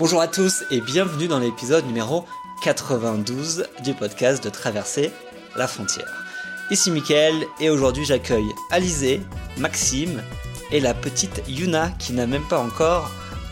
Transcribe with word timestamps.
Bonjour 0.00 0.22
à 0.22 0.28
tous 0.28 0.64
et 0.70 0.80
bienvenue 0.80 1.28
dans 1.28 1.38
l'épisode 1.38 1.84
numéro 1.84 2.24
92 2.62 3.66
du 3.84 3.92
podcast 3.92 4.42
de 4.42 4.48
Traverser 4.48 5.12
la 5.56 5.68
frontière. 5.68 6.24
Ici 6.70 6.90
Mickaël 6.90 7.34
et 7.60 7.68
aujourd'hui 7.68 8.06
j'accueille 8.06 8.48
Alizé, 8.70 9.20
Maxime 9.58 10.22
et 10.70 10.80
la 10.80 10.94
petite 10.94 11.42
Yuna 11.46 11.90
qui 11.98 12.14
n'a 12.14 12.26
même 12.26 12.48
pas 12.48 12.62
encore 12.62 13.10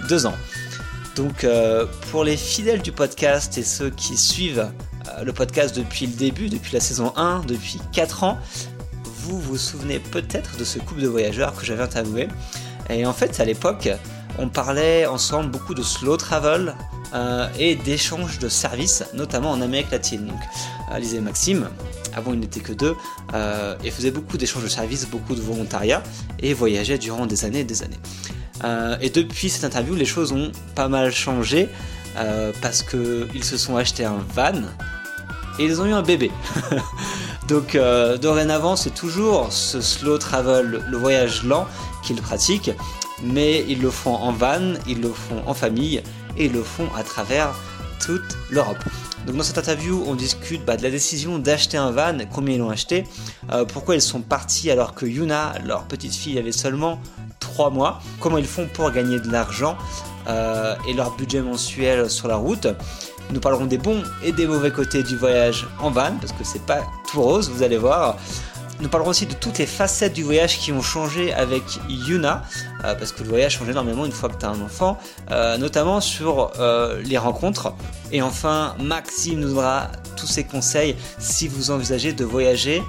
deux 0.09 0.25
ans. 0.25 0.37
Donc 1.17 1.45
euh, 1.45 1.85
pour 2.11 2.25
les 2.25 2.39
fidèles 2.39 2.81
du 2.81 2.93
podcast 2.93 3.59
et 3.59 3.63
ceux 3.63 3.91
qui 3.91 4.17
suivent 4.17 4.73
euh, 5.09 5.25
le 5.25 5.35
podcast 5.35 5.77
depuis 5.77 6.07
le 6.07 6.15
début, 6.15 6.49
depuis 6.49 6.73
la 6.73 6.81
saison 6.81 7.13
1, 7.15 7.41
depuis 7.41 7.79
4 7.93 8.25
ans, 8.25 8.39
vous 9.05 9.39
vous 9.39 9.59
souvenez 9.59 9.99
peut-être 9.99 10.57
de 10.57 10.65
ce 10.65 10.79
couple 10.79 11.03
de 11.03 11.09
voyageurs 11.09 11.55
que 11.55 11.67
j'avais 11.67 11.83
interviewé. 11.83 12.27
Et 12.89 13.05
en 13.05 13.13
fait, 13.13 13.39
à 13.39 13.45
l'époque, 13.45 13.91
on 14.39 14.49
parlait 14.49 15.07
ensemble 15.07 15.51
beaucoup 15.51 15.75
de 15.75 15.83
slow 15.83 16.17
travel 16.17 16.75
euh, 17.15 17.49
et 17.59 17.75
d'échanges 17.75 18.39
de 18.39 18.49
services, 18.49 19.05
notamment 19.15 19.51
en 19.51 19.63
Amérique 19.63 19.91
latine. 19.91 20.27
Donc, 20.27 20.41
Alizé 20.91 21.17
et 21.17 21.21
Maxime, 21.21 21.69
avant 22.15 22.35
ils 22.35 22.41
n'étaient 22.41 22.61
que 22.61 22.73
deux, 22.73 22.95
euh, 23.35 23.77
et 23.83 23.91
faisaient 23.91 24.11
beaucoup 24.11 24.37
d'échanges 24.37 24.65
de 24.65 24.69
services, 24.69 25.07
beaucoup 25.07 25.35
de 25.35 25.41
volontariat, 25.41 26.03
et 26.41 26.53
voyageaient 26.53 26.99
durant 26.99 27.27
des 27.27 27.45
années 27.45 27.61
et 27.61 27.65
des 27.65 27.83
années. 27.83 27.99
Euh, 28.65 28.97
et 29.01 29.09
depuis 29.09 29.49
cette 29.49 29.65
interview, 29.65 29.95
les 29.95 30.05
choses 30.05 30.33
ont 30.33 30.53
pas 30.75 30.89
mal 30.89 31.13
changé, 31.13 31.69
parce 32.61 32.83
qu'ils 32.83 33.45
se 33.45 33.57
sont 33.57 33.77
achetés 33.77 34.05
un 34.05 34.19
van, 34.35 34.63
et 35.61 35.65
ils 35.65 35.81
ont 35.81 35.87
eu 35.87 35.93
un 35.93 36.03
bébé. 36.03 36.33
Donc 37.49 37.79
dorénavant, 38.21 38.75
c'est 38.75 38.91
toujours 38.91 39.53
ce 39.53 39.81
slow 39.81 40.19
travel, 40.19 40.83
le 40.85 40.97
voyage 40.97 41.45
lent 41.45 41.69
qu'ils 42.03 42.21
pratiquent, 42.21 42.73
mais 43.23 43.65
ils 43.69 43.81
le 43.81 43.91
font 43.91 44.15
en 44.15 44.33
van, 44.33 44.75
ils 44.87 45.01
le 45.01 45.11
font 45.11 45.43
en 45.47 45.55
famille 45.55 46.03
et 46.37 46.47
ils 46.47 46.53
le 46.53 46.63
font 46.63 46.89
à 46.97 47.03
travers 47.03 47.55
toute 48.01 48.37
l'Europe. 48.51 48.83
Donc 49.27 49.37
dans 49.37 49.43
cette 49.43 49.59
interview, 49.59 50.03
on 50.07 50.15
discute 50.15 50.65
bah, 50.65 50.77
de 50.77 50.83
la 50.83 50.91
décision 50.91 51.39
d'acheter 51.39 51.77
un 51.77 51.91
van, 51.91 52.17
combien 52.33 52.55
ils 52.55 52.59
l'ont 52.59 52.71
acheté, 52.71 53.05
euh, 53.53 53.65
pourquoi 53.65 53.95
ils 53.95 54.03
sont 54.03 54.21
partis 54.21 54.71
alors 54.71 54.95
que 54.95 55.05
Yuna, 55.05 55.55
leur 55.65 55.85
petite 55.85 56.15
fille, 56.15 56.39
avait 56.39 56.53
seulement 56.53 57.01
3 57.41 57.71
mois, 57.71 58.01
comment 58.21 58.39
ils 58.39 58.47
font 58.47 58.69
pour 58.73 58.91
gagner 58.91 59.19
de 59.21 59.31
l'argent 59.31 59.77
euh, 60.29 60.75
et 60.89 60.95
leur 60.95 61.17
budget 61.17 61.43
mensuel 61.43 62.09
sur 62.09 62.29
la 62.29 62.37
route. 62.37 62.69
Nous 63.31 63.41
parlerons 63.41 63.67
des 63.67 63.77
bons 63.77 64.03
et 64.25 64.33
des 64.33 64.47
mauvais 64.47 64.71
côtés 64.71 65.03
du 65.03 65.17
voyage 65.17 65.67
en 65.81 65.91
van, 65.91 66.13
parce 66.21 66.33
que 66.33 66.45
c'est 66.45 66.65
pas 66.65 66.81
tout 67.11 67.21
rose, 67.21 67.51
vous 67.51 67.63
allez 67.63 67.77
voir. 67.77 68.17
Nous 68.81 68.89
parlerons 68.89 69.11
aussi 69.11 69.27
de 69.27 69.35
toutes 69.35 69.59
les 69.59 69.67
facettes 69.67 70.13
du 70.13 70.23
voyage 70.23 70.59
qui 70.59 70.73
ont 70.73 70.83
changé 70.83 71.33
avec 71.35 71.63
Yuna, 71.89 72.45
euh, 72.85 72.95
parce 72.95 73.11
que 73.11 73.25
le 73.25 73.29
voyage 73.29 73.59
change 73.59 73.69
énormément 73.69 74.07
une 74.07 74.13
fois 74.13 74.29
que 74.29 74.39
tu 74.39 74.47
as 74.47 74.51
un 74.51 74.61
enfant, 74.61 74.99
euh, 75.33 75.59
notamment 75.59 76.01
sur 76.01 76.53
euh, 76.61 77.03
les 77.03 77.19
rencontres. 77.19 77.75
Et 78.13 78.23
enfin, 78.23 78.77
Maxime 78.79 79.41
nous 79.41 79.49
donnera 79.49 79.89
tous 80.17 80.29
ses 80.29 80.45
conseils 80.45 80.95
si 81.19 81.49
vous 81.49 81.73
envisagez 81.73 82.13
de 82.13 82.25
voyager 82.25 82.81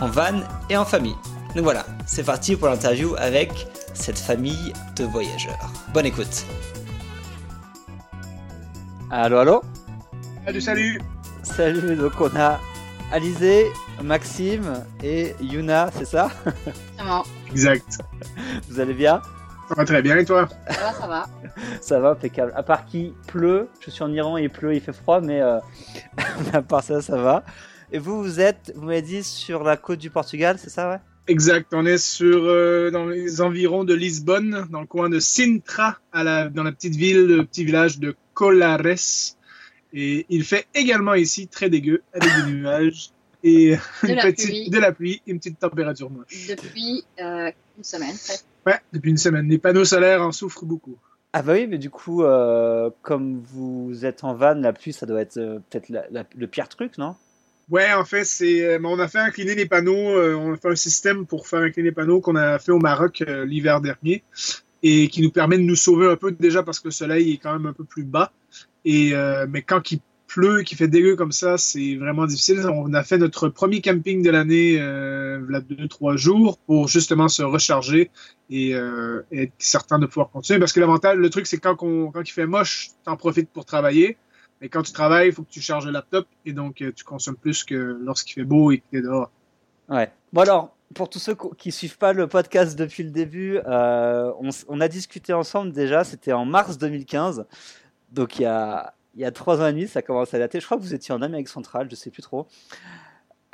en 0.00 0.08
van 0.08 0.42
et 0.68 0.76
en 0.76 0.84
famille. 0.84 1.16
Donc 1.54 1.64
voilà, 1.64 1.86
c'est 2.06 2.24
parti 2.24 2.54
pour 2.54 2.68
l'interview 2.68 3.14
avec 3.16 3.50
cette 3.94 4.18
famille 4.18 4.74
de 4.96 5.04
voyageurs. 5.04 5.72
Bonne 5.94 6.06
écoute. 6.06 6.44
Allô, 9.10 9.38
allô? 9.38 9.62
Salut, 10.44 10.60
salut 10.60 11.00
Salut, 11.42 11.96
donc 11.96 12.12
on 12.20 12.36
a 12.36 12.60
Alizé, 13.10 13.64
Maxime 14.02 14.84
et 15.02 15.34
Yuna, 15.40 15.90
c'est 15.94 16.04
ça? 16.04 16.30
Va. 16.98 17.22
Exact. 17.50 17.98
Vous 18.68 18.80
allez 18.80 18.94
bien? 18.94 19.20
Ça 19.68 19.74
va 19.74 19.84
très 19.84 20.02
bien 20.02 20.16
et 20.16 20.24
toi? 20.24 20.48
Ça 20.70 20.80
va, 20.80 20.92
ça 20.92 21.06
va. 21.06 21.26
Ça 21.80 22.00
va, 22.00 22.10
impeccable. 22.10 22.52
À 22.56 22.62
part 22.62 22.86
qu'il 22.86 23.12
pleut, 23.26 23.68
je 23.80 23.90
suis 23.90 24.02
en 24.02 24.12
Iran, 24.12 24.36
il 24.36 24.50
pleut, 24.50 24.74
il 24.74 24.80
fait 24.80 24.92
froid, 24.92 25.20
mais 25.20 25.40
euh, 25.40 25.58
à 26.52 26.62
part 26.62 26.82
ça, 26.82 27.02
ça 27.02 27.16
va. 27.16 27.44
Et 27.92 27.98
vous, 27.98 28.22
vous 28.22 28.40
êtes, 28.40 28.72
vous 28.76 28.86
m'avez 28.86 29.02
dit, 29.02 29.22
sur 29.22 29.64
la 29.64 29.76
côte 29.76 29.98
du 29.98 30.10
Portugal, 30.10 30.56
c'est 30.58 30.70
ça, 30.70 30.90
ouais? 30.90 30.98
Exact, 31.26 31.74
on 31.74 31.84
est 31.84 31.98
sur 31.98 32.44
euh, 32.44 32.90
dans 32.90 33.04
les 33.04 33.42
environs 33.42 33.84
de 33.84 33.92
Lisbonne, 33.92 34.66
dans 34.70 34.80
le 34.80 34.86
coin 34.86 35.10
de 35.10 35.20
Sintra, 35.20 35.98
à 36.12 36.24
la, 36.24 36.48
dans 36.48 36.62
la 36.62 36.72
petite 36.72 36.96
ville, 36.96 37.26
le 37.26 37.44
petit 37.44 37.64
village 37.64 37.98
de 37.98 38.16
Colares. 38.32 39.34
Et 39.92 40.24
il 40.30 40.44
fait 40.44 40.66
également 40.74 41.14
ici 41.14 41.48
très 41.48 41.68
dégueu, 41.68 42.02
avec 42.14 42.30
des 42.46 42.52
nuages 42.52 43.10
et 43.42 43.76
De 43.76 43.76
une 44.08 44.14
la 44.16 44.22
petite, 44.22 44.46
pluie. 44.46 44.70
de 44.70 44.78
la 44.78 44.92
pluie 44.92 45.22
et 45.26 45.30
une 45.30 45.38
petite 45.38 45.58
température 45.58 46.10
moche. 46.10 46.46
Depuis 46.48 47.04
euh, 47.20 47.50
une 47.76 47.84
semaine, 47.84 48.14
presque. 48.24 48.44
Ouais, 48.66 48.78
depuis 48.92 49.10
une 49.10 49.16
semaine. 49.18 49.48
Les 49.48 49.58
panneaux 49.58 49.84
solaires 49.84 50.22
en 50.22 50.32
souffrent 50.32 50.64
beaucoup. 50.64 50.96
Ah 51.32 51.42
bah 51.42 51.52
oui, 51.54 51.66
mais 51.66 51.78
du 51.78 51.90
coup, 51.90 52.22
euh, 52.24 52.90
comme 53.02 53.40
vous 53.40 54.04
êtes 54.04 54.24
en 54.24 54.34
van, 54.34 54.54
la 54.54 54.72
pluie, 54.72 54.92
ça 54.92 55.04
doit 55.06 55.20
être 55.20 55.36
euh, 55.36 55.58
peut-être 55.70 55.88
la- 55.90 56.06
la- 56.10 56.24
le 56.36 56.46
pire 56.46 56.68
truc, 56.68 56.96
non? 56.98 57.14
Ouais, 57.70 57.92
en 57.92 58.04
fait, 58.06 58.24
c'est, 58.24 58.64
euh, 58.64 58.78
on 58.82 58.98
a 58.98 59.08
fait 59.08 59.18
incliner 59.18 59.54
les 59.54 59.66
panneaux, 59.66 60.16
euh, 60.16 60.34
on 60.34 60.54
a 60.54 60.56
fait 60.56 60.70
un 60.70 60.74
système 60.76 61.26
pour 61.26 61.46
faire 61.46 61.60
incliner 61.60 61.90
les 61.90 61.94
panneaux 61.94 62.20
qu'on 62.22 62.34
a 62.36 62.58
fait 62.58 62.72
au 62.72 62.78
Maroc 62.78 63.22
euh, 63.28 63.44
l'hiver 63.44 63.82
dernier 63.82 64.24
et 64.82 65.08
qui 65.08 65.20
nous 65.20 65.30
permet 65.30 65.58
de 65.58 65.64
nous 65.64 65.76
sauver 65.76 66.08
un 66.08 66.16
peu 66.16 66.32
déjà 66.32 66.62
parce 66.62 66.80
que 66.80 66.88
le 66.88 66.92
soleil 66.92 67.34
est 67.34 67.36
quand 67.36 67.52
même 67.52 67.66
un 67.66 67.72
peu 67.74 67.84
plus 67.84 68.04
bas. 68.04 68.32
Et 68.86 69.10
euh, 69.12 69.46
mais 69.50 69.60
quand 69.60 69.92
il 69.92 70.00
pleut, 70.38 70.62
qu'il 70.62 70.78
fait 70.78 70.86
dégueu 70.86 71.16
comme 71.16 71.32
ça, 71.32 71.58
c'est 71.58 71.96
vraiment 71.96 72.24
difficile. 72.26 72.60
On 72.72 72.94
a 72.94 73.02
fait 73.02 73.18
notre 73.18 73.48
premier 73.48 73.80
camping 73.80 74.22
de 74.22 74.30
l'année, 74.30 74.76
euh, 74.78 75.40
deux 75.68 75.88
trois 75.88 76.14
jours 76.16 76.58
pour 76.58 76.86
justement 76.86 77.26
se 77.26 77.42
recharger 77.42 78.12
et, 78.48 78.72
euh, 78.72 79.22
et 79.32 79.42
être 79.44 79.52
certain 79.58 79.98
de 79.98 80.06
pouvoir 80.06 80.30
continuer. 80.30 80.60
Parce 80.60 80.72
que 80.72 80.78
l'avantage, 80.78 81.16
le 81.16 81.28
truc, 81.28 81.48
c'est 81.48 81.58
quand, 81.58 81.82
on- 81.82 82.12
quand 82.12 82.22
il 82.22 82.30
fait 82.30 82.46
moche, 82.46 82.90
t'en 83.04 83.16
profites 83.16 83.50
pour 83.50 83.64
travailler. 83.64 84.16
Mais 84.60 84.68
quand 84.68 84.82
tu 84.84 84.92
travailles, 84.92 85.28
il 85.30 85.34
faut 85.34 85.42
que 85.42 85.50
tu 85.50 85.60
charges 85.60 85.86
le 85.86 85.90
laptop 85.90 86.28
et 86.46 86.52
donc 86.52 86.82
euh, 86.82 86.92
tu 86.94 87.02
consommes 87.02 87.36
plus 87.36 87.64
que 87.64 87.98
lorsqu'il 88.00 88.34
fait 88.34 88.44
beau 88.44 88.70
et 88.70 88.78
que 88.78 88.84
tu 88.92 88.98
es 88.98 89.02
dehors. 89.02 89.32
Ouais. 89.88 90.08
Bon 90.32 90.42
alors, 90.42 90.76
pour 90.94 91.10
tous 91.10 91.18
ceux 91.18 91.36
qui 91.56 91.72
suivent 91.72 91.98
pas 91.98 92.12
le 92.12 92.28
podcast 92.28 92.78
depuis 92.78 93.02
le 93.02 93.10
début, 93.10 93.58
euh, 93.66 94.30
on, 94.40 94.50
on 94.68 94.80
a 94.80 94.86
discuté 94.86 95.32
ensemble 95.32 95.72
déjà, 95.72 96.04
c'était 96.04 96.32
en 96.32 96.44
mars 96.44 96.78
2015, 96.78 97.44
donc 98.12 98.38
il 98.38 98.42
y 98.42 98.46
a, 98.46 98.94
il 99.18 99.22
y 99.22 99.24
a 99.24 99.32
trois 99.32 99.60
ans 99.60 99.66
et 99.66 99.72
demi, 99.72 99.88
ça 99.88 100.00
commence 100.00 100.32
à 100.32 100.38
dater. 100.38 100.60
Je 100.60 100.64
crois 100.64 100.76
que 100.76 100.82
vous 100.82 100.94
étiez 100.94 101.12
en 101.12 101.22
Amérique 101.22 101.48
centrale, 101.48 101.88
je 101.90 101.96
sais 101.96 102.10
plus 102.10 102.22
trop. 102.22 102.46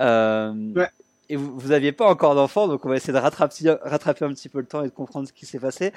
Euh, 0.01 0.53
Ouais. 0.75 0.91
Et 1.31 1.37
vous, 1.37 1.59
vous 1.59 1.73
aviez 1.73 1.93
pas 1.93 2.05
encore 2.05 2.35
d'enfant, 2.35 2.69
donc 2.69 2.85
on 2.85 2.91
va 2.91 2.97
essayer 2.97 3.15
de 3.15 3.19
rattraper, 3.19 3.75
rattraper 3.83 4.27
un 4.27 4.35
petit 4.35 4.51
peu 4.51 4.59
le 4.59 4.67
temps 4.67 4.83
et 4.85 4.89
de 4.89 4.93
comprendre 4.93 5.27
ce 5.27 5.33
qui 5.33 5.47
s'est 5.47 5.59
passé. 5.59 5.91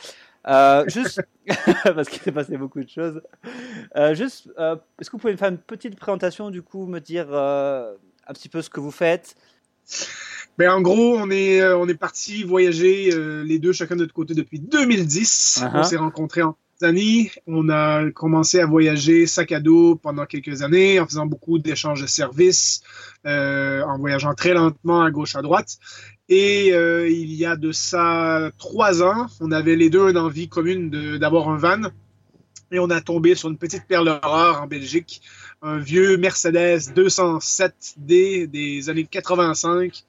Euh, 0.47 0.87
juste 0.87 1.21
parce 1.83 2.07
qu'il 2.07 2.21
s'est 2.21 2.31
passé 2.31 2.55
beaucoup 2.55 2.81
de 2.81 2.87
choses. 2.87 3.21
Euh, 3.97 4.15
juste, 4.15 4.47
est-ce 4.57 5.09
que 5.09 5.17
vous 5.17 5.17
pouvez 5.17 5.33
me 5.33 5.37
faire 5.37 5.49
une 5.49 5.57
petite 5.57 5.97
présentation, 5.97 6.49
du 6.49 6.61
coup, 6.61 6.85
me 6.85 6.99
dire 6.99 7.27
un 7.35 7.97
petit 8.29 8.47
peu 8.47 8.61
ce 8.61 8.69
que 8.69 8.79
vous 8.79 8.91
faites? 8.91 9.35
Ben, 10.57 10.71
en 10.71 10.79
gros, 10.79 11.17
on 11.17 11.29
est, 11.29 11.61
on 11.73 11.89
est 11.89 11.97
parti 11.97 12.43
voyager 12.43 13.11
les 13.43 13.59
deux 13.59 13.73
chacun 13.73 13.97
de 13.97 14.03
notre 14.03 14.13
côté 14.13 14.33
depuis 14.33 14.59
2010. 14.61 15.59
Uh-huh. 15.61 15.71
On 15.73 15.83
s'est 15.83 15.97
rencontrés 15.97 16.43
en 16.43 16.55
On 16.81 17.69
a 17.69 18.11
commencé 18.11 18.59
à 18.59 18.67
voyager 18.67 19.25
sac 19.25 19.51
à 19.51 19.59
dos 19.59 19.95
pendant 19.95 20.25
quelques 20.25 20.61
années 20.61 20.99
en 20.99 21.07
faisant 21.07 21.25
beaucoup 21.25 21.57
d'échanges 21.57 22.01
de 22.01 22.07
services, 22.07 22.81
euh, 23.25 23.81
en 23.83 23.97
voyageant 23.97 24.35
très 24.35 24.53
lentement 24.53 25.01
à 25.01 25.09
gauche 25.09 25.35
à 25.35 25.41
droite. 25.41 25.77
Et 26.29 26.73
euh, 26.73 27.09
il 27.09 27.33
y 27.33 27.45
a 27.45 27.55
de 27.55 27.71
ça 27.71 28.51
trois 28.59 29.01
ans, 29.01 29.27
on 29.39 29.51
avait 29.51 29.75
les 29.75 29.89
deux 29.89 30.09
une 30.09 30.17
envie 30.17 30.49
commune 30.49 31.17
d'avoir 31.17 31.49
un 31.49 31.57
van. 31.57 31.89
Et 32.69 32.79
on 32.79 32.89
a 32.89 32.99
tombé 32.99 33.33
sur 33.33 33.49
une 33.49 33.57
petite 33.57 33.85
perle 33.87 34.09
rare 34.09 34.61
en 34.61 34.67
Belgique, 34.67 35.21
un 35.61 35.77
vieux 35.77 36.17
Mercedes 36.17 36.91
207D 36.93 38.47
des 38.47 38.89
années 38.89 39.05
85, 39.05 40.03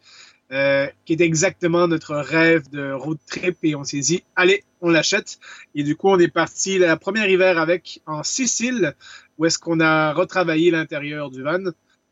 euh, 0.53 0.87
qui 1.05 1.13
est 1.15 1.21
exactement 1.21 1.87
notre 1.89 2.15
rêve 2.17 2.69
de 2.71 2.93
road 2.93 3.19
trip. 3.27 3.59
Et 3.63 3.75
on 3.75 3.85
s'est 3.85 4.01
dit, 4.01 4.23
allez, 4.37 4.65
on 4.81 4.91
l'achète. 4.91 5.39
Et 5.75 5.83
du 5.83 5.97
coup, 5.97 6.09
on 6.09 6.19
est 6.19 6.29
parti 6.33 6.79
la 6.79 6.97
première 6.97 7.29
hiver 7.29 7.59
avec 7.59 8.01
en 8.07 8.23
Sicile, 8.23 8.95
où 9.37 9.45
est-ce 9.47 9.59
qu'on 9.59 9.81
a 9.81 10.13
retravaillé 10.13 10.71
l'intérieur 10.71 11.31
du 11.31 11.43
van. 11.43 11.65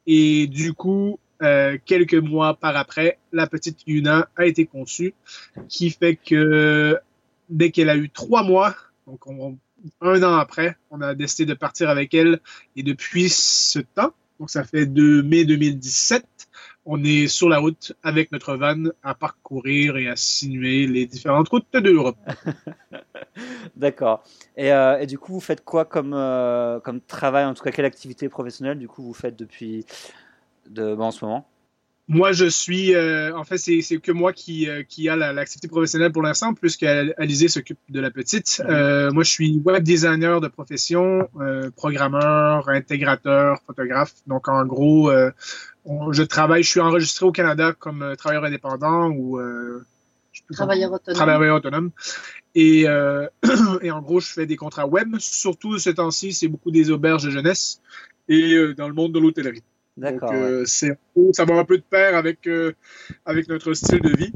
Et 0.06 0.46
du 0.46 0.72
coup, 0.74 1.18
euh, 1.42 1.76
quelques 1.84 2.14
mois 2.14 2.54
par 2.54 2.76
après, 2.76 3.18
la 3.32 3.46
petite 3.46 3.78
Yuna 3.86 4.28
a 4.36 4.46
été 4.46 4.66
conçue, 4.66 5.14
qui 5.68 5.90
fait 5.90 6.16
que 6.16 6.98
dès 7.48 7.70
qu'elle 7.70 7.90
a 7.90 7.96
eu 7.96 8.08
trois 8.10 8.42
mois, 8.42 8.74
donc 9.06 9.26
on- 9.26 9.58
un 10.00 10.22
an 10.22 10.34
après, 10.36 10.76
on 10.90 11.00
a 11.00 11.14
décidé 11.14 11.46
de 11.46 11.54
partir 11.54 11.90
avec 11.90 12.12
elle. 12.14 12.40
Et 12.76 12.82
depuis 12.82 13.28
ce 13.28 13.78
temps, 13.80 14.12
donc 14.40 14.50
ça 14.50 14.64
fait 14.64 14.86
de 14.86 15.22
mai 15.22 15.44
2017, 15.44 16.24
on 16.86 17.02
est 17.04 17.26
sur 17.26 17.48
la 17.48 17.58
route 17.58 17.92
avec 18.02 18.30
notre 18.32 18.54
van 18.54 18.84
à 19.02 19.14
parcourir 19.14 19.96
et 19.96 20.08
à 20.08 20.16
sinuer 20.16 20.86
les 20.86 21.06
différentes 21.06 21.48
routes 21.48 21.66
de 21.72 21.90
l'Europe. 21.90 22.16
D'accord. 23.76 24.22
Et, 24.56 24.72
euh, 24.72 24.98
et 25.00 25.06
du 25.06 25.18
coup, 25.18 25.32
vous 25.34 25.40
faites 25.40 25.64
quoi 25.64 25.84
comme, 25.84 26.14
euh, 26.14 26.78
comme 26.80 27.00
travail, 27.00 27.44
en 27.44 27.54
tout 27.54 27.64
cas, 27.64 27.72
quelle 27.72 27.84
activité 27.84 28.28
professionnelle, 28.28 28.78
du 28.78 28.88
coup, 28.88 29.02
vous 29.02 29.14
faites 29.14 29.36
depuis 29.36 29.84
de, 30.70 30.94
bah, 30.94 31.04
en 31.04 31.10
ce 31.10 31.24
moment? 31.24 31.48
Moi, 32.08 32.30
je 32.30 32.46
suis, 32.46 32.94
euh, 32.94 33.36
en 33.36 33.42
fait, 33.42 33.58
c'est 33.58 33.80
que 33.98 34.12
moi 34.12 34.32
qui, 34.32 34.68
euh, 34.68 34.84
qui 34.84 35.08
a 35.08 35.16
l'activité 35.16 35.66
professionnelle 35.66 36.12
pour 36.12 36.22
l'instant, 36.22 36.54
puisqu'Alizé 36.54 37.48
s'occupe 37.48 37.80
de 37.88 37.98
la 37.98 38.12
petite. 38.12 38.62
Euh, 38.64 39.10
moi, 39.10 39.24
je 39.24 39.30
suis 39.30 39.60
web 39.64 39.82
designer 39.82 40.40
de 40.40 40.46
profession, 40.46 41.28
euh, 41.40 41.68
programmeur, 41.74 42.68
intégrateur, 42.68 43.58
photographe. 43.66 44.14
Donc, 44.28 44.46
en 44.46 44.64
gros, 44.64 45.10
euh, 45.10 45.32
on- 45.84 46.12
je 46.12 46.22
travaille, 46.22 46.62
je 46.62 46.68
suis 46.70 46.80
enregistré 46.80 47.26
au 47.26 47.32
Canada 47.32 47.72
comme 47.76 48.02
euh, 48.02 48.14
travailleur 48.14 48.44
indépendant 48.44 49.08
ou 49.10 49.40
euh, 49.40 49.84
Travailleur 50.52 50.92
autonome. 50.92 51.16
travailleur 51.16 51.56
autonome. 51.56 51.90
Et, 52.54 52.88
euh, 52.88 53.26
et 53.82 53.90
en 53.90 54.00
gros, 54.00 54.20
je 54.20 54.28
fais 54.32 54.46
des 54.46 54.56
contrats 54.56 54.86
web. 54.86 55.16
Surtout 55.18 55.76
ce 55.80 55.90
temps-ci, 55.90 56.32
c'est 56.32 56.46
beaucoup 56.46 56.70
des 56.70 56.90
auberges 56.92 57.24
de 57.24 57.30
jeunesse 57.30 57.80
et 58.28 58.74
dans 58.76 58.86
le 58.86 58.94
monde 58.94 59.12
de 59.12 59.18
l'hôtellerie. 59.18 59.62
Donc, 59.96 60.12
D'accord. 60.12 60.32
euh, 60.34 60.64
c'est, 60.66 60.98
ça 61.32 61.44
va 61.44 61.54
un 61.54 61.64
peu 61.64 61.78
de 61.78 61.82
pair 61.82 62.14
avec, 62.16 62.46
euh, 62.46 62.72
avec 63.24 63.48
notre 63.48 63.72
style 63.72 64.00
de 64.02 64.14
vie 64.16 64.32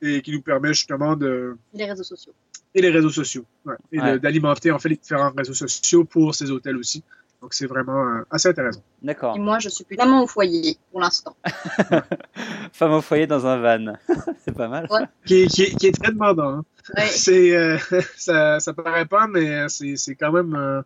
et 0.00 0.22
qui 0.22 0.32
nous 0.32 0.40
permet 0.42 0.68
justement 0.68 1.16
de. 1.16 1.56
Les 1.74 1.84
réseaux 1.84 2.02
sociaux. 2.02 2.32
Et 2.74 2.80
les 2.80 2.90
réseaux 2.90 3.10
sociaux. 3.10 3.44
ouais, 3.66 3.74
et 3.92 4.00
de- 4.00 4.18
d'alimenter 4.18 4.70
en 4.70 4.78
fait 4.78 4.88
les 4.88 4.96
différents 4.96 5.32
réseaux 5.36 5.52
sociaux 5.54 6.04
pour 6.04 6.34
ces 6.34 6.50
hôtels 6.50 6.76
aussi. 6.76 7.02
Donc, 7.42 7.52
c'est 7.54 7.66
vraiment 7.66 8.06
euh, 8.06 8.22
assez 8.30 8.48
intéressant. 8.48 8.82
D'accord. 9.02 9.34
Et 9.36 9.38
moi, 9.38 9.58
je 9.58 9.68
suis 9.70 9.82
plus 9.84 9.96
vraiment 9.96 10.22
au 10.22 10.26
foyer 10.26 10.76
pour 10.90 11.00
l'instant. 11.00 11.34
Femme 12.72 12.92
au 12.92 13.00
foyer 13.00 13.26
dans 13.26 13.46
un 13.46 13.58
van. 13.58 13.94
c'est 14.44 14.54
pas 14.54 14.68
mal. 14.68 14.88
Qui 15.24 15.42
est, 15.42 15.46
qui 15.46 15.62
est, 15.64 15.74
qui 15.76 15.86
est 15.86 15.92
très 16.02 16.12
demandant. 16.12 16.58
hein. 16.58 16.64
Ouais. 16.96 17.06
C'est, 17.06 17.56
euh, 17.56 17.78
ça, 18.16 18.60
ça 18.60 18.72
paraît 18.72 19.06
pas, 19.06 19.26
mais 19.26 19.68
c'est, 19.68 19.96
c'est 19.96 20.14
quand 20.16 20.32
même 20.32 20.54
euh, 20.54 20.82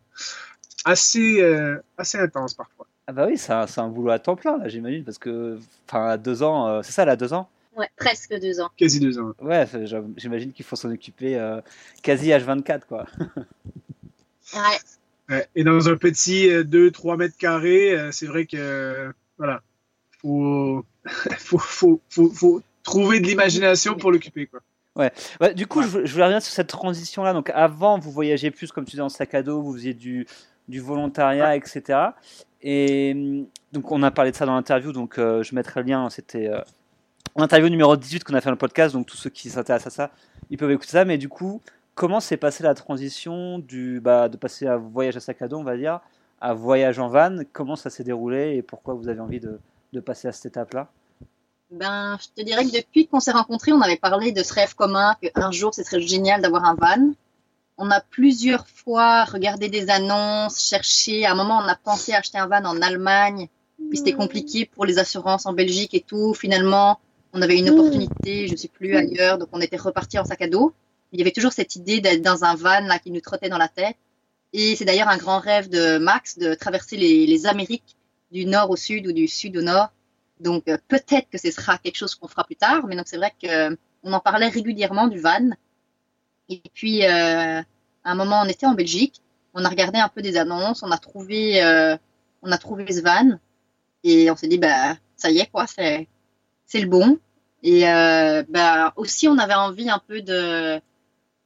assez, 0.85 1.41
euh, 1.41 1.77
assez 1.97 2.17
intense 2.17 2.53
parfois. 2.53 2.87
Ah 3.07 3.13
bah 3.13 3.27
oui, 3.27 3.37
c'est 3.37 3.53
un, 3.53 3.67
c'est 3.67 3.81
un 3.81 3.89
boulot 3.89 4.11
à 4.11 4.19
temps 4.19 4.35
plein, 4.35 4.57
là, 4.57 4.67
j'imagine, 4.67 5.03
parce 5.03 5.19
que, 5.19 5.59
enfin, 5.87 6.07
à 6.07 6.17
deux 6.17 6.41
ans, 6.41 6.67
euh, 6.67 6.81
c'est 6.83 6.91
ça, 6.91 7.05
là, 7.05 7.11
à 7.13 7.15
deux 7.15 7.33
ans? 7.33 7.47
Ouais, 7.75 7.89
presque 7.97 8.33
deux 8.39 8.61
ans. 8.61 8.71
Quasi 8.77 8.99
deux 8.99 9.19
ans. 9.19 9.33
Ouais, 9.41 9.67
j'imagine 10.15 10.53
qu'il 10.53 10.65
faut 10.65 10.75
s'en 10.75 10.91
occuper 10.91 11.37
euh, 11.37 11.61
quasi 12.01 12.29
H24, 12.29 12.81
quoi. 12.87 13.05
Ouais. 14.53 14.77
Ouais, 15.27 15.47
Et 15.55 15.63
dans 15.63 15.89
un 15.89 15.97
petit 15.97 16.47
2-3 16.49 17.17
mètres 17.17 17.35
carrés, 17.35 17.97
euh, 17.97 18.11
c'est 18.11 18.27
vrai 18.27 18.45
que 18.45 18.57
euh, 18.57 19.11
voilà, 19.39 19.61
faut, 20.21 20.85
faut, 21.39 21.57
faut, 21.57 21.99
faut, 22.09 22.29
faut 22.29 22.61
trouver 22.83 23.19
de 23.19 23.25
l'imagination 23.25 23.95
pour 23.95 24.11
l'occuper. 24.11 24.45
Quoi. 24.45 24.59
Ouais, 24.95 25.11
du 25.55 25.65
coup, 25.65 25.81
je, 25.81 26.05
je 26.05 26.11
voulais 26.11 26.25
revenir 26.25 26.43
sur 26.43 26.53
cette 26.53 26.67
transition-là. 26.67 27.33
Donc, 27.33 27.49
avant, 27.49 27.97
vous 27.97 28.11
voyagez 28.11 28.51
plus, 28.51 28.71
comme 28.71 28.85
tu 28.85 28.91
disais, 28.91 29.01
en 29.01 29.09
sac 29.09 29.33
à 29.33 29.41
dos, 29.41 29.61
vous 29.61 29.73
faisiez 29.73 29.95
du, 29.95 30.27
du 30.67 30.79
volontariat, 30.79 31.55
etc. 31.55 31.99
Et 32.61 33.13
hum, 33.15 33.47
donc, 33.71 33.91
on 33.91 34.01
a 34.03 34.11
parlé 34.11 34.31
de 34.31 34.35
ça 34.35 34.45
dans 34.45 34.55
l'interview, 34.55 34.91
donc 34.91 35.19
euh, 35.19 35.43
je 35.43 35.53
mettrai 35.53 35.81
le 35.81 35.87
lien. 35.87 36.09
C'était 36.09 36.47
euh, 36.47 36.61
l'interview 37.35 37.69
numéro 37.69 37.95
18 37.95 38.23
qu'on 38.23 38.33
a 38.33 38.41
fait 38.41 38.45
dans 38.45 38.51
le 38.51 38.57
podcast, 38.57 38.93
donc 38.93 39.05
tous 39.05 39.17
ceux 39.17 39.29
qui 39.29 39.49
s'intéressent 39.49 39.93
à 39.93 39.95
ça, 39.95 40.11
ils 40.49 40.57
peuvent 40.57 40.71
écouter 40.71 40.91
ça. 40.91 41.05
Mais 41.05 41.17
du 41.17 41.29
coup, 41.29 41.61
comment 41.93 42.19
s'est 42.19 42.37
passée 42.37 42.63
la 42.63 42.73
transition 42.73 43.59
du, 43.59 43.99
bah, 43.99 44.29
de 44.29 44.37
passer 44.37 44.67
à 44.67 44.77
voyage 44.77 45.17
à 45.17 45.19
sac 45.19 45.41
à 45.41 45.47
dos, 45.47 45.57
on 45.57 45.63
va 45.63 45.77
dire, 45.77 45.99
à 46.39 46.53
voyage 46.53 46.99
en 46.99 47.07
van? 47.09 47.39
Comment 47.53 47.75
ça 47.75 47.89
s'est 47.89 48.03
déroulé 48.03 48.55
et 48.55 48.61
pourquoi 48.61 48.93
vous 48.93 49.09
avez 49.09 49.19
envie 49.19 49.39
de, 49.39 49.59
de 49.93 49.99
passer 49.99 50.27
à 50.27 50.31
cette 50.31 50.45
étape-là? 50.45 50.89
Ben, 51.71 52.17
je 52.21 52.27
te 52.41 52.45
dirais 52.45 52.63
que 52.63 52.77
depuis 52.77 53.07
qu'on 53.07 53.19
s'est 53.19 53.31
rencontrés, 53.31 53.73
on 53.73 53.81
avait 53.81 53.97
parlé 53.97 54.31
de 54.31 54.43
ce 54.43 54.53
rêve 54.53 54.75
commun 54.75 55.15
qu'un 55.21 55.51
jour, 55.51 55.73
ce 55.73 55.83
serait 55.83 56.01
génial 56.01 56.41
d'avoir 56.41 56.63
un 56.65 56.75
van. 56.75 57.11
On 57.77 57.91
a 57.91 57.99
plusieurs 57.99 58.67
fois 58.67 59.25
regardé 59.25 59.67
des 59.69 59.89
annonces, 59.89 60.67
cherché. 60.67 61.25
À 61.25 61.33
un 61.33 61.35
moment, 61.35 61.57
on 61.57 61.67
a 61.67 61.75
pensé 61.75 62.13
acheter 62.13 62.37
un 62.37 62.47
van 62.47 62.63
en 62.63 62.81
Allemagne. 62.81 63.49
Puis 63.89 63.97
c'était 63.97 64.13
compliqué 64.13 64.65
pour 64.65 64.85
les 64.85 64.99
assurances 64.99 65.45
en 65.45 65.53
Belgique 65.53 65.93
et 65.93 66.01
tout. 66.01 66.33
Finalement, 66.33 66.99
on 67.33 67.41
avait 67.41 67.57
une 67.57 67.69
opportunité, 67.69 68.47
je 68.47 68.53
ne 68.53 68.57
sais 68.57 68.69
plus, 68.69 68.95
ailleurs. 68.95 69.37
Donc, 69.37 69.49
on 69.51 69.59
était 69.59 69.77
reparti 69.77 70.17
en 70.17 70.25
sac 70.25 70.41
à 70.41 70.47
dos. 70.47 70.73
Il 71.11 71.19
y 71.19 71.21
avait 71.21 71.31
toujours 71.31 71.51
cette 71.51 71.75
idée 71.75 71.99
d'être 71.99 72.21
dans 72.21 72.45
un 72.45 72.55
van 72.55 72.81
là, 72.81 72.99
qui 72.99 73.11
nous 73.11 73.21
trottait 73.21 73.49
dans 73.49 73.57
la 73.57 73.67
tête. 73.67 73.97
Et 74.53 74.75
c'est 74.77 74.85
d'ailleurs 74.85 75.09
un 75.09 75.17
grand 75.17 75.39
rêve 75.39 75.69
de 75.69 75.97
Max 75.97 76.37
de 76.37 76.53
traverser 76.53 76.95
les, 76.95 77.45
Amériques 77.45 77.97
du 78.31 78.45
nord 78.45 78.69
au 78.69 78.77
sud 78.77 79.05
ou 79.07 79.11
du 79.11 79.27
sud 79.27 79.57
au 79.57 79.61
nord. 79.61 79.89
Donc 80.39 80.67
euh, 80.67 80.77
peut-être 80.87 81.29
que 81.29 81.37
ce 81.37 81.51
sera 81.51 81.77
quelque 81.77 81.97
chose 81.97 82.15
qu'on 82.15 82.27
fera 82.27 82.43
plus 82.45 82.55
tard, 82.55 82.87
mais 82.87 82.95
donc 82.95 83.07
c'est 83.07 83.17
vrai 83.17 83.33
que 83.41 83.47
euh, 83.47 83.75
en 84.03 84.19
parlait 84.19 84.47
régulièrement 84.47 85.07
du 85.07 85.19
van. 85.19 85.49
Et 86.49 86.61
puis 86.73 87.03
euh, 87.03 87.59
à 87.59 87.65
un 88.03 88.15
moment 88.15 88.41
on 88.43 88.49
était 88.49 88.65
en 88.65 88.73
Belgique, 88.73 89.21
on 89.53 89.65
a 89.65 89.69
regardé 89.69 89.99
un 89.99 90.09
peu 90.09 90.21
des 90.21 90.37
annonces, 90.37 90.83
on 90.83 90.91
a 90.91 90.97
trouvé 90.97 91.63
euh, 91.63 91.97
on 92.41 92.51
a 92.51 92.57
trouvé 92.57 92.91
ce 92.91 93.01
van 93.01 93.39
et 94.03 94.29
on 94.29 94.35
s'est 94.35 94.47
dit 94.47 94.57
bah 94.57 94.97
ça 95.15 95.31
y 95.31 95.39
est 95.39 95.49
quoi, 95.51 95.65
c'est 95.67 96.07
c'est 96.65 96.79
le 96.79 96.87
bon. 96.87 97.19
Et 97.63 97.87
euh, 97.87 98.43
bah 98.49 98.93
aussi 98.95 99.27
on 99.27 99.37
avait 99.37 99.53
envie 99.53 99.89
un 99.89 100.01
peu 100.07 100.21
de 100.21 100.79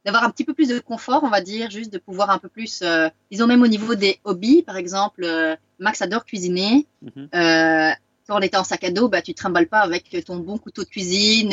d'avoir 0.04 0.24
un 0.24 0.30
petit 0.30 0.44
peu 0.44 0.54
plus 0.54 0.68
de 0.68 0.78
confort, 0.78 1.24
on 1.24 1.28
va 1.28 1.40
dire, 1.40 1.70
juste 1.70 1.92
de 1.92 1.98
pouvoir 1.98 2.30
un 2.30 2.38
peu 2.38 2.48
plus, 2.48 2.80
euh, 2.82 3.08
disons 3.30 3.46
même 3.46 3.62
au 3.62 3.66
niveau 3.66 3.94
des 3.94 4.18
hobbies, 4.24 4.62
par 4.62 4.76
exemple, 4.76 5.24
euh, 5.24 5.56
Max 5.78 6.00
adore 6.02 6.24
cuisiner. 6.24 6.86
Euh, 7.34 7.90
quand 8.30 8.38
on 8.38 8.42
était 8.42 8.56
en 8.56 8.62
sac 8.62 8.84
à 8.84 8.92
dos, 8.92 9.08
bah, 9.08 9.22
tu 9.22 9.34
te 9.34 9.38
trimbales 9.38 9.66
pas 9.66 9.80
avec 9.80 10.16
ton 10.24 10.36
bon 10.36 10.56
couteau 10.56 10.84
de 10.84 10.88
cuisine, 10.88 11.52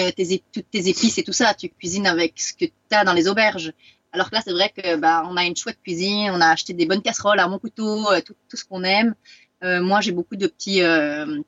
toutes 0.53 0.69
tes 0.69 0.88
épices 0.88 1.18
et 1.18 1.24
tout 1.24 1.33
ça. 1.33 1.56
Tu 1.56 1.69
cuisines 1.69 2.06
avec 2.06 2.39
ce 2.39 2.53
que 2.53 2.65
tu 2.65 2.71
as 2.91 3.03
dans 3.03 3.13
les 3.13 3.27
auberges. 3.27 3.74
Alors 4.12 4.29
que 4.29 4.35
là, 4.35 4.41
c'est 4.45 4.51
vrai 4.51 4.71
que 4.75 4.95
bah, 4.95 5.24
on 5.27 5.38
a 5.38 5.44
une 5.44 5.56
chouette 5.56 5.79
cuisine, 5.81 6.29
on 6.31 6.39
a 6.39 6.50
acheté 6.50 6.74
des 6.74 6.85
bonnes 6.85 7.01
casseroles 7.01 7.39
à 7.39 7.47
mon 7.47 7.57
couteau, 7.57 8.12
euh, 8.12 8.21
tout, 8.21 8.35
tout 8.47 8.57
ce 8.57 8.63
qu'on 8.63 8.83
aime. 8.83 9.15
Euh, 9.63 9.81
moi, 9.81 10.01
j'ai 10.01 10.12
beaucoup 10.12 10.35
de 10.35 10.45
petits, 10.45 10.83
euh, 10.83 11.41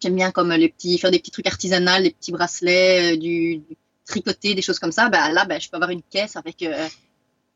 j'aime 0.00 0.14
bien 0.14 0.30
comme 0.30 0.52
les 0.52 0.68
petits, 0.68 0.96
faire 0.96 1.10
des 1.10 1.18
petits 1.18 1.32
trucs 1.32 1.48
artisanaux, 1.48 2.00
des 2.00 2.12
petits 2.12 2.30
bracelets, 2.30 3.16
du, 3.16 3.62
tricoter, 4.06 4.54
des 4.54 4.62
choses 4.62 4.78
comme 4.78 4.92
ça. 4.92 5.08
Bah, 5.08 5.32
là, 5.32 5.44
bah, 5.44 5.58
je 5.58 5.68
peux 5.68 5.76
avoir 5.76 5.90
une 5.90 6.02
caisse 6.02 6.36
avec 6.36 6.64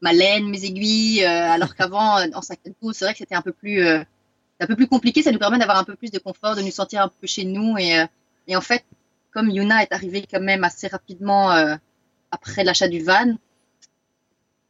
ma 0.01 0.13
laine, 0.13 0.49
mes 0.49 0.65
aiguilles. 0.65 1.25
alors 1.25 1.77
qu'avant, 1.77 2.17
en 2.35 2.43
sac 2.43 2.59
à 2.67 2.71
dos, 2.71 2.93
c'est 2.93 3.05
vrai 3.05 3.15
que 3.15 3.19
c'était 3.19 3.37
un 3.37 3.43
peu 3.43 3.53
plus 3.53 3.81
un 4.63 4.67
peu 4.67 4.77
plus 4.77 4.87
compliqué, 4.87 5.23
ça 5.23 5.33
nous 5.33 5.39
permet 5.39 5.59
d'avoir 5.59 5.79
un 5.79 5.85
peu 5.85 5.95
plus 5.95 6.11
de 6.11 6.19
confort, 6.19 6.57
de 6.57 6.63
nous 6.63 6.71
sentir 6.71 7.03
un 7.03 7.09
peu 7.09 7.27
chez 7.27 7.45
nous. 7.45 7.77
Et, 7.79 7.99
euh, 7.99 8.07
et 8.47 8.57
en 8.57 8.61
fait, 8.61 8.85
comme 9.33 9.49
Yuna 9.51 9.83
est 9.83 9.93
arrivée 9.93 10.25
quand 10.31 10.41
même 10.41 10.65
assez 10.65 10.87
rapidement 10.87 11.53
euh, 11.53 11.75
après 12.31 12.65
l'achat 12.65 12.89
du 12.89 13.03
van, 13.03 13.35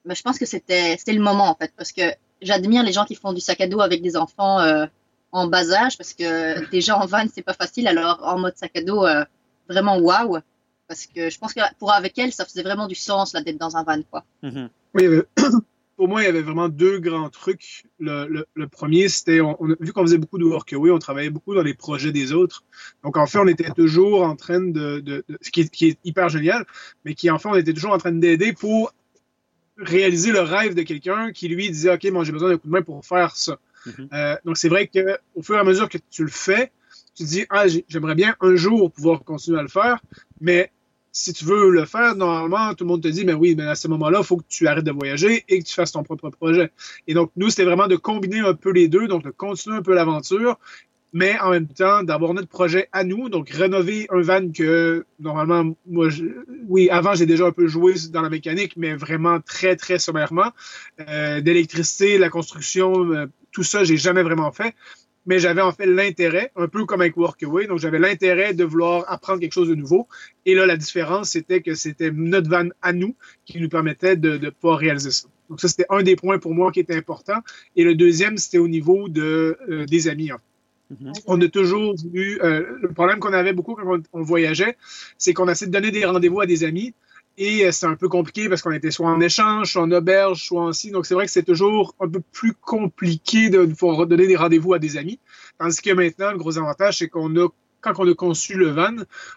ben, 0.04 0.14
je 0.14 0.22
pense 0.22 0.38
que 0.38 0.46
c'était 0.46 0.96
le 1.06 1.20
moment 1.20 1.48
en 1.48 1.54
fait, 1.54 1.72
parce 1.76 1.92
que 1.92 2.02
j'admire 2.40 2.82
les 2.82 2.92
gens 2.92 3.04
qui 3.04 3.14
font 3.14 3.32
du 3.32 3.40
sac 3.40 3.60
à 3.60 3.66
dos 3.66 3.80
avec 3.80 4.02
des 4.02 4.16
enfants 4.16 4.60
euh, 4.60 4.86
en 5.30 5.46
bas 5.46 5.70
âge, 5.72 5.96
parce 5.96 6.14
que 6.14 6.68
déjà 6.70 6.98
en 6.98 7.06
van 7.06 7.26
c'est 7.32 7.42
pas 7.42 7.54
facile, 7.54 7.86
alors 7.86 8.20
en 8.22 8.38
mode 8.38 8.56
sac 8.56 8.74
à 8.76 8.82
dos, 8.82 9.06
euh, 9.06 9.24
vraiment 9.68 9.98
waouh, 9.98 10.38
parce 10.88 11.06
que 11.06 11.30
je 11.30 11.38
pense 11.38 11.54
que 11.54 11.60
pour 11.78 11.92
avec 11.92 12.18
elle, 12.18 12.32
ça 12.32 12.44
faisait 12.44 12.62
vraiment 12.62 12.86
du 12.88 12.96
sens 12.96 13.32
là 13.32 13.42
d'être 13.42 13.58
dans 13.58 13.76
un 13.76 13.84
van 13.84 14.02
quoi. 14.10 14.24
Mhm. 14.42 14.68
Oui, 14.94 15.06
pour 16.02 16.08
moi, 16.08 16.22
il 16.22 16.25
y 16.25 16.28
avait 16.28 16.43
vraiment 16.43 16.69
deux 16.69 16.99
grands 16.99 17.31
trucs. 17.31 17.84
Le, 18.00 18.26
le- 18.26 18.44
le 18.54 18.66
premier, 18.66 19.08
c'était, 19.08 19.40
on, 19.40 19.56
vu 19.78 19.93
qu'on 19.93 20.02
faisait 20.02 20.18
beaucoup 20.18 20.37
de 20.37 20.44
workaway, 20.44 20.90
on 20.90 20.99
travaillait 20.99 21.30
beaucoup 21.30 21.54
dans 21.54 21.62
les 21.62 21.75
projets 21.75 22.11
des 22.11 22.32
autres. 22.32 22.64
Donc, 23.04 23.16
en 23.16 23.25
fait, 23.28 23.38
on 23.38 23.47
était 23.47 23.71
toujours 23.71 24.25
en 24.25 24.35
train 24.35 24.61
de, 24.61 24.99
de, 24.99 25.25
de- 25.28 25.38
ce 25.40 25.52
qui 25.52 25.61
est, 25.61 25.68
qui 25.71 25.87
est 25.90 25.99
hyper 26.02 26.28
génial, 26.28 26.66
mais 27.04 27.14
qui, 27.14 27.30
en 27.30 27.38
fait, 27.38 27.49
on 27.49 27.54
était 27.54 27.73
toujours 27.73 27.92
en 27.92 27.99
train 27.99 28.11
d'aider 28.11 28.52
pour 28.52 28.92
réaliser 29.76 30.32
le 30.32 30.40
rêve 30.40 30.75
de 30.75 30.82
quelqu'un 30.82 31.30
qui, 31.30 31.47
lui, 31.47 31.71
disait, 31.71 31.94
OK, 31.94 32.02
moi, 32.06 32.25
j'ai 32.25 32.32
besoin 32.32 32.49
d'un 32.49 32.59
coup 32.59 32.66
de 32.66 32.73
main 32.73 32.82
pour 32.82 33.06
faire 33.06 33.37
ça. 33.37 33.61
Mhm. 33.87 34.09
Euh, 34.12 34.37
donc, 34.44 34.56
c'est 34.59 34.68
vrai 34.68 34.88
que 34.88 35.18
au 35.37 35.42
fur 35.42 35.54
et 35.54 35.61
à 35.61 35.64
mesure 35.64 35.88
que 35.88 35.99
tu 36.11 36.25
le 36.25 36.30
fais, 36.30 36.73
tu 37.14 37.23
te 37.23 37.28
dis, 37.28 37.47
ah, 37.49 37.68
j'ai- 37.68 37.85
j'aimerais 37.87 38.16
bien 38.16 38.35
un 38.40 38.56
jour 38.56 38.90
pouvoir 38.90 39.23
continuer 39.23 39.61
à 39.61 39.62
le 39.62 39.68
faire, 39.68 40.00
mais 40.40 40.73
si 41.12 41.35
tu 41.35 41.45
veux 41.45 41.71
le 41.71 41.85
faire, 41.85 42.16
normalement, 42.16 42.75
tout 42.75 42.85
le 42.85 42.88
monde 42.88 43.02
te 43.02 43.09
dit, 43.09 43.25
mais 43.25 43.35
oui, 43.35 43.54
mais 43.54 43.64
à 43.64 43.75
ce 43.75 43.87
moment-là, 43.88 44.21
il 44.21 44.25
faut 44.25 44.38
que 44.38 44.45
tu 44.49 44.66
arrêtes 44.66 44.85
de 44.85 44.92
voyager 44.92 45.45
et 45.49 45.59
que 45.59 45.64
tu 45.64 45.75
fasses 45.75 45.92
ton 45.92 46.02
propre 46.02 46.31
projet. 46.31 46.71
Et 47.07 47.14
donc, 47.14 47.31
nous, 47.37 47.50
c'était 47.50 47.64
vraiment 47.64 47.87
de 47.87 47.97
combiner 47.97 48.40
un 48.40 48.54
peu 48.54 48.73
les 48.73 48.88
deux, 48.88 49.07
donc 49.07 49.23
de 49.23 49.31
continuer 49.31 49.76
un 49.76 49.83
peu 49.83 49.95
l'aventure, 49.95 50.59
mais 51.12 51.38
en 51.40 51.50
même 51.50 51.69
temps, 51.69 52.02
d'avoir 52.02 52.33
notre 52.33 52.49
projet 52.49 52.88
à 52.92 53.04
nous, 53.04 53.28
donc 53.28 53.50
rénover 53.50 54.07
un 54.11 54.23
van 54.23 54.50
que, 54.50 55.04
normalement, 55.21 55.76
moi, 55.87 56.09
oui, 56.69 56.88
avant, 56.88 57.14
j'ai 57.14 57.26
déjà 57.26 57.47
un 57.47 57.52
peu 57.52 57.66
joué 57.66 57.95
dans 58.11 58.23
la 58.23 58.31
mécanique, 58.31 58.75
mais 58.78 58.95
vraiment 58.95 59.38
très, 59.40 59.76
très 59.76 59.99
sommairement. 59.99 60.50
Euh, 61.07 61.42
D'électricité, 61.42 62.16
la 62.16 62.31
construction, 62.31 63.12
euh, 63.12 63.26
tout 63.52 63.62
ça, 63.62 63.85
j'ai 63.85 63.99
jamais 63.99 64.23
vraiment 64.23 64.50
fait 64.50 64.75
mais 65.26 65.38
j'avais 65.38 65.61
en 65.62 65.73
fait 65.73 65.87
l'intérêt, 65.87 66.50
un 66.57 66.69
peu 66.69 66.85
comme 66.85 67.00
avec 67.00 67.17
Workaway, 67.17 67.67
donc 67.67 67.79
j'avais 67.79 67.99
l'intérêt 67.99 68.55
de 68.55 68.64
vouloir 68.64 69.05
apprendre 69.11 69.41
quelque 69.41 69.52
chose 69.52 69.69
de 69.69 69.75
nouveau. 69.75 70.09
Et 70.47 70.55
là, 70.55 70.67
la 70.67 70.76
différence, 70.76 71.31
c'était 71.31 71.62
que 71.62 71.75
c'était 71.75 72.11
notre 72.11 72.50
van 72.50 72.69
à 72.83 72.93
nous 72.93 73.14
qui 73.45 73.61
nous 73.61 73.69
permettait 73.69 74.17
de, 74.17 74.37
de 74.37 74.50
pouvoir 74.50 74.79
réaliser 74.79 75.11
ça. 75.12 75.29
Donc 75.49 75.61
ça, 75.61 75.69
c'était 75.69 75.87
un 75.91 76.02
des 76.02 76.17
points 76.17 76.38
pour 76.38 76.55
moi 76.55 76.73
qui 76.73 76.81
était 76.81 76.97
important. 76.97 77.38
Et 77.76 77.85
le 77.85 77.95
deuxième, 77.95 78.37
c'était 78.37 78.59
au 78.59 78.69
niveau 78.69 79.09
de, 79.09 79.57
euh, 79.69 79.85
des 79.87 80.09
amis. 80.09 80.33
en 80.33 80.37
fait. 80.37 80.43
Mhm. 81.05 81.12
On 81.26 81.41
a 81.41 81.49
toujours 81.49 81.95
voulu. 81.97 82.41
euh, 82.43 82.76
le 82.83 82.88
problème 82.93 83.19
qu'on 83.19 83.33
avait 83.33 83.52
beaucoup 83.52 83.75
quand 83.75 83.87
on, 83.87 84.02
on 84.12 84.23
voyageait, 84.23 84.76
c'est 85.19 85.33
qu'on 85.35 85.49
essaie 85.49 85.67
de 85.67 85.71
donner 85.73 85.91
des 85.91 86.05
rendez-vous 86.05 86.41
à 86.41 86.47
des 86.47 86.64
amis. 86.64 86.95
Et 87.38 87.64
euh, 87.64 87.72
c'est 87.72 87.86
un 87.86 87.96
peu 87.96 88.08
compliqué 88.08 88.48
parce 88.48 88.62
qu'on 88.62 88.72
était 88.72 88.90
soit 88.90 89.08
en 89.08 89.20
échange, 89.20 89.72
soit 89.72 89.82
en 89.82 89.90
auberge, 89.90 90.44
soit 90.44 90.62
en 90.62 90.72
ci. 90.72 90.90
Donc 90.90 91.06
c'est 91.06 91.14
vrai 91.14 91.26
que 91.26 91.32
c'est 91.32 91.42
toujours 91.42 91.94
un 92.00 92.08
peu 92.08 92.20
plus 92.32 92.52
compliqué 92.54 93.48
de 93.48 93.64
pouvoir 93.66 94.06
donner 94.06 94.26
des 94.26 94.36
rendez-vous 94.36 94.74
à 94.74 94.78
des 94.78 94.96
amis. 94.96 95.18
Tandis 95.58 95.80
que 95.80 95.92
maintenant, 95.92 96.32
le 96.32 96.38
gros 96.38 96.58
avantage, 96.58 96.98
c'est 96.98 97.08
qu'on 97.08 97.34
a 97.36 97.48
quand 97.82 97.94
on 97.98 98.08
a 98.08 98.14
conçu 98.14 98.54
le 98.54 98.68
van, 98.68 98.94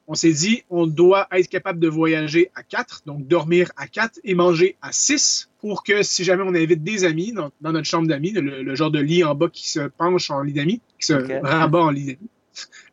on 0.08 0.14
s'est 0.14 0.32
dit 0.32 0.64
on 0.70 0.86
doit 0.86 1.28
être 1.32 1.50
capable 1.50 1.80
de 1.80 1.88
voyager 1.88 2.52
à 2.56 2.64
quatre, 2.64 3.02
donc 3.06 3.28
dormir 3.28 3.72
à 3.76 3.88
quatre 3.88 4.20
et 4.24 4.36
manger 4.36 4.78
à 4.82 4.92
six 4.92 5.50
pour 5.60 5.84
que 5.84 6.04
si 6.04 6.24
jamais 6.24 6.44
on 6.46 6.54
invite 6.54 6.84
des 6.84 7.06
amis 7.06 7.34
dans, 7.34 7.52
notre 7.62 7.88
chambre 7.88 8.08
d'amis, 8.08 8.32
le, 8.32 8.76
genre 8.76 8.92
de 8.92 9.00
lit 9.00 9.24
en 9.24 9.34
bas 9.34 9.50
qui 9.52 9.68
se 9.68 9.80
penche 9.80 10.30
en 10.30 10.42
lit 10.42 10.54
d'amis, 10.54 10.80
qui 11.00 11.08
se 11.08 11.14
rabat 11.14 11.80
en 11.80 11.90
lit 11.90 12.06
d'amis, 12.06 12.30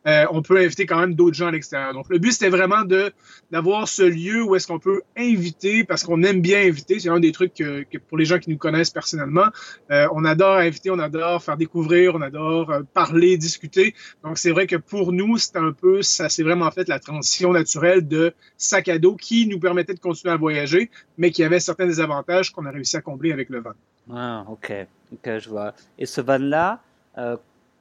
euh, 0.07 0.25
on 0.31 0.41
peut 0.41 0.57
inviter 0.57 0.85
quand 0.85 0.99
même 0.99 1.13
d'autres 1.13 1.35
gens 1.35 1.47
à 1.47 1.51
l'extérieur. 1.51 1.93
Donc, 1.93 2.07
le 2.09 2.17
but, 2.17 2.31
c'était 2.31 2.49
vraiment 2.49 2.83
de 2.83 3.11
d'avoir 3.51 3.87
ce 3.87 4.03
lieu 4.03 4.43
où 4.43 4.55
est-ce 4.55 4.67
qu'on 4.67 4.79
peut 4.79 5.01
inviter, 5.17 5.83
parce 5.83 6.03
qu'on 6.03 6.23
aime 6.23 6.41
bien 6.41 6.61
inviter. 6.61 6.99
C'est 6.99 7.09
un 7.09 7.19
des 7.19 7.31
trucs 7.31 7.53
que, 7.53 7.85
pour 8.09 8.17
les 8.17 8.25
gens 8.25 8.39
qui 8.39 8.49
nous 8.49 8.57
connaissent 8.57 8.89
personnellement, 8.89 9.47
euh, 9.91 10.07
on 10.13 10.25
adore 10.25 10.57
inviter, 10.57 10.89
on 10.89 10.99
adore 10.99 11.43
faire 11.43 11.57
découvrir, 11.57 12.15
on 12.15 12.21
adore 12.21 12.71
euh, 12.71 12.81
parler, 12.93 13.37
discuter. 13.37 13.93
Donc, 14.23 14.37
c'est 14.37 14.51
vrai 14.51 14.67
que 14.67 14.75
pour 14.75 15.13
nous, 15.13 15.37
c'est 15.37 15.57
un 15.57 15.71
peu, 15.71 16.01
ça 16.01 16.29
s'est 16.29 16.43
vraiment 16.43 16.69
fait 16.71 16.87
la 16.87 16.99
transition 16.99 17.53
naturelle 17.53 18.07
de 18.07 18.33
sac 18.57 18.89
à 18.89 18.97
dos 18.97 19.15
qui 19.15 19.47
nous 19.47 19.59
permettait 19.59 19.93
de 19.93 19.99
continuer 19.99 20.33
à 20.33 20.37
voyager, 20.37 20.89
mais 21.17 21.31
qui 21.31 21.43
avait 21.43 21.59
certains 21.59 21.85
désavantages 21.85 22.51
qu'on 22.51 22.65
a 22.65 22.71
réussi 22.71 22.97
à 22.97 23.01
combler 23.01 23.31
avec 23.31 23.49
le 23.49 23.61
van. 23.61 23.73
Ah, 24.11 24.45
ok, 24.49 24.73
ok, 25.13 25.37
je 25.39 25.49
vois. 25.49 25.73
Et 25.97 26.05
ce 26.05 26.21
van-là, 26.21 26.81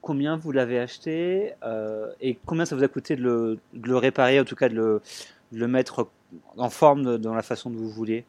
combien 0.03 0.37
vous 0.37 0.53
l'avez 0.53 0.79
acheté 0.79 1.55
euh, 1.63 2.13
et 2.21 2.37
combien 2.45 2.67
ça 2.67 2.77
vous 2.77 2.83
a 2.83 2.89
coûté 2.89 3.17
de 3.17 3.23
le, 3.23 3.59
de 3.73 3.89
le, 3.89 3.97
réparer, 3.97 4.39
en 4.41 4.45
tout 4.45 4.57
cas 4.57 4.69
de 4.69 4.75
le, 4.75 5.01
de 5.53 5.59
le 5.59 5.69
mettre 5.69 6.09
en 6.59 6.69
forme 6.69 7.19
dans 7.19 7.35
la 7.35 7.43
façon 7.43 7.71
dont 7.71 7.79
vous 7.79 7.91
voulez? 7.91 8.27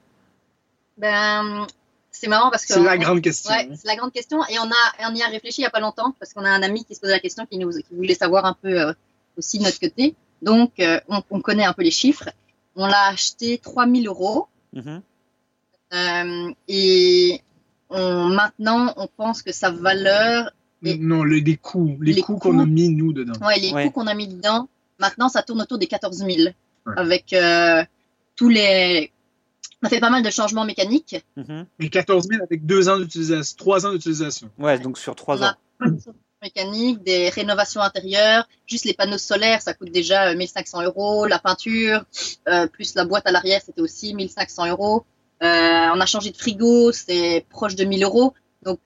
Ben, 0.98 1.68
C'est 2.12 2.28
marrant 2.28 2.52
parce 2.52 2.66
que. 2.66 2.74
C'est 2.74 2.84
la 2.84 2.98
grande 2.98 3.22
question. 3.22 3.52
Ouais, 3.52 3.70
c'est 3.76 3.88
la 3.88 3.96
grande 3.96 4.14
question 4.14 4.40
et 4.48 4.60
on, 4.60 4.64
a, 4.64 5.10
on 5.12 5.16
y 5.16 5.24
a 5.24 5.28
réfléchi 5.28 5.62
il 5.62 5.64
n'y 5.64 5.68
a 5.68 5.72
pas 5.72 5.80
longtemps 5.80 6.14
parce 6.20 6.34
qu'on 6.34 6.46
a 6.46 6.50
un 6.50 6.62
ami 6.62 6.86
qui 6.86 6.96
se 6.96 7.02
posait 7.02 7.14
la 7.14 7.20
question, 7.20 7.46
qui, 7.46 7.58
nous, 7.58 7.72
qui 7.72 7.96
voulait 7.96 8.14
savoir 8.14 8.46
un 8.46 8.56
peu 8.62 8.80
euh, 8.80 8.94
aussi 9.38 9.58
de 9.58 9.64
notre 9.64 9.80
côté. 9.80 10.16
Donc, 10.42 10.80
euh, 10.80 11.00
on, 11.10 11.24
on, 11.32 11.42
connaît 11.42 11.66
un 11.66 11.74
peu 11.74 11.84
les 11.84 11.92
chiffres. 11.92 12.30
On 12.76 12.86
l'a 12.86 13.08
acheté 13.08 13.58
3000 13.58 14.08
euros. 14.08 14.48
Mm-hmm. 14.76 16.56
et 16.68 17.42
on, 17.90 18.26
maintenant, 18.30 18.94
on 18.98 19.08
pense 19.08 19.44
que 19.44 19.52
sa 19.52 19.70
valeur 19.70 20.52
non, 21.00 21.24
les, 21.24 21.42
les 21.42 21.58
coûts, 21.58 21.98
les, 22.02 22.22
coûts 22.22 22.38
qu'on 22.38 22.60
a 22.60 22.66
mis 22.66 22.90
nous 22.90 23.14
dedans. 23.14 23.34
Ouais, 23.46 23.60
les 23.60 23.72
coûts 23.72 23.92
qu'on 23.92 24.08
a 24.08 24.14
mis 24.14 24.28
dedans. 24.28 24.68
Maintenant, 25.00 25.30
ça 25.30 25.42
tourne 25.44 25.62
autour 25.62 25.78
des 25.78 25.88
14 25.88 26.18
000 26.18 26.50
avec 26.98 27.34
euh, 27.34 27.84
tous 28.36 28.50
les. 28.50 29.12
On 29.82 29.88
a 29.88 29.90
fait 29.90 30.00
pas 30.00 30.10
mal 30.10 30.24
de 30.24 30.30
changements 30.30 30.66
mécaniques. 30.66 31.16
Mm 31.36 31.64
Mais 31.80 31.90
14 31.90 32.28
000 32.28 32.44
avec 32.44 32.66
deux 32.66 32.90
ans 32.90 32.98
d'utilisation, 32.98 33.56
trois 33.58 33.86
ans 33.86 33.92
d'utilisation. 33.92 34.50
Ouais, 34.58 34.80
donc 34.80 34.98
sur 34.98 35.16
trois 35.16 35.44
ans. 35.44 35.54
mécaniques, 36.42 37.02
des 37.04 37.30
rénovations 37.30 37.82
intérieures, 37.82 38.48
juste 38.68 38.84
les 38.84 38.94
panneaux 38.94 39.18
solaires, 39.18 39.62
ça 39.62 39.74
coûte 39.74 39.92
déjà 39.92 40.36
1500 40.36 40.82
euh, 40.82 40.86
euros, 40.88 41.26
la 41.26 41.40
peinture, 41.40 42.04
euh, 42.50 42.68
plus 42.68 42.96
la 42.96 43.06
boîte 43.06 43.26
à 43.26 43.32
l'arrière, 43.32 43.62
c'était 43.66 43.80
aussi 43.80 44.14
1500 44.14 44.68
euros. 44.68 45.06
on 45.42 45.46
a 45.46 46.06
changé 46.06 46.32
de 46.32 46.38
frigo, 46.38 46.92
c'est 46.92 47.46
proche 47.50 47.76
de 47.76 47.86
1000 47.86 48.04
euros. 48.04 48.34
Donc, 48.64 48.80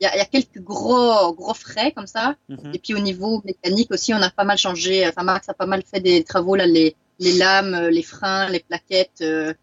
il 0.00 0.04
y, 0.04 0.06
a, 0.06 0.24
quelques 0.24 0.60
gros 0.60 1.34
gros 1.34 1.54
frais 1.54 1.92
comme 1.92 2.06
ça. 2.06 2.36
Mhm. 2.48 2.72
Et 2.74 2.78
puis 2.78 2.94
au 2.94 3.00
niveau 3.00 3.42
mécanique 3.44 3.90
aussi, 3.90 4.14
on 4.14 4.22
a 4.22 4.30
pas 4.30 4.44
mal 4.44 4.56
changé. 4.56 5.06
Enfin, 5.08 5.24
Max 5.24 5.48
a 5.48 5.54
pas 5.54 5.66
mal 5.66 5.82
fait 5.82 6.00
des 6.00 6.22
travaux 6.22 6.54
là, 6.54 6.66
les, 6.66 6.94
les 7.18 7.32
lames, 7.32 7.88
les 7.88 8.02
freins, 8.02 8.48
les 8.48 8.60
plaquettes. 8.60 9.22
Euh, 9.22 9.54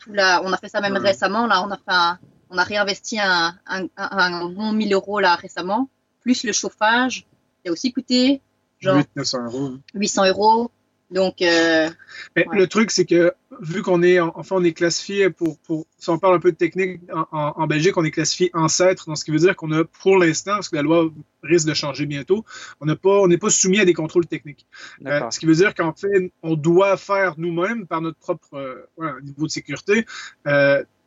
tout 0.00 0.12
là, 0.12 0.42
on 0.44 0.52
a 0.52 0.56
fait 0.56 0.68
ça 0.68 0.80
même 0.80 0.96
récemment. 0.96 1.46
Là, 1.46 1.62
on 1.62 1.70
a 1.70 1.76
fait 1.76 2.18
on 2.50 2.58
a 2.58 2.62
réinvesti 2.62 3.18
un, 3.20 3.54
un, 3.66 3.88
un, 3.96 4.44
bon 4.46 4.72
1000 4.72 4.92
euros 4.94 5.20
là 5.20 5.34
récemment, 5.34 5.88
plus 6.20 6.44
le 6.44 6.52
chauffage 6.52 7.26
qui 7.62 7.68
a 7.68 7.72
aussi 7.72 7.92
coûté 7.92 8.40
genre 8.78 9.02
800 9.16 9.44
euros. 9.44 9.70
800 9.94 10.26
euros. 10.28 10.70
Donc, 11.10 11.40
euh, 11.40 11.88
le 12.34 12.66
truc, 12.66 12.90
c'est 12.90 13.06
que 13.06 13.32
vu 13.60 13.82
qu'on 13.82 14.02
est, 14.02 14.20
enfin, 14.20 14.56
on 14.56 14.64
est 14.64 14.72
classifié 14.72 15.30
pour, 15.30 15.58
pour, 15.60 15.86
si 15.98 16.10
on 16.10 16.18
parle 16.18 16.34
un 16.34 16.38
peu 16.38 16.52
de 16.52 16.56
technique 16.56 17.00
en, 17.32 17.54
en, 17.56 17.66
Belgique, 17.66 17.96
on 17.96 18.04
est 18.04 18.10
classifié 18.10 18.50
ancêtre, 18.52 19.06
donc 19.06 19.16
ce 19.16 19.24
qui 19.24 19.30
veut 19.30 19.38
dire 19.38 19.56
qu'on 19.56 19.72
a, 19.72 19.84
pour 19.84 20.18
l'instant, 20.18 20.52
parce 20.52 20.68
que 20.68 20.76
la 20.76 20.82
loi 20.82 21.10
risque 21.42 21.66
de 21.66 21.74
changer 21.74 22.04
bientôt, 22.04 22.44
on 22.80 22.86
n'a 22.86 22.96
pas, 22.96 23.20
on 23.20 23.26
n'est 23.26 23.38
pas 23.38 23.50
soumis 23.50 23.80
à 23.80 23.86
des 23.86 23.94
contrôles 23.94 24.26
techniques. 24.26 24.66
Euh, 25.06 25.30
ce 25.30 25.40
qui 25.40 25.46
veut 25.46 25.54
dire 25.54 25.74
qu'en 25.74 25.94
fait, 25.94 26.30
on 26.42 26.56
doit 26.56 26.96
faire 26.98 27.34
nous-mêmes 27.38 27.86
par 27.86 28.02
notre 28.02 28.18
propre 28.18 28.54
euh, 29.00 29.20
niveau 29.22 29.46
de 29.46 29.50
sécurité. 29.50 30.04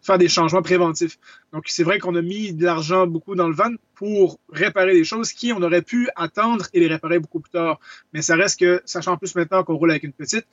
Faire 0.01 0.17
des 0.17 0.29
changements 0.29 0.62
préventifs. 0.62 1.17
Donc, 1.53 1.65
c'est 1.67 1.84
vrai 1.84 2.00
qu'on 2.00 2.15
a 2.15 2.22
mis 2.22 2.53
de 2.53 2.65
l'argent 2.65 3.08
beaucoup 3.08 3.36
dans 3.36 3.48
le 3.48 3.53
van 3.53 3.72
pour 3.96 4.39
réparer 4.51 4.93
des 4.93 5.03
choses 5.03 5.31
qui, 5.31 5.53
on 5.53 5.62
aurait 5.62 5.84
pu 5.84 6.10
attendre 6.15 6.65
et 6.74 6.79
les 6.79 6.88
réparer 6.88 7.20
beaucoup 7.20 7.39
plus 7.39 7.51
tard. 7.51 7.79
Mais 8.13 8.22
ça 8.22 8.36
reste 8.36 8.60
que, 8.60 8.81
sachant 8.86 9.17
plus 9.17 9.36
maintenant 9.36 9.63
qu'on 9.63 9.75
roule 9.75 9.91
avec 9.91 10.03
une 10.03 10.13
petite, 10.13 10.48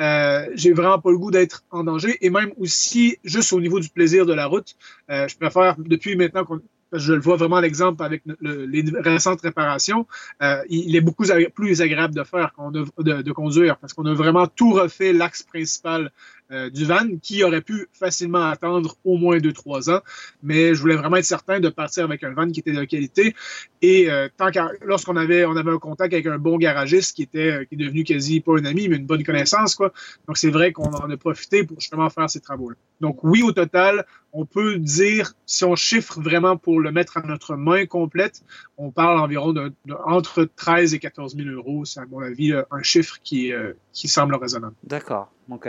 euh, 0.00 0.46
j'ai 0.54 0.72
vraiment 0.72 0.98
pas 0.98 1.10
le 1.10 1.18
goût 1.18 1.30
d'être 1.30 1.64
en 1.70 1.84
danger. 1.84 2.16
Et 2.22 2.30
même 2.30 2.52
aussi, 2.56 3.18
juste 3.24 3.52
au 3.52 3.60
niveau 3.60 3.78
du 3.78 3.90
plaisir 3.90 4.24
de 4.24 4.32
la 4.32 4.46
route, 4.46 4.76
euh, 5.10 5.28
je 5.28 5.36
préfère, 5.36 5.76
depuis 5.78 6.16
maintenant 6.16 6.44
qu'on 6.44 6.60
je 6.94 7.12
le 7.12 7.20
vois 7.20 7.36
vraiment 7.36 7.60
l'exemple 7.60 8.02
avec 8.02 8.22
les 8.40 8.84
récentes 9.00 9.40
réparations, 9.40 10.06
euh, 10.42 10.62
il 10.68 10.94
est 10.96 11.00
beaucoup 11.00 11.24
plus 11.54 11.82
agréable 11.82 12.14
de 12.14 12.24
faire, 12.24 12.52
de, 12.70 13.22
de, 13.22 13.32
conduire, 13.32 13.76
parce 13.78 13.92
qu'on 13.92 14.06
a 14.06 14.14
vraiment 14.14 14.46
tout 14.46 14.72
refait 14.72 15.12
l'axe 15.12 15.42
principal 15.42 16.12
euh, 16.54 16.70
du 16.70 16.84
van, 16.84 17.16
qui 17.22 17.42
aurait 17.42 17.60
pu 17.60 17.88
facilement 17.92 18.44
attendre 18.44 18.96
au 19.04 19.16
moins 19.16 19.38
deux 19.38 19.52
trois 19.52 19.90
ans. 19.90 20.00
Mais 20.42 20.74
je 20.74 20.80
voulais 20.80 20.96
vraiment 20.96 21.16
être 21.16 21.24
certain 21.24 21.60
de 21.60 21.68
partir 21.68 22.04
avec 22.04 22.22
un 22.22 22.32
van 22.32 22.48
qui 22.48 22.60
était 22.60 22.72
de 22.72 22.84
qualité. 22.84 23.34
Et 23.82 24.10
euh, 24.10 24.28
tant 24.36 24.50
lorsqu'on 24.82 25.16
avait, 25.16 25.44
on 25.44 25.56
avait 25.56 25.72
un 25.72 25.78
contact 25.78 26.14
avec 26.14 26.26
un 26.26 26.38
bon 26.38 26.56
garagiste 26.56 27.16
qui 27.16 27.22
était, 27.22 27.66
qui 27.68 27.74
est 27.74 27.78
devenu 27.78 28.04
quasi 28.04 28.40
pas 28.40 28.52
un 28.52 28.64
ami, 28.64 28.88
mais 28.88 28.96
une 28.96 29.06
bonne 29.06 29.24
connaissance, 29.24 29.74
quoi. 29.74 29.92
Donc 30.26 30.38
c'est 30.38 30.50
vrai 30.50 30.72
qu'on 30.72 30.92
en 30.92 31.10
a 31.10 31.16
profité 31.16 31.64
pour 31.64 31.80
justement 31.80 32.08
faire 32.08 32.30
ces 32.30 32.40
travaux-là. 32.40 32.76
Donc 33.00 33.24
oui, 33.24 33.42
au 33.42 33.52
total, 33.52 34.06
on 34.32 34.46
peut 34.46 34.78
dire, 34.78 35.34
si 35.46 35.64
on 35.64 35.76
chiffre 35.76 36.20
vraiment 36.20 36.56
pour 36.56 36.80
le 36.80 36.92
mettre 36.92 37.18
à 37.18 37.22
notre 37.22 37.56
main 37.56 37.86
complète, 37.86 38.42
on 38.78 38.90
parle 38.90 39.18
environ 39.18 39.52
de, 39.52 39.72
entre 40.06 40.44
13 40.44 40.94
et 40.94 40.98
14 40.98 41.36
000 41.36 41.48
euros. 41.48 41.84
C'est 41.84 42.00
à 42.00 42.06
mon 42.06 42.20
avis 42.20 42.52
un 42.52 42.82
chiffre 42.82 43.18
qui, 43.22 43.52
euh, 43.52 43.72
qui 43.92 44.08
semble 44.08 44.34
raisonnable. 44.34 44.74
D'accord, 44.84 45.30
ok. 45.50 45.68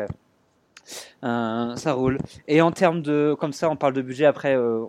Euh, 1.24 1.76
ça 1.76 1.94
roule. 1.94 2.18
Et 2.48 2.62
en 2.62 2.72
termes 2.72 3.02
de, 3.02 3.36
comme 3.40 3.54
ça, 3.54 3.70
on 3.70 3.76
parle 3.76 3.94
de 3.94 4.02
budget. 4.02 4.26
Après, 4.26 4.56
euh, 4.56 4.86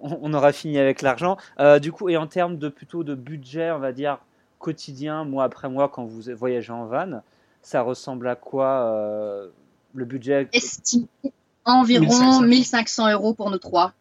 on, 0.00 0.32
aura 0.34 0.52
fini 0.52 0.78
avec 0.78 1.02
l'argent. 1.02 1.36
du 1.80 1.92
coup, 1.92 2.08
et 2.08 2.16
en 2.16 2.26
termes 2.26 2.58
de 2.58 2.68
plutôt 2.68 3.04
de 3.04 3.14
budget, 3.14 3.70
on 3.70 3.78
va 3.78 3.92
dire 3.92 4.18
quotidien, 4.58 5.24
mois 5.24 5.44
après 5.44 5.68
mois, 5.68 5.88
quand 5.88 6.04
vous 6.04 6.22
voyagez 6.36 6.72
en 6.72 6.86
van, 6.86 7.22
ça 7.62 7.82
ressemble 7.82 8.28
à 8.28 8.36
quoi 8.36 9.50
le 9.94 10.04
budget 10.04 10.48
Estimé 10.52 11.06
environ 11.66 12.40
1500. 12.40 13.10
euros 13.12 13.34
pour 13.34 13.50
nous 13.50 13.58
trois. 13.58 13.92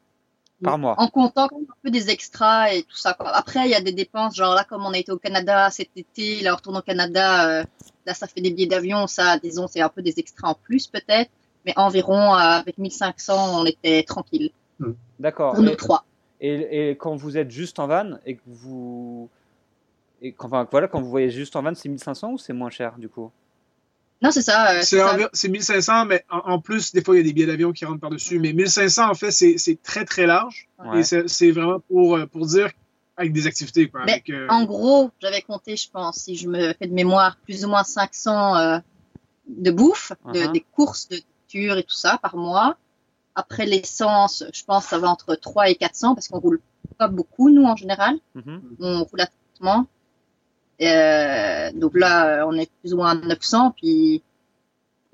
Par 0.63 0.77
mois. 0.77 0.95
En 0.97 1.07
comptant 1.09 1.45
un 1.45 1.73
peu 1.83 1.91
des 1.91 2.09
extras 2.09 2.71
et 2.71 2.83
tout 2.83 2.95
ça. 2.95 3.15
Après, 3.19 3.65
il 3.65 3.71
y 3.71 3.75
a 3.75 3.81
des 3.81 3.91
dépenses, 3.91 4.35
genre 4.35 4.55
là, 4.55 4.63
comme 4.63 4.85
on 4.85 4.93
a 4.93 4.97
été 4.97 5.11
au 5.11 5.17
Canada 5.17 5.69
cet 5.69 5.89
été, 5.95 6.41
là, 6.41 6.53
on 6.53 6.55
retourne 6.55 6.77
au 6.77 6.81
Canada, 6.81 7.59
euh, 7.59 7.63
là, 8.05 8.13
ça 8.13 8.27
fait 8.27 8.41
des 8.41 8.51
billets 8.51 8.67
d'avion, 8.67 9.07
ça, 9.07 9.37
disons, 9.37 9.67
c'est 9.67 9.81
un 9.81 9.89
peu 9.89 10.01
des 10.01 10.17
extras 10.17 10.49
en 10.49 10.55
plus, 10.55 10.87
peut-être. 10.87 11.29
Mais 11.65 11.73
environ, 11.77 12.33
euh, 12.35 12.37
avec 12.37 12.77
1500, 12.77 13.61
on 13.61 13.65
était 13.65 14.03
tranquille. 14.03 14.51
Hmm. 14.79 14.93
D'accord. 15.19 15.55
Pour 15.55 15.63
nous 15.63 15.75
trois. 15.75 16.05
Et, 16.39 16.89
et, 16.89 16.97
quand 16.97 17.15
vous 17.15 17.37
êtes 17.37 17.51
juste 17.51 17.79
en 17.79 17.87
van 17.87 18.17
et 18.25 18.35
que 18.35 18.41
vous. 18.45 19.29
Et 20.21 20.31
quand, 20.31 20.47
enfin, 20.47 20.67
voilà, 20.69 20.87
quand 20.87 21.01
vous 21.01 21.09
voyez 21.09 21.29
juste 21.29 21.55
en 21.55 21.63
van, 21.63 21.73
c'est 21.75 21.89
1500 21.89 22.31
ou 22.31 22.37
c'est 22.37 22.53
moins 22.53 22.69
cher, 22.69 22.97
du 22.97 23.09
coup? 23.09 23.31
Non, 24.21 24.31
c'est 24.31 24.41
ça. 24.41 24.71
Euh, 24.71 25.27
c'est 25.33 25.49
1500, 25.49 26.05
mais 26.05 26.25
en, 26.29 26.59
plus, 26.59 26.93
des 26.93 27.03
fois, 27.03 27.15
il 27.15 27.17
y 27.19 27.21
a 27.21 27.23
des 27.23 27.33
billets 27.33 27.47
d'avion 27.47 27.71
qui 27.73 27.85
rentrent 27.85 27.99
par-dessus. 27.99 28.39
Mais 28.39 28.53
1500, 28.53 29.09
en 29.09 29.13
fait, 29.13 29.31
c'est 29.31 29.79
très, 29.83 30.05
très 30.05 30.25
large. 30.25 30.67
Et 30.95 31.03
c'est 31.03 31.51
vraiment 31.51 31.79
pour, 31.79 32.15
euh, 32.15 32.25
pour 32.25 32.45
dire 32.45 32.71
avec 33.17 33.31
des 33.31 33.47
activités. 33.47 33.87
Quoi, 33.87 34.05
euh, 34.29 34.47
En 34.49 34.65
gros, 34.65 35.11
j'avais 35.21 35.41
compté, 35.41 35.77
je 35.77 35.89
pense, 35.89 36.17
si 36.17 36.35
je 36.35 36.49
me 36.49 36.73
fais 36.73 36.87
de 36.87 36.93
mémoire, 36.93 37.37
plus 37.43 37.63
ou 37.65 37.69
moins 37.69 37.83
500 37.83 38.81
de 39.47 39.71
bouffe, 39.71 40.11
uh-huh. 40.25 40.51
des 40.51 40.65
courses 40.73 41.07
de 41.07 41.17
nourriture 41.17 41.77
et 41.77 41.83
tout 41.83 41.95
ça 41.95 42.17
par 42.21 42.35
mois. 42.35 42.77
Après 43.35 43.65
l'essence, 43.65 44.43
je 44.53 44.63
pense 44.63 44.85
ça 44.85 44.97
va 44.97 45.09
entre 45.09 45.35
3 45.35 45.69
et 45.69 45.75
400 45.75 46.15
parce 46.15 46.29
qu'on 46.29 46.39
roule 46.39 46.61
pas 46.97 47.07
beaucoup, 47.07 47.49
nous, 47.49 47.65
en 47.65 47.75
général. 47.75 48.15
Mm-hmm. 48.35 48.59
On 48.79 49.03
roule 49.03 49.21
à 49.21 49.27
euh, 49.61 49.83
donc 50.79 51.93
là, 51.95 52.45
on 52.47 52.53
est 52.53 52.69
plus 52.81 52.93
ou 52.93 52.97
moins 52.97 53.11
à 53.11 53.15
900. 53.15 53.71
Puis, 53.71 54.23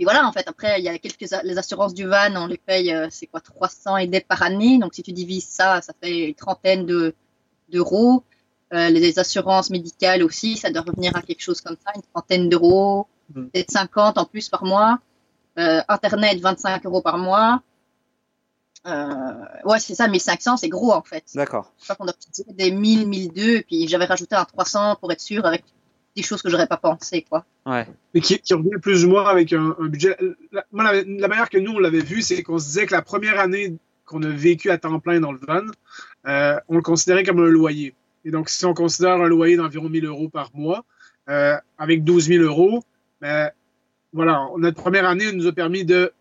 puis 0.02 0.06
voilà, 0.06 0.28
en 0.28 0.32
fait, 0.32 0.48
après, 0.48 0.80
il 0.80 0.84
y 0.84 0.90
a 0.90 0.98
quelques 0.98 1.30
les 1.44 1.58
assurances 1.60 1.94
du 1.94 2.08
van, 2.08 2.36
on 2.36 2.48
les 2.48 2.58
paye, 2.58 2.92
euh, 2.92 3.06
c'est 3.12 3.28
quoi, 3.28 3.40
300 3.40 3.98
et 3.98 4.08
des 4.08 4.22
par 4.22 4.42
année. 4.42 4.80
Donc 4.80 4.96
si 4.96 5.04
tu 5.04 5.12
divises 5.12 5.46
ça, 5.46 5.80
ça 5.82 5.94
fait 6.02 6.30
une 6.30 6.34
trentaine 6.34 6.88
de 6.88 7.14
d'euros. 7.70 8.24
Euh, 8.74 8.90
les 8.90 9.20
assurances 9.20 9.70
médicales 9.70 10.24
aussi, 10.24 10.58
ça 10.58 10.72
doit 10.72 10.82
revenir 10.82 11.16
à 11.16 11.22
quelque 11.22 11.42
chose 11.42 11.62
comme 11.62 11.76
ça, 11.86 11.92
une 11.96 12.02
trentaine 12.14 12.50
d'euros, 12.50 13.06
mmh. 13.36 13.44
peut-être 13.50 13.70
50 13.70 14.18
en 14.18 14.26
plus 14.26 14.50
par 14.50 14.64
mois. 14.64 14.98
Euh, 15.60 15.82
Internet, 15.88 16.40
25 16.40 16.84
euros 16.88 17.02
par 17.02 17.20
mois. 17.20 17.62
Euh, 18.88 19.46
ouais, 19.66 19.80
c'est 19.80 19.96
ça, 19.96 20.08
1500, 20.08 20.58
c'est 20.58 20.70
gros 20.70 20.92
en 20.92 21.04
fait. 21.04 21.24
D'accord. 21.36 21.72
Je 21.80 21.84
crois 21.84 21.96
qu'on 21.96 22.08
a 22.08 22.14
des 22.54 22.72
1000, 22.72 23.08
1002, 23.08 23.56
et 23.58 23.62
puis 23.62 23.88
j'avais 23.88 24.06
rajouté 24.06 24.36
un 24.36 24.46
300 24.46 24.98
pour 25.00 25.12
être 25.12 25.22
sûr 25.22 25.46
avec 25.46 25.64
des 26.16 26.24
choses 26.24 26.42
que 26.42 26.50
j'aurais 26.50 26.68
pas 26.68 26.78
pensé, 26.78 27.26
quoi. 27.30 27.46
Ouais. 27.66 27.88
Mais 28.14 28.22
qui, 28.22 28.40
qui 28.40 28.54
revient 28.54 28.80
plus 28.82 29.06
ou 29.06 29.10
moins 29.10 29.26
avec 29.26 29.54
un, 29.54 29.76
un 29.80 29.86
budget. 29.86 30.18
La, 30.52 30.66
moi, 30.72 30.92
la, 30.92 31.04
la 31.04 31.28
manière 31.28 31.50
que 31.50 31.58
nous, 31.58 31.74
on 31.74 31.80
l'avait 31.80 32.02
vu, 32.02 32.22
c'est 32.22 32.44
qu'on 32.44 32.60
se 32.60 32.66
disait 32.66 32.86
que 32.86 32.94
la 32.94 33.02
première 33.02 33.40
année 33.40 33.76
qu'on 34.06 34.24
a 34.24 34.30
vécu 34.30 34.70
à 34.70 34.78
temps 34.78 35.00
plein 35.00 35.20
dans 35.20 35.32
le 35.32 35.40
van, 35.48 35.64
euh, 36.28 36.60
on 36.68 36.76
le 36.76 36.82
considérait 36.82 37.24
comme 37.24 37.40
un 37.40 37.50
loyer. 37.50 37.94
Et 38.26 38.32
donc, 38.32 38.50
si 38.50 38.66
on 38.66 38.74
considère 38.74 39.14
un 39.14 39.28
loyer 39.28 39.56
d'environ 39.56 39.90
1000 39.90 40.06
euros 40.06 40.28
par 40.28 40.52
mois, 40.54 40.84
euh, 41.30 41.56
avec 41.78 42.04
12 42.04 42.28
000 42.28 42.44
euros, 42.44 42.84
ben, 43.22 43.52
voilà, 44.12 44.48
notre 44.58 44.82
première 44.82 45.08
année 45.08 45.32
nous 45.32 45.48
a 45.48 45.54
permis 45.54 45.86
de 45.86 46.12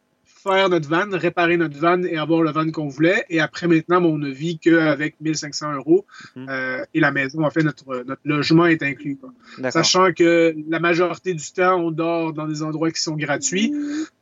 faire 0.43 0.69
notre 0.69 0.89
van, 0.89 1.07
réparer 1.11 1.57
notre 1.57 1.79
van 1.79 2.03
et 2.03 2.17
avoir 2.17 2.43
le 2.43 2.51
van 2.51 2.71
qu'on 2.71 2.89
voulait. 2.89 3.25
Et 3.29 3.41
après, 3.41 3.67
maintenant, 3.67 4.03
on 4.03 4.19
ne 4.19 4.31
vit 4.31 4.59
qu'avec 4.59 5.17
1500 5.21 5.75
euros. 5.75 6.07
Mhm. 6.37 6.47
Euh, 6.49 6.85
et 6.95 7.01
la 7.01 7.11
maison, 7.11 7.45
en 7.45 7.51
fait, 7.51 7.63
notre, 7.63 8.05
notre 8.07 8.23
logement 8.25 8.67
est 8.67 8.83
inclus. 8.83 9.17
quoi. 9.17 9.33
Sachant 9.71 10.13
que 10.13 10.55
la 10.69 10.81
majorité 10.81 11.35
du 11.35 11.53
temps, 11.53 11.77
on 11.81 11.91
dort 11.91 12.33
dans 12.33 12.47
des 12.47 12.63
endroits 12.63 12.91
qui 12.91 13.01
sont 13.01 13.17
gratuits 13.17 13.73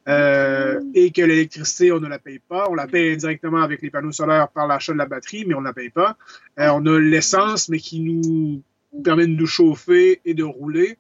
euh, 0.09 0.81
et 0.95 1.11
que 1.11 1.23
l'électricité, 1.23 1.93
on 1.93 2.01
ne 2.01 2.09
la 2.09 2.19
paye 2.19 2.41
pas. 2.41 2.67
On 2.71 2.75
la 2.75 2.87
paye 2.87 3.13
indirectement 3.13 3.63
avec 3.63 3.83
les 3.83 3.91
panneaux 3.91 4.13
solaires 4.13 4.49
par 4.49 4.67
l'achat 4.67 4.93
de 4.93 4.99
la 4.99 5.07
batterie, 5.07 5.45
mais 5.47 5.55
on 5.55 5.61
ne 5.61 5.67
la 5.67 5.73
paye 5.73 5.91
pas. 5.91 6.17
Euh, 6.59 6.69
on 6.73 6.85
a 6.87 6.99
l'essence, 6.99 7.69
mais 7.69 7.79
qui 7.79 8.01
nous 8.01 8.63
permet 9.03 9.27
de 9.27 9.33
nous 9.33 9.47
chauffer 9.47 10.21
et 10.25 10.35
de 10.35 10.45
rouler. 10.45 10.99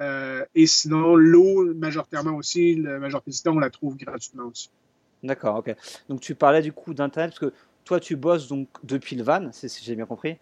Euh, 0.00 0.44
et 0.54 0.66
sinon, 0.66 1.14
l'eau, 1.14 1.74
majoritairement 1.74 2.36
aussi, 2.36 2.76
la 2.76 2.98
majorité 2.98 3.30
du 3.30 3.40
temps, 3.42 3.54
on 3.54 3.58
la 3.58 3.70
trouve 3.70 3.96
gratuitement 3.96 4.44
aussi. 4.44 4.70
D'accord, 5.22 5.56
ok. 5.56 5.74
Donc 6.08 6.20
tu 6.20 6.34
parlais 6.34 6.62
du 6.62 6.72
coup 6.72 6.94
d'internet 6.94 7.30
parce 7.30 7.40
que 7.40 7.52
toi 7.84 8.00
tu 8.00 8.16
bosses 8.16 8.48
donc 8.48 8.68
depuis 8.84 9.16
le 9.16 9.22
van, 9.22 9.50
si 9.52 9.68
j'ai 9.82 9.94
bien 9.94 10.06
compris? 10.06 10.38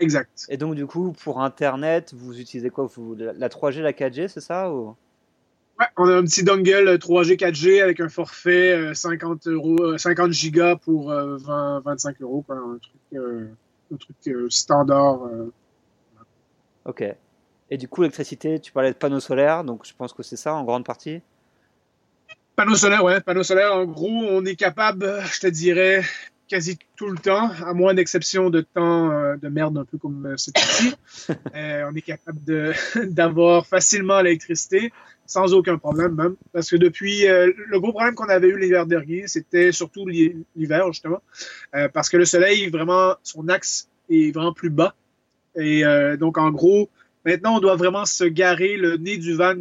Exact. 0.00 0.46
Et 0.50 0.58
donc 0.58 0.74
du 0.74 0.86
coup 0.86 1.12
pour 1.12 1.40
internet, 1.40 2.12
vous 2.14 2.38
utilisez 2.38 2.68
quoi? 2.70 2.86
Vous, 2.86 3.14
la 3.14 3.32
la 3.32 3.48
3G, 3.48 3.80
la 3.80 3.92
4G, 3.92 4.28
c'est 4.28 4.40
ça 4.40 4.70
ou... 4.70 4.94
Ouais, 5.78 5.86
on 5.96 6.06
a 6.08 6.16
un 6.16 6.24
petit 6.24 6.44
dongle 6.44 6.98
3G, 6.98 7.36
4G 7.36 7.82
avec 7.82 8.00
un 8.00 8.10
forfait 8.10 8.72
euh, 8.72 8.92
50 8.92 9.46
euros, 9.46 9.82
euh, 9.82 9.96
50 9.96 10.30
gigas 10.30 10.76
pour 10.76 11.10
euh, 11.10 11.38
20, 11.38 11.80
25 11.80 12.20
euros, 12.20 12.42
quoi, 12.42 12.56
un 12.56 12.76
truc, 12.76 13.00
euh, 13.14 13.48
un 13.90 13.96
truc 13.96 14.16
euh, 14.28 14.50
standard. 14.50 15.24
euh. 15.24 15.50
Ok. 16.84 17.02
Et 17.70 17.78
du 17.78 17.88
coup 17.88 18.02
l'électricité, 18.02 18.58
tu 18.60 18.72
parlais 18.72 18.90
de 18.90 18.96
panneaux 18.96 19.20
solaires, 19.20 19.64
donc 19.64 19.86
je 19.86 19.92
pense 19.96 20.12
que 20.12 20.22
c'est 20.22 20.36
ça 20.36 20.54
en 20.54 20.64
grande 20.64 20.84
partie. 20.84 21.20
Panneaux 22.56 22.74
solaires, 22.76 23.04
ouais, 23.04 23.20
panneaux 23.20 23.42
solaires. 23.44 23.74
En 23.74 23.86
gros, 23.86 24.08
on 24.08 24.44
est 24.44 24.56
capable, 24.56 25.22
je 25.32 25.40
te 25.40 25.46
dirais, 25.46 26.02
quasi 26.48 26.78
tout 26.96 27.06
le 27.08 27.16
temps, 27.16 27.50
à 27.64 27.72
moins 27.72 27.94
d'exception 27.94 28.50
de 28.50 28.60
temps 28.60 29.12
euh, 29.12 29.36
de 29.36 29.48
merde, 29.48 29.78
un 29.78 29.84
peu 29.84 29.96
comme 29.98 30.26
euh, 30.26 30.36
cet 30.36 30.58
ici. 30.58 30.94
Euh, 31.54 31.88
on 31.90 31.94
est 31.94 32.00
capable 32.02 32.74
d'avoir 33.08 33.66
facilement 33.66 34.20
l'électricité 34.20 34.92
sans 35.26 35.52
aucun 35.54 35.78
problème 35.78 36.14
même. 36.14 36.34
Parce 36.52 36.70
que 36.70 36.76
depuis, 36.76 37.28
euh, 37.28 37.52
le 37.68 37.80
gros 37.80 37.92
problème 37.92 38.14
qu'on 38.14 38.28
avait 38.28 38.48
eu 38.48 38.58
l'hiver 38.58 38.84
dernier, 38.86 39.28
c'était 39.28 39.70
surtout 39.70 40.06
l'hi- 40.06 40.44
l'hiver, 40.56 40.86
justement. 40.92 41.22
Parce 41.92 42.08
que 42.08 42.16
le 42.16 42.24
soleil, 42.24 42.68
vraiment, 42.68 43.14
son 43.22 43.48
axe 43.48 43.88
est 44.08 44.34
vraiment 44.34 44.52
plus 44.52 44.70
bas. 44.70 44.94
Et 45.56 45.82
donc, 46.18 46.36
en 46.38 46.50
gros, 46.50 46.88
maintenant, 47.24 47.56
on 47.56 47.60
doit 47.60 47.76
vraiment 47.76 48.04
se 48.06 48.24
garer 48.24 48.76
le 48.76 48.96
nez 48.96 49.16
du 49.18 49.34
van 49.34 49.54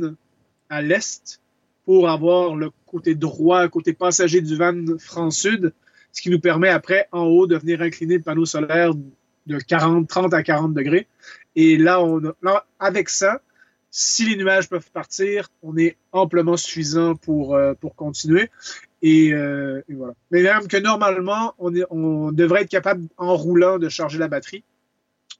à 0.69 0.81
l'est 0.81 1.41
pour 1.85 2.09
avoir 2.09 2.55
le 2.55 2.69
côté 2.85 3.15
droit, 3.15 3.67
côté 3.67 3.93
passager 3.93 4.41
du 4.41 4.55
van 4.55 4.75
franc-sud, 4.99 5.73
ce 6.11 6.21
qui 6.21 6.29
nous 6.29 6.39
permet 6.39 6.69
après, 6.69 7.07
en 7.11 7.23
haut, 7.23 7.47
de 7.47 7.57
venir 7.57 7.81
incliner 7.81 8.17
le 8.17 8.23
panneau 8.23 8.45
solaire 8.45 8.91
de 9.47 9.57
40, 9.57 10.07
30 10.07 10.33
à 10.33 10.43
40 10.43 10.73
degrés. 10.73 11.07
Et 11.55 11.77
là, 11.77 12.01
on 12.03 12.21
a- 12.45 12.65
avec 12.79 13.09
ça, 13.09 13.41
si 13.91 14.25
les 14.29 14.35
nuages 14.35 14.69
peuvent 14.69 14.89
partir, 14.91 15.49
on 15.63 15.75
est 15.77 15.97
amplement 16.11 16.57
suffisant 16.57 17.15
pour, 17.15 17.55
euh, 17.55 17.73
pour 17.73 17.95
continuer. 17.95 18.49
Et, 19.01 19.33
euh, 19.33 19.81
et 19.89 19.93
voilà. 19.93 20.13
Mais 20.29 20.43
même 20.43 20.67
que 20.67 20.77
normalement, 20.77 21.55
on, 21.57 21.73
est, 21.75 21.85
on 21.89 22.31
devrait 22.31 22.63
être 22.63 22.69
capable, 22.69 23.07
en 23.17 23.35
roulant, 23.35 23.79
de 23.79 23.89
charger 23.89 24.19
la 24.19 24.27
batterie. 24.27 24.63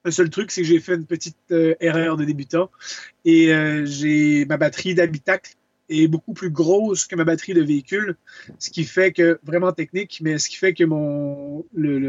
Le 0.06 0.12
seul 0.12 0.30
truc, 0.30 0.52
c'est 0.52 0.62
que 0.62 0.68
j'ai 0.68 0.80
fait 0.80 0.96
une 0.96 1.06
petite 1.06 1.38
euh, 1.52 1.76
erreur 1.82 2.16
de 2.16 2.24
débutant 2.24 2.72
et 3.26 3.54
euh, 3.54 3.86
j'ai 3.86 4.46
ma 4.46 4.58
batterie 4.58 4.96
d'habitacle 4.96 5.56
est 5.90 6.08
beaucoup 6.08 6.34
plus 6.34 6.52
grosse 6.52 7.06
que 7.06 7.16
ma 7.16 7.24
batterie 7.24 7.54
de 7.54 7.62
véhicule, 7.62 8.16
ce 8.60 8.70
qui 8.70 8.84
fait 8.84 9.12
que 9.12 9.40
vraiment 9.44 9.72
technique, 9.72 10.20
mais 10.24 10.38
ce 10.38 10.48
qui 10.48 10.56
fait 10.56 10.74
que 10.74 10.84
mon 10.84 11.66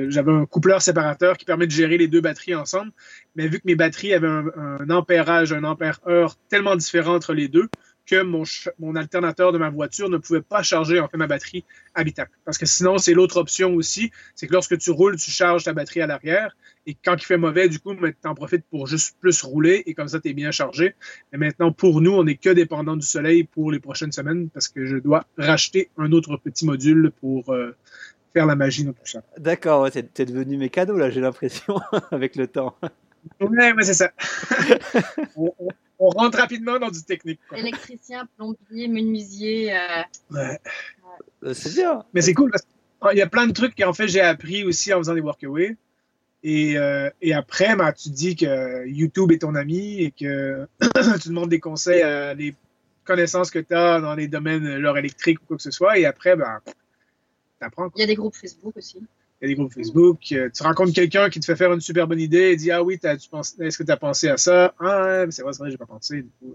j'avais 0.09 0.33
un 0.33 0.47
coupleur 0.47 0.83
séparateur 0.83 1.37
qui 1.37 1.45
permet 1.45 1.67
de 1.67 1.73
gérer 1.73 1.97
les 1.97 2.07
deux 2.07 2.21
batteries 2.21 2.55
ensemble. 2.55 2.93
Mais 3.37 3.49
vu 3.49 3.59
que 3.59 3.65
mes 3.65 3.75
batteries 3.75 4.13
avaient 4.13 4.29
un, 4.29 4.91
ampérage, 4.91 5.53
un 5.53 5.65
ampère-heure 5.65 6.37
tellement 6.49 6.77
différent 6.77 7.15
entre 7.15 7.33
les 7.33 7.49
deux, 7.49 7.69
que 8.07 8.23
mon 8.23 8.97
alternateur 8.97 9.53
de 9.53 9.59
ma 9.59 9.71
voiture 9.71 10.11
ne 10.11 10.19
pouvait 10.19 10.43
pas 10.43 10.63
charger 10.63 10.99
en 11.01 11.09
fait 11.09 11.17
ma 11.17 11.29
batterie 11.29 11.65
habitacle. 11.95 12.33
Parce 12.45 12.59
que 12.59 12.67
sinon, 12.67 12.99
c'est 12.99 13.15
l'autre 13.15 13.37
option 13.37 13.75
aussi, 13.75 14.11
c'est 14.35 14.47
que 14.47 14.53
lorsque 14.53 14.77
tu 14.79 14.91
roules, 14.91 15.17
tu 15.17 15.31
charges 15.31 15.65
ta 15.65 15.73
batterie 15.73 16.01
à 16.01 16.07
l'arrière. 16.07 16.57
Et 16.91 16.97
quand 17.05 17.15
il 17.15 17.25
fait 17.25 17.37
mauvais, 17.37 17.69
du 17.69 17.79
coup, 17.79 17.95
tu 17.95 18.15
en 18.29 18.35
profites 18.35 18.65
pour 18.69 18.87
juste 18.89 19.17
plus 19.21 19.43
rouler 19.43 19.83
et 19.87 19.95
comme 19.95 20.09
ça, 20.09 20.19
tu 20.19 20.29
es 20.29 20.33
bien 20.33 20.51
chargé. 20.51 20.95
Mais 21.31 21.39
maintenant, 21.39 21.71
pour 21.73 22.01
nous, 22.01 22.11
on 22.13 22.25
n'est 22.25 22.35
que 22.37 22.51
dépendant 22.51 22.97
du 22.97 23.07
soleil 23.07 23.45
pour 23.45 23.71
les 23.71 23.79
prochaines 23.79 24.13
semaines 24.13 24.49
parce 24.51 24.67
que 24.69 24.87
je 24.87 24.97
dois 24.97 25.25
racheter 25.39 25.89
un 25.99 26.11
autre 26.13 26.37
petit 26.37 26.67
module 26.67 27.13
pour 27.21 27.53
euh, 27.53 27.77
faire 28.33 28.47
la 28.47 28.57
magie 28.57 28.85
dans 28.85 28.93
tout 28.93 29.07
ça. 29.07 29.23
D'accord, 29.39 29.83
ouais, 29.83 29.91
t'es 29.93 30.03
t'es 30.03 30.25
devenu 30.25 30.57
mécano 30.57 30.97
là, 30.97 31.11
j'ai 31.11 31.21
l'impression, 31.21 31.79
avec 32.11 32.35
le 32.37 32.47
temps. 32.49 32.77
Ouais, 33.41 33.73
ouais, 33.73 33.83
c'est 33.85 33.95
ça. 33.95 34.11
on, 35.37 35.53
on- 35.59 35.69
on 36.03 36.09
rentre 36.09 36.39
rapidement 36.39 36.79
dans 36.79 36.89
du 36.91 37.03
technique. 37.03 37.41
quoi. 37.47 37.59
Électricien, 37.59 38.27
plombier, 38.37 38.89
menuisier. 38.89 39.75
euh, 39.75 40.03
Ouais. 40.31 40.59
Euh, 41.45 41.53
C'est 41.53 41.75
bien. 41.75 42.05
Mais 42.15 42.23
c'est 42.23 42.33
cool 42.33 42.51
parce 42.51 42.63
qu'il 42.65 43.19
y 43.19 43.23
a 43.23 43.27
plein 43.27 43.47
de 43.47 43.53
trucs 43.53 43.77
qu'en 43.77 43.93
fait 43.93 44.09
j'ai 44.09 44.23
appris 44.23 44.65
aussi 44.65 44.93
en 44.95 44.99
faisant 44.99 45.15
des 45.15 45.21
workaways. 45.21 45.77
Et, 46.43 46.79
euh, 46.79 47.11
et 47.21 47.35
après, 47.35 47.77
ben, 47.77 47.93
tu 47.93 48.09
te 48.11 48.15
dis 48.15 48.35
que 48.37 48.87
YouTube 48.87 49.31
est 49.33 49.39
ton 49.43 49.55
ami 49.55 50.01
et 50.03 50.11
que 50.11 50.67
tu 51.23 51.29
demandes 51.29 51.51
des 51.51 51.61
conseils 51.61 52.03
à 52.03 52.33
les 52.35 52.55
connaissances 53.05 53.51
que 53.51 53.59
tu 53.59 53.75
as 53.75 54.01
dans 54.01 54.15
les 54.15 54.29
domaines 54.29 54.79
l'heure 54.79 54.97
électrique 54.97 55.41
ou 55.43 55.47
quoi 55.47 55.57
que 55.59 55.63
ce 55.63 55.71
soit. 55.71 55.99
Et 55.99 56.07
après, 56.07 56.37
ben, 56.37 56.61
t'apprends. 57.59 57.91
quoi. 57.91 57.93
Il 57.97 58.01
y 58.01 58.05
a 58.05 58.07
des 58.07 58.15
groupes 58.15 58.37
Facebook 58.37 58.77
aussi. 58.77 58.99
Il 59.43 59.49
y 59.49 59.53
a 59.53 59.55
des 59.55 59.55
groupes 59.55 59.73
Facebook. 59.73 60.19
euh, 60.33 60.51
Tu 60.55 60.63
rencontres 60.63 60.93
quelqu'un 60.93 61.31
qui 61.31 61.41
te 61.41 61.45
fait 61.47 61.57
faire 61.57 61.73
une 61.73 61.81
super 61.81 62.07
bonne 62.07 62.21
idée 62.21 62.51
et 62.53 62.57
dit 62.57 62.71
Ah 62.71 62.83
oui, 62.83 62.99
tu 62.99 63.07
est-ce 63.07 63.79
que 63.79 63.83
tu 63.83 63.91
as 63.91 63.97
pensé 63.97 64.29
à 64.29 64.37
ça? 64.37 64.75
Ah, 64.79 65.03
ouais, 65.05 65.27
mais 65.27 65.33
c'est 65.33 65.43
vrai, 65.43 65.53
c'est 65.53 65.61
vrai, 65.63 65.71
j'ai 65.71 65.79
pas 65.79 65.87
pensé. 65.87 66.23
Du 66.23 66.29
coup, 66.41 66.55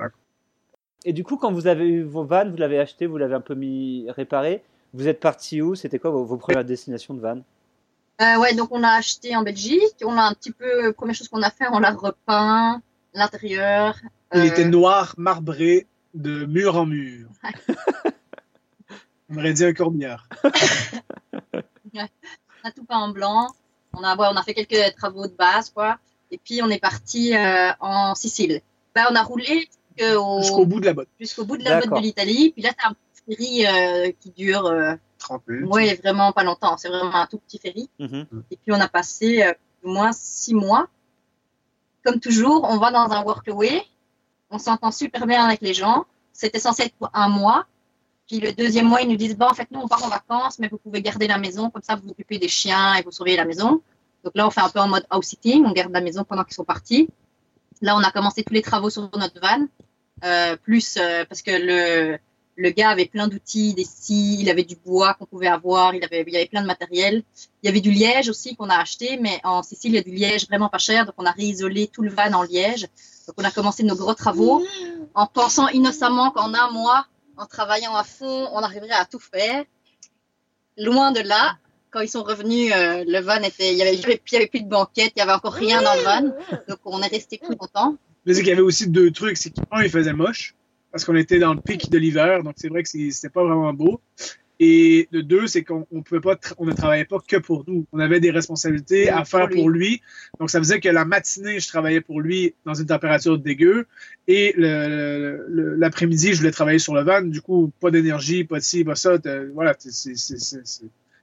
euh, 0.00 0.08
Et 1.04 1.12
du 1.12 1.24
coup, 1.24 1.36
quand 1.36 1.52
vous 1.52 1.66
avez 1.66 1.86
eu 1.88 2.02
vos 2.02 2.24
vannes, 2.24 2.50
vous 2.50 2.56
l'avez 2.56 2.78
acheté, 2.78 3.06
vous 3.06 3.16
l'avez 3.16 3.34
un 3.34 3.40
peu 3.40 3.54
mis 3.54 4.06
réparé, 4.10 4.62
vous 4.92 5.08
êtes 5.08 5.20
parti 5.20 5.62
où? 5.62 5.74
C'était 5.74 5.98
quoi 5.98 6.10
vos, 6.10 6.24
vos 6.24 6.36
premières 6.36 6.64
destinations 6.64 7.14
de 7.14 7.20
vannes? 7.20 7.42
Euh, 8.20 8.38
ouais, 8.38 8.54
donc 8.54 8.68
on 8.70 8.82
a 8.82 8.90
acheté 8.90 9.34
en 9.36 9.42
Belgique. 9.42 9.96
On 10.04 10.16
a 10.16 10.22
un 10.22 10.34
petit 10.34 10.52
peu, 10.52 10.92
première 10.92 11.14
chose 11.14 11.28
qu'on 11.28 11.42
a 11.42 11.50
fait, 11.50 11.66
on 11.72 11.78
l'a 11.78 11.92
repeint, 11.92 12.82
l'intérieur. 13.14 13.96
Il 14.34 14.40
euh, 14.40 14.44
était 14.44 14.64
noir, 14.64 15.14
marbré, 15.16 15.86
de 16.14 16.44
mur 16.44 16.76
en 16.76 16.86
mur. 16.86 17.28
On 19.30 19.38
aurait 19.38 19.52
dit 19.52 19.64
un 19.64 19.72
corbillard. 19.72 20.28
on 21.94 22.00
a 22.64 22.70
tout 22.74 22.84
peint 22.84 22.98
en 22.98 23.08
blanc. 23.10 23.48
On 23.92 24.02
a, 24.02 24.16
ouais, 24.16 24.26
on 24.30 24.36
a 24.36 24.42
fait 24.42 24.54
quelques 24.54 24.96
travaux 24.96 25.26
de 25.26 25.32
base, 25.32 25.70
quoi. 25.70 25.98
Et 26.30 26.38
puis 26.38 26.62
on 26.62 26.68
est 26.68 26.80
parti 26.80 27.34
euh, 27.34 27.70
en 27.80 28.14
Sicile. 28.14 28.60
Là, 28.94 29.08
on 29.10 29.14
a 29.14 29.22
roulé 29.22 29.68
jusqu'au 29.98 30.66
bout 30.66 30.80
de 30.80 30.86
la 30.86 30.94
botte. 30.94 31.08
jusqu'au 31.18 31.44
bout 31.44 31.56
de 31.56 31.64
la 31.64 31.80
botte 31.80 31.90
de 31.90 32.02
l'Italie. 32.02 32.52
Puis 32.52 32.62
là, 32.62 32.70
c'est 32.78 32.86
un 32.86 32.94
petit 32.94 33.36
ferry 33.36 33.66
euh, 33.66 34.12
qui 34.20 34.30
dure, 34.30 34.66
euh, 34.66 34.94
30 35.20 35.46
minutes. 35.46 35.72
ouais, 35.72 35.94
vraiment 35.94 36.32
pas 36.32 36.42
longtemps. 36.42 36.76
C'est 36.76 36.88
vraiment 36.88 37.14
un 37.14 37.26
tout 37.26 37.38
petit 37.38 37.58
ferry. 37.58 37.88
Mhm. 37.98 38.26
Et 38.50 38.56
puis 38.56 38.72
on 38.72 38.80
a 38.80 38.88
passé 38.88 39.42
euh, 39.42 39.52
au 39.84 39.90
moins 39.90 40.12
six 40.12 40.54
mois. 40.54 40.88
Comme 42.04 42.18
toujours, 42.18 42.64
on 42.64 42.78
va 42.78 42.90
dans 42.90 43.12
un 43.12 43.22
workaway. 43.22 43.82
On 44.50 44.58
s'entend 44.58 44.90
super 44.90 45.26
bien 45.26 45.44
avec 45.44 45.60
les 45.60 45.74
gens. 45.74 46.06
C'était 46.32 46.58
censé 46.58 46.84
être 46.84 46.94
pour 46.94 47.10
un 47.12 47.28
mois. 47.28 47.66
Puis 48.26 48.40
le 48.40 48.52
deuxième 48.52 48.86
mois, 48.86 49.02
ils 49.02 49.08
nous 49.08 49.16
disent, 49.16 49.36
bon, 49.36 49.46
en 49.46 49.54
fait, 49.54 49.68
nous, 49.70 49.80
on 49.80 49.88
part 49.88 50.04
en 50.04 50.08
vacances, 50.08 50.58
mais 50.58 50.68
vous 50.68 50.78
pouvez 50.78 51.02
garder 51.02 51.26
la 51.26 51.38
maison. 51.38 51.70
Comme 51.70 51.82
ça, 51.82 51.96
vous 51.96 52.02
vous 52.04 52.10
occupez 52.10 52.38
des 52.38 52.48
chiens 52.48 52.94
et 52.94 53.02
vous 53.02 53.10
surveillez 53.10 53.36
la 53.36 53.44
maison. 53.44 53.82
Donc 54.24 54.32
là, 54.34 54.46
on 54.46 54.50
fait 54.50 54.60
un 54.60 54.68
peu 54.68 54.80
en 54.80 54.88
mode 54.88 55.06
house 55.10 55.26
sitting. 55.26 55.64
On 55.66 55.72
garde 55.72 55.92
la 55.92 56.00
maison 56.00 56.24
pendant 56.24 56.44
qu'ils 56.44 56.54
sont 56.54 56.64
partis. 56.64 57.08
Là, 57.82 57.96
on 57.96 58.02
a 58.02 58.10
commencé 58.10 58.42
tous 58.42 58.54
les 58.54 58.62
travaux 58.62 58.90
sur 58.90 59.10
notre 59.16 59.40
van. 59.40 59.66
Euh, 60.22 60.56
plus 60.56 60.98
euh, 60.98 61.24
parce 61.24 61.40
que 61.40 61.50
le, 61.50 62.18
le 62.56 62.70
gars 62.70 62.90
avait 62.90 63.06
plein 63.06 63.28
d'outils, 63.28 63.74
des 63.74 63.84
scies, 63.84 64.38
il 64.40 64.50
avait 64.50 64.64
du 64.64 64.76
bois 64.76 65.14
qu'on 65.14 65.26
pouvait 65.26 65.46
avoir, 65.46 65.94
il, 65.94 66.04
avait, 66.04 66.24
il 66.26 66.32
y 66.32 66.36
avait 66.36 66.46
plein 66.46 66.62
de 66.62 66.66
matériel. 66.66 67.22
Il 67.62 67.66
y 67.66 67.68
avait 67.68 67.80
du 67.80 67.90
liège 67.90 68.28
aussi 68.28 68.56
qu'on 68.56 68.68
a 68.68 68.76
acheté, 68.76 69.18
mais 69.20 69.40
en 69.44 69.62
Sicile, 69.62 69.92
il 69.92 69.94
y 69.94 69.98
a 69.98 70.02
du 70.02 70.10
liège 70.10 70.46
vraiment 70.46 70.68
pas 70.68 70.78
cher, 70.78 71.06
donc 71.06 71.14
on 71.18 71.24
a 71.24 71.30
réisolé 71.30 71.86
tout 71.86 72.02
le 72.02 72.10
van 72.10 72.32
en 72.32 72.42
liège. 72.42 72.82
Donc 73.26 73.36
on 73.38 73.44
a 73.44 73.50
commencé 73.50 73.82
nos 73.82 73.96
gros 73.96 74.14
travaux 74.14 74.64
en 75.14 75.26
pensant 75.26 75.68
innocemment 75.68 76.30
qu'en 76.30 76.52
un 76.54 76.70
mois, 76.70 77.06
en 77.36 77.46
travaillant 77.46 77.94
à 77.94 78.04
fond, 78.04 78.48
on 78.52 78.58
arriverait 78.58 78.90
à 78.90 79.04
tout 79.04 79.20
faire. 79.20 79.64
Loin 80.76 81.12
de 81.12 81.20
là, 81.20 81.56
quand 81.90 82.00
ils 82.00 82.08
sont 82.08 82.22
revenus, 82.22 82.72
euh, 82.74 83.04
le 83.06 83.20
van 83.20 83.42
était, 83.42 83.72
il 83.72 83.78
y 83.78 83.82
avait, 83.82 83.94
il 83.94 84.42
y 84.42 84.46
plus 84.46 84.62
de 84.62 84.68
banquette, 84.68 85.12
il 85.16 85.18
y 85.18 85.22
avait 85.22 85.32
encore 85.32 85.54
rien 85.54 85.82
dans 85.82 85.94
le 85.94 86.02
van, 86.02 86.22
donc 86.68 86.78
on 86.84 87.02
est 87.02 87.08
resté 87.08 87.38
plus 87.38 87.56
longtemps. 87.56 87.96
Mais 88.26 88.34
c'est 88.34 88.40
qu'il 88.40 88.50
y 88.50 88.52
avait 88.52 88.60
aussi 88.60 88.88
deux 88.88 89.10
trucs. 89.10 89.36
C'est 89.36 89.50
qu'un, 89.50 89.82
il 89.82 89.90
faisait 89.90 90.12
moche 90.12 90.54
parce 90.92 91.04
qu'on 91.04 91.16
était 91.16 91.38
dans 91.38 91.54
le 91.54 91.60
pic 91.60 91.90
de 91.90 91.98
l'hiver, 91.98 92.42
donc 92.42 92.54
c'est 92.56 92.68
vrai 92.68 92.82
que 92.82 92.88
c'était 92.88 93.28
pas 93.28 93.44
vraiment 93.44 93.72
beau. 93.72 94.00
Et 94.62 95.08
de 95.10 95.22
deux, 95.22 95.46
c'est 95.46 95.64
qu'on 95.64 95.86
on 95.90 96.02
pouvait 96.02 96.20
pas, 96.20 96.38
on 96.58 96.66
ne 96.66 96.72
travaillait 96.72 97.06
pas 97.06 97.16
que 97.26 97.38
pour 97.38 97.64
nous. 97.66 97.86
On 97.92 97.98
avait 97.98 98.20
des 98.20 98.30
responsabilités 98.30 99.08
à 99.08 99.24
faire 99.24 99.48
pour 99.48 99.70
lui. 99.70 100.02
Donc 100.38 100.50
ça 100.50 100.58
faisait 100.58 100.80
que 100.80 100.88
la 100.90 101.06
matinée, 101.06 101.60
je 101.60 101.66
travaillais 101.66 102.02
pour 102.02 102.20
lui 102.20 102.52
dans 102.66 102.74
une 102.74 102.84
température 102.84 103.38
dégueu, 103.38 103.86
et 104.28 104.54
l'après-midi, 104.58 106.34
je 106.34 106.38
voulais 106.38 106.50
travailler 106.50 106.78
sur 106.78 106.94
le 106.94 107.02
van. 107.02 107.22
Du 107.22 107.40
coup, 107.40 107.72
pas 107.80 107.90
d'énergie, 107.90 108.44
pas 108.44 108.58
de 108.58 108.62
ci, 108.62 108.84
pas 108.84 108.96
ça. 108.96 109.16
Voilà, 109.54 109.74
c'est 109.78 110.12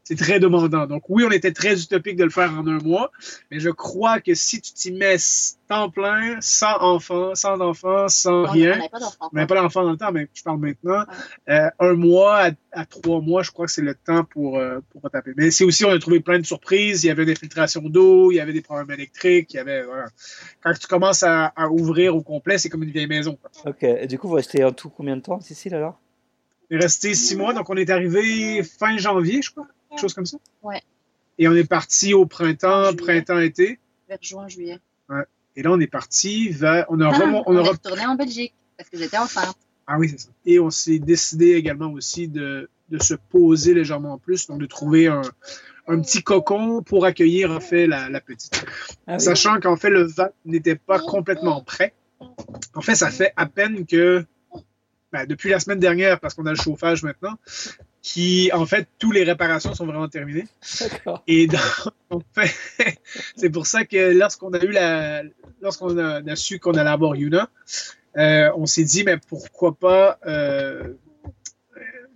c'est 0.08 0.16
très 0.16 0.40
demandant. 0.40 0.88
Donc 0.88 1.04
oui, 1.10 1.26
on 1.28 1.32
était 1.32 1.52
très 1.52 1.82
utopique 1.82 2.16
de 2.16 2.24
le 2.24 2.30
faire 2.30 2.54
en 2.54 2.66
un 2.66 2.78
mois, 2.78 3.12
mais 3.52 3.60
je 3.60 3.70
crois 3.70 4.22
que 4.22 4.34
si 4.36 4.62
tu 4.62 4.72
t'y 4.72 4.94
mets 4.94 5.18
temps 5.68 5.90
plein, 5.90 6.38
sans 6.40 6.78
enfants, 6.80 7.36
sans 7.36 7.60
enfants, 7.60 8.08
sans 8.08 8.44
rien, 8.44 8.80
on 9.20 9.30
n'avait 9.34 9.48
pas 9.48 9.62
d'enfants 9.62 9.84
dans 9.84 9.92
le 9.92 9.98
temps, 9.98 10.14
mais 10.14 10.30
je 10.34 10.44
parle 10.44 10.60
maintenant, 10.60 11.04
euh, 11.50 11.70
un 11.80 11.94
mois 11.96 12.52
à, 12.72 12.86
trois 12.86 13.20
mois, 13.20 13.44
je 13.44 13.52
crois 13.52 13.66
que 13.66 13.72
c'est 13.74 13.82
le 13.82 13.96
temps 13.96 14.24
pour, 14.24 14.60
euh, 14.60 14.80
pour 14.92 15.12
taper. 15.12 15.34
Mais 15.36 15.52
c'est 15.52 15.66
aussi, 15.66 15.84
on 15.84 15.90
a 15.90 16.00
trouvé 16.00 16.22
plein 16.22 16.40
de 16.40 16.46
surprises. 16.46 17.04
Il 17.04 17.08
y 17.08 17.10
avait 17.10 17.26
des 17.26 17.36
filtrations 17.36 17.82
d'eau, 17.82 18.32
il 18.32 18.36
y 18.36 18.40
avait 18.40 18.54
des 18.54 18.62
problèmes 18.62 18.92
électriques, 18.92 19.54
il 19.54 19.58
y 19.58 19.60
avait, 19.60 19.84
voilà. 19.84 20.06
Quand 20.64 20.72
tu 20.74 20.88
commences 20.88 21.24
à, 21.24 21.52
ouvrir 21.70 22.16
au 22.16 22.22
complet, 22.22 22.58
c'est 22.58 22.70
comme 22.70 22.84
une 22.84 22.92
vieille 22.92 23.08
maison. 23.08 23.38
Ok. 23.66 23.84
Et 23.84 24.08
du 24.08 24.18
coup, 24.18 24.30
vous 24.30 24.36
restez 24.36 24.64
en 24.64 24.72
tout 24.72 24.90
combien 24.90 25.18
de 25.18 25.22
temps, 25.22 25.42
Cécile, 25.42 25.76
alors? 25.76 26.00
Est 26.70 26.78
resté 26.78 27.14
six 27.14 27.36
mois, 27.36 27.54
donc 27.54 27.70
on 27.70 27.76
est 27.76 27.90
arrivé 27.90 28.64
fin 28.64 28.98
janvier, 28.98 29.42
je 29.42 29.52
crois 29.52 29.68
quelque 29.98 30.02
chose 30.02 30.14
comme 30.14 30.26
ça? 30.26 30.38
Ouais. 30.62 30.82
Et 31.38 31.48
on 31.48 31.54
est 31.54 31.68
parti 31.68 32.14
au 32.14 32.26
printemps, 32.26 32.94
printemps-été. 32.96 33.80
Vers 34.10 34.18
juin, 34.22 34.48
juillet. 34.48 34.80
Ouais. 35.10 35.24
Et 35.56 35.64
là, 35.64 35.72
on 35.72 35.80
est 35.80 35.88
parti 35.88 36.50
vers. 36.50 36.86
On, 36.90 37.00
a 37.02 37.10
ah, 37.12 37.20
on, 37.24 37.44
on 37.46 37.58
est 37.58 37.68
retourné 37.68 38.06
en 38.06 38.16
Belgique 38.16 38.54
parce 38.78 38.90
que 38.90 38.98
j'étais 38.98 39.18
enceinte. 39.18 39.56
Ah 39.88 39.98
oui, 39.98 40.10
c'est 40.10 40.20
ça. 40.20 40.30
Et 40.46 40.60
on 40.60 40.70
s'est 40.70 41.00
décidé 41.00 41.54
également 41.54 41.92
aussi 41.92 42.28
de, 42.28 42.70
de, 42.90 43.02
se 43.02 43.14
poser 43.14 43.74
légèrement 43.74 44.18
plus, 44.18 44.48
donc 44.48 44.60
de 44.60 44.66
trouver 44.66 45.08
un, 45.08 45.22
un 45.88 46.00
petit 46.02 46.24
cocon 46.24 46.84
pour 46.84 47.06
accueillir 47.06 47.52
en 47.52 47.62
fait 47.62 47.88
la, 47.88 48.10
la 48.10 48.20
petite. 48.20 48.66
Ah 49.08 49.18
Sachant 49.18 49.60
qu'en 49.60 49.78
fait 49.78 49.90
le 49.90 50.04
vent 50.04 50.30
n'était 50.46 50.76
pas 50.76 51.00
complètement 51.00 51.62
prêt. 51.62 51.94
En 52.74 52.82
fait, 52.82 52.96
ça 52.96 53.12
fait 53.12 53.32
à 53.36 53.46
peine 53.46 53.86
que 53.86 54.26
ben, 55.12 55.26
depuis 55.26 55.50
la 55.50 55.60
semaine 55.60 55.80
dernière, 55.80 56.20
parce 56.20 56.34
qu'on 56.34 56.46
a 56.46 56.52
le 56.52 56.58
chauffage 56.58 57.04
maintenant, 57.04 57.36
qui, 58.08 58.50
en 58.54 58.66
fait, 58.66 58.88
toutes 59.00 59.16
les 59.16 59.26
réparations 59.26 59.76
sont 59.76 59.86
vraiment 59.86 60.08
terminées. 60.08 60.48
Et 61.28 61.50
en 62.10 62.22
fait, 62.34 62.98
c'est 63.36 63.50
pour 63.50 63.68
ça 63.68 63.84
que 63.84 64.18
lorsqu'on 64.18 64.54
a 64.54 64.64
eu 64.64 64.72
la, 64.72 65.24
lorsqu'on 65.62 65.98
a, 65.98 66.36
su 66.38 66.58
qu'on 66.58 66.76
allait 66.76 66.90
avoir 66.90 67.18
Yuna, 67.18 67.50
euh, 68.16 68.50
on 68.56 68.66
s'est 68.66 68.86
dit, 68.86 69.04
mais 69.04 69.18
pourquoi 69.18 69.76
pas 69.76 70.20
euh, 70.26 70.94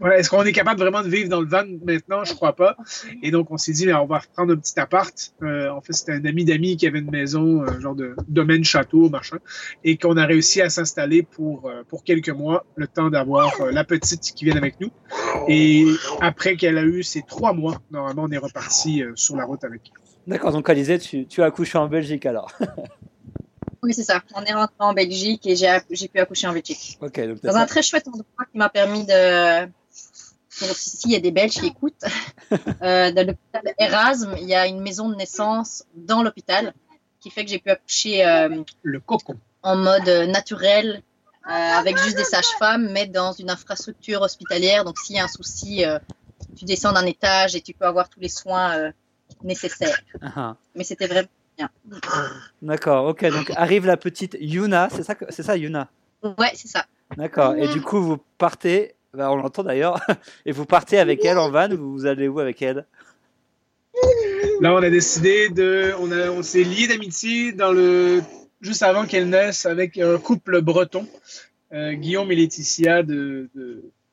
est-ce 0.09 0.29
qu'on 0.29 0.43
est 0.43 0.51
capable 0.51 0.79
vraiment 0.79 1.03
de 1.03 1.09
vivre 1.09 1.29
dans 1.29 1.41
le 1.41 1.47
van 1.47 1.63
maintenant? 1.85 2.23
Je 2.23 2.33
crois 2.33 2.55
pas. 2.55 2.75
Et 3.21 3.31
donc, 3.31 3.51
on 3.51 3.57
s'est 3.57 3.73
dit, 3.73 3.91
on 3.93 4.05
va 4.05 4.19
reprendre 4.19 4.53
un 4.53 4.57
petit 4.57 4.79
appart. 4.79 5.33
Euh, 5.43 5.69
en 5.69 5.81
fait, 5.81 5.93
c'était 5.93 6.13
un 6.13 6.25
ami 6.25 6.43
d'amis 6.43 6.77
qui 6.77 6.87
avait 6.87 6.99
une 6.99 7.11
maison, 7.11 7.61
un 7.61 7.79
genre 7.79 7.95
de 7.95 8.15
domaine 8.27 8.63
château, 8.63 9.09
machin, 9.09 9.37
et 9.83 9.97
qu'on 9.97 10.17
a 10.17 10.25
réussi 10.25 10.61
à 10.61 10.69
s'installer 10.69 11.23
pour, 11.23 11.69
euh, 11.69 11.83
pour 11.87 12.03
quelques 12.03 12.29
mois, 12.29 12.65
le 12.75 12.87
temps 12.87 13.09
d'avoir 13.09 13.61
euh, 13.61 13.71
la 13.71 13.83
petite 13.83 14.21
qui 14.21 14.45
vient 14.45 14.57
avec 14.57 14.79
nous. 14.79 14.91
Et 15.47 15.85
après 16.19 16.55
qu'elle 16.55 16.77
a 16.77 16.83
eu 16.83 17.03
ses 17.03 17.21
trois 17.21 17.53
mois, 17.53 17.81
normalement, 17.91 18.23
on 18.23 18.31
est 18.31 18.37
reparti 18.37 19.03
sur 19.15 19.35
la 19.35 19.45
route 19.45 19.63
avec 19.63 19.91
D'accord, 20.27 20.51
donc 20.51 20.69
Alizé, 20.69 20.99
tu, 20.99 21.25
tu 21.25 21.41
as 21.41 21.45
accouché 21.45 21.77
en 21.79 21.87
Belgique 21.87 22.25
alors 22.25 22.51
Oui, 23.83 23.93
c'est 23.95 24.03
ça. 24.03 24.21
On 24.35 24.43
est 24.43 24.53
rentré 24.53 24.75
en 24.77 24.93
Belgique 24.93 25.47
et 25.47 25.55
j'ai 25.55 26.07
pu 26.07 26.19
accoucher 26.19 26.45
en 26.47 26.53
Belgique. 26.53 26.99
donc 27.01 27.41
dans 27.41 27.55
un 27.55 27.65
très 27.65 27.81
chouette 27.81 28.07
endroit 28.07 28.45
qui 28.51 28.57
m'a 28.57 28.69
permis 28.69 29.05
de, 29.05 29.67
ici, 30.59 31.01
il 31.05 31.11
y 31.11 31.15
a 31.15 31.19
des 31.19 31.31
Belges 31.31 31.59
qui 31.59 31.67
écoutent. 31.67 32.03
Euh, 32.81 33.11
dans 33.13 33.25
l'hôpital 33.25 33.73
Erasme, 33.77 34.35
il 34.41 34.45
y 34.45 34.55
a 34.55 34.67
une 34.67 34.81
maison 34.81 35.07
de 35.07 35.15
naissance 35.15 35.85
dans 35.95 36.21
l'hôpital 36.21 36.73
qui 37.21 37.29
fait 37.29 37.45
que 37.45 37.49
j'ai 37.49 37.59
pu 37.59 37.69
accoucher 37.69 38.25
euh, 38.25 38.61
le 38.83 38.99
cocon 38.99 39.37
en 39.63 39.77
mode 39.77 40.09
naturel 40.27 41.01
euh, 41.47 41.49
avec 41.49 41.97
juste 41.97 42.17
des 42.17 42.25
sages-femmes, 42.25 42.91
mais 42.91 43.07
dans 43.07 43.31
une 43.31 43.49
infrastructure 43.49 44.21
hospitalière. 44.21 44.83
Donc, 44.83 44.97
s'il 44.97 45.15
y 45.15 45.19
a 45.19 45.23
un 45.23 45.29
souci, 45.29 45.85
tu 46.57 46.65
descends 46.65 46.91
d'un 46.91 47.05
étage 47.05 47.55
et 47.55 47.61
tu 47.61 47.73
peux 47.73 47.85
avoir 47.85 48.09
tous 48.09 48.19
les 48.19 48.27
soins 48.27 48.91
nécessaires. 49.43 50.01
Uh-huh. 50.21 50.55
Mais 50.75 50.83
c'était 50.83 51.07
vraiment 51.07 51.29
bien. 51.57 51.69
D'accord, 52.61 53.05
ok. 53.05 53.25
Donc, 53.31 53.53
arrive 53.55 53.85
la 53.85 53.95
petite 53.95 54.35
Yuna, 54.41 54.89
c'est 54.91 55.03
ça, 55.03 55.15
c'est 55.29 55.43
ça, 55.43 55.55
Yuna? 55.55 55.87
Ouais, 56.37 56.51
c'est 56.55 56.67
ça. 56.67 56.85
D'accord. 57.15 57.55
Et 57.55 57.69
du 57.69 57.81
coup, 57.81 58.01
vous 58.01 58.17
partez 58.37 58.95
bah, 59.13 59.31
on 59.31 59.35
l'entend 59.35 59.63
d'ailleurs. 59.63 59.99
Et 60.45 60.51
vous 60.51 60.65
partez 60.65 60.97
avec 60.97 61.23
elle 61.25 61.37
en 61.37 61.49
van 61.49 61.69
ou 61.71 61.93
vous 61.93 62.05
allez 62.05 62.27
où 62.27 62.39
avec 62.39 62.61
elle? 62.61 62.85
Là, 64.61 64.73
on 64.73 64.77
a 64.77 64.89
décidé 64.89 65.49
de. 65.49 65.91
On, 65.99 66.11
on 66.11 66.43
s'est 66.43 66.63
lié 66.63 66.87
d'amitié 66.87 67.51
le 67.51 68.21
juste 68.61 68.83
avant 68.83 69.05
qu'elle 69.05 69.29
naisse 69.29 69.65
avec 69.65 69.97
un 69.97 70.17
couple 70.17 70.61
breton, 70.61 71.07
euh, 71.73 71.93
Guillaume 71.93 72.31
et 72.31 72.35
Laetitia 72.35 73.03
de, 73.03 73.49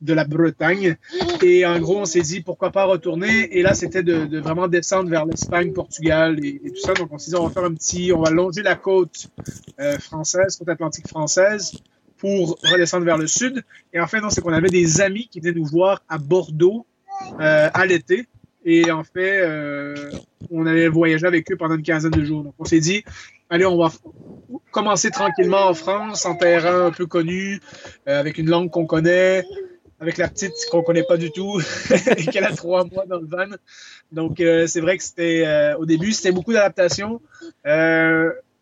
de, 0.00 0.14
la 0.14 0.24
Bretagne. 0.24 0.96
Et 1.42 1.66
en 1.66 1.78
gros, 1.78 1.98
on 1.98 2.04
s'est 2.06 2.22
dit 2.22 2.40
pourquoi 2.40 2.70
pas 2.70 2.84
retourner? 2.84 3.56
Et 3.56 3.62
là, 3.62 3.74
c'était 3.74 4.02
de, 4.02 4.38
vraiment 4.38 4.68
descendre 4.68 5.10
vers 5.10 5.26
l'Espagne, 5.26 5.72
Portugal 5.72 6.42
et, 6.44 6.60
tout 6.70 6.80
ça. 6.80 6.94
Donc, 6.94 7.12
on 7.12 7.18
s'est 7.18 7.30
dit 7.30 7.36
on 7.36 7.46
va 7.46 7.52
faire 7.52 7.64
un 7.64 7.74
petit. 7.74 8.12
On 8.12 8.22
va 8.22 8.30
longer 8.30 8.62
la 8.62 8.74
côte 8.74 9.28
euh, 9.80 9.98
française, 9.98 10.56
côte 10.56 10.70
atlantique 10.70 11.08
française 11.08 11.72
pour 12.18 12.58
redescendre 12.62 13.04
vers 13.04 13.18
le 13.18 13.26
sud. 13.26 13.64
Et 13.92 14.00
en 14.00 14.06
fait, 14.06 14.20
non, 14.20 14.30
c'est 14.30 14.40
qu'on 14.40 14.52
avait 14.52 14.68
des 14.68 15.00
amis 15.00 15.28
qui 15.28 15.40
venaient 15.40 15.58
nous 15.58 15.64
voir 15.64 16.02
à 16.08 16.18
Bordeaux 16.18 16.86
euh, 17.40 17.70
à 17.72 17.86
l'été. 17.86 18.26
Et 18.64 18.90
en 18.90 19.04
fait, 19.04 19.40
euh, 19.40 20.10
on 20.50 20.66
avait 20.66 20.88
voyagé 20.88 21.26
avec 21.26 21.50
eux 21.50 21.56
pendant 21.56 21.76
une 21.76 21.82
quinzaine 21.82 22.10
de 22.10 22.24
jours. 22.24 22.42
Donc, 22.42 22.54
on 22.58 22.64
s'est 22.64 22.80
dit, 22.80 23.04
allez, 23.48 23.64
on 23.64 23.78
va 23.78 23.90
commencer 24.70 25.10
tranquillement 25.10 25.68
en 25.68 25.74
France, 25.74 26.26
en 26.26 26.34
terrain 26.34 26.86
un 26.86 26.90
peu 26.90 27.06
connu, 27.06 27.60
euh, 28.08 28.20
avec 28.20 28.38
une 28.38 28.50
langue 28.50 28.70
qu'on 28.70 28.86
connaît, 28.86 29.44
avec 30.00 30.18
la 30.18 30.28
petite 30.28 30.52
qu'on 30.70 30.82
connaît 30.82 31.04
pas 31.04 31.16
du 31.16 31.30
tout 31.30 31.60
et 32.16 32.26
qu'elle 32.26 32.44
a 32.44 32.54
trois 32.54 32.84
mois 32.84 33.06
dans 33.06 33.18
le 33.18 33.26
van. 33.26 33.56
Donc, 34.12 34.36
c'est 34.38 34.80
vrai 34.80 34.98
que 34.98 35.04
c'était, 35.04 35.74
au 35.78 35.86
début, 35.86 36.12
c'était 36.12 36.32
beaucoup 36.32 36.52
d'adaptation. 36.52 37.20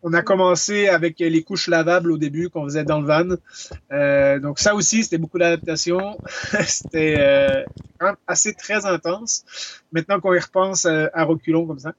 On 0.09 0.12
a 0.12 0.23
commencé 0.23 0.87
avec 0.87 1.19
les 1.19 1.42
couches 1.42 1.66
lavables 1.66 2.12
au 2.12 2.16
début 2.16 2.49
qu'on 2.49 2.62
faisait 2.62 2.85
dans 2.85 3.01
le 3.01 3.09
van. 3.09 3.37
Euh, 3.90 4.38
donc 4.38 4.61
ça 4.61 4.77
aussi, 4.77 5.03
c'était 5.03 5.19
beaucoup 5.19 5.37
d'adaptation. 5.37 6.16
c'était 6.64 7.16
euh, 7.19 7.64
assez 8.29 8.55
très 8.55 8.87
intense. 8.87 9.45
Maintenant 9.90 10.21
qu'on 10.21 10.33
y 10.33 10.38
repense 10.38 10.85
euh, 10.85 11.09
à 11.12 11.25
reculons 11.25 11.66
comme 11.66 11.81
ça. 11.81 11.92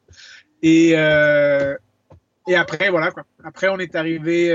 Et, 0.63 0.91
et 0.91 2.55
après, 2.55 2.89
voilà 2.89 3.11
quoi. 3.11 3.25
Après, 3.43 3.67
on 3.67 3.77
est 3.77 3.93
arrivé 3.93 4.53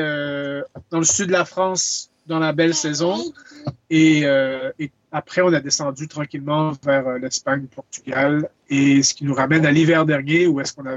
dans 0.91 0.99
le 0.99 1.05
sud 1.05 1.27
de 1.27 1.33
la 1.33 1.45
France 1.45 2.11
dans 2.27 2.39
la 2.39 2.55
belle 2.55 2.75
saison. 2.75 3.23
Et, 3.91 4.25
après, 5.13 5.43
on 5.43 5.53
a 5.53 5.61
descendu 5.61 6.09
tranquillement 6.09 6.73
vers 6.83 7.19
l'Espagne, 7.19 7.61
le 7.61 7.69
Portugal. 7.69 8.49
Et 8.71 9.03
ce 9.03 9.13
qui 9.13 9.27
nous 9.27 9.35
ramène 9.35 9.67
à 9.67 9.71
l'hiver 9.71 10.07
dernier 10.07 10.47
où 10.47 10.59
est-ce 10.59 10.73
qu'on 10.73 10.87
a 10.87 10.97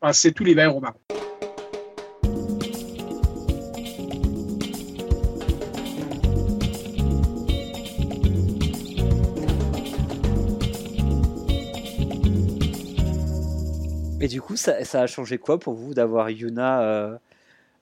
passé 0.00 0.32
tout 0.32 0.44
l'hiver 0.44 0.74
au 0.74 0.80
Maroc. 0.80 0.96
Du 14.30 14.40
coup, 14.40 14.56
ça, 14.56 14.76
a 14.76 15.06
changé 15.06 15.38
quoi 15.38 15.58
pour 15.58 15.74
vous 15.74 15.92
d'avoir 15.92 16.30
Yuna 16.30 16.82
euh, 16.82 17.18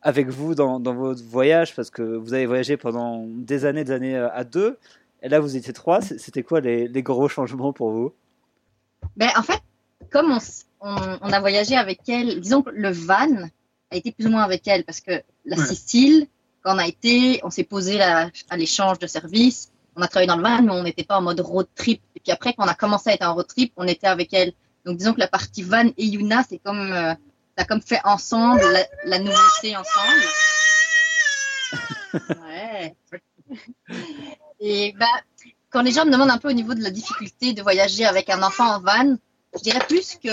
avec 0.00 0.28
vous 0.28 0.54
dans, 0.54 0.80
votre 0.80 1.22
voyage? 1.22 1.76
Parce 1.76 1.90
que 1.90 2.02
vous 2.02 2.32
avez 2.32 2.46
voyagé 2.46 2.76
pendant 2.76 3.26
des 3.26 3.66
années, 3.66 3.84
des 3.84 3.92
années 3.92 4.16
euh, 4.16 4.32
à 4.32 4.44
deux. 4.44 4.78
Et 5.22 5.28
là, 5.28 5.40
vous 5.40 5.56
étiez 5.56 5.74
trois. 5.74 6.00
C'était 6.00 6.42
quoi 6.42 6.60
les, 6.60 7.02
gros 7.02 7.28
changements 7.28 7.72
pour 7.72 7.90
vous? 7.90 8.12
Ben, 9.16 9.28
En 9.36 9.42
fait, 9.42 9.60
comme 10.10 10.38
on, 10.80 11.32
a 11.32 11.40
voyagé 11.40 11.76
avec 11.76 12.08
elle, 12.08 12.40
disons 12.40 12.62
que 12.62 12.70
le 12.70 12.90
van 12.90 13.48
a 13.90 13.96
été 13.96 14.12
plus 14.12 14.26
ou 14.26 14.30
moins 14.30 14.42
avec 14.42 14.66
elle 14.66 14.84
parce 14.84 15.00
que 15.00 15.22
la 15.44 15.56
Sicile, 15.56 16.28
quand 16.62 16.76
on 16.76 16.78
a 16.78 16.86
été, 16.86 17.40
on 17.42 17.50
s'est 17.50 17.64
posé 17.64 18.00
à 18.00 18.30
l'échange 18.56 18.98
de 18.98 19.06
services. 19.06 19.70
On 19.96 20.02
a 20.02 20.08
travaillé 20.08 20.28
dans 20.28 20.36
le 20.36 20.42
van, 20.42 20.62
mais 20.62 20.70
on 20.70 20.82
n'était 20.84 21.04
pas 21.04 21.18
en 21.18 21.22
mode 21.22 21.40
road 21.40 21.66
trip. 21.74 22.00
Et 22.14 22.20
puis 22.20 22.32
après, 22.32 22.54
quand 22.54 22.64
on 22.64 22.68
a 22.68 22.74
commencé 22.74 23.10
à 23.10 23.14
être 23.14 23.26
en 23.26 23.34
road 23.34 23.48
trip, 23.48 23.72
on 23.76 23.86
était 23.86 24.06
avec 24.06 24.32
elle. 24.32 24.52
Donc 24.88 24.96
disons 24.96 25.12
que 25.12 25.20
la 25.20 25.28
partie 25.28 25.62
Van 25.62 25.86
et 25.98 26.06
Yuna, 26.06 26.42
c'est 26.48 26.56
comme, 26.60 26.92
euh, 26.92 27.12
ça 27.58 27.64
comme 27.66 27.82
fait 27.82 28.00
ensemble 28.04 28.62
la, 29.04 29.18
nouveauté 29.18 29.76
ensemble. 29.76 30.24
Ouais. 32.40 32.96
Et 34.60 34.94
bah, 34.98 35.04
quand 35.68 35.82
les 35.82 35.90
gens 35.90 36.06
me 36.06 36.10
demandent 36.10 36.30
un 36.30 36.38
peu 36.38 36.48
au 36.48 36.54
niveau 36.54 36.72
de 36.72 36.82
la 36.82 36.90
difficulté 36.90 37.52
de 37.52 37.60
voyager 37.60 38.06
avec 38.06 38.30
un 38.30 38.42
enfant 38.42 38.76
en 38.76 38.80
van, 38.80 39.18
je 39.54 39.60
dirais 39.60 39.84
plus 39.86 40.16
que 40.16 40.30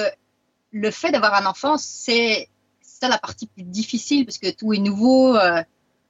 le 0.71 0.89
fait 0.89 1.11
d'avoir 1.11 1.33
un 1.33 1.45
enfant, 1.45 1.77
c'est 1.77 2.47
ça 2.79 3.09
la 3.09 3.17
partie 3.17 3.47
plus 3.47 3.63
difficile 3.63 4.25
parce 4.25 4.37
que 4.37 4.49
tout 4.51 4.71
est 4.71 4.77
nouveau. 4.77 5.35
Euh, 5.35 5.61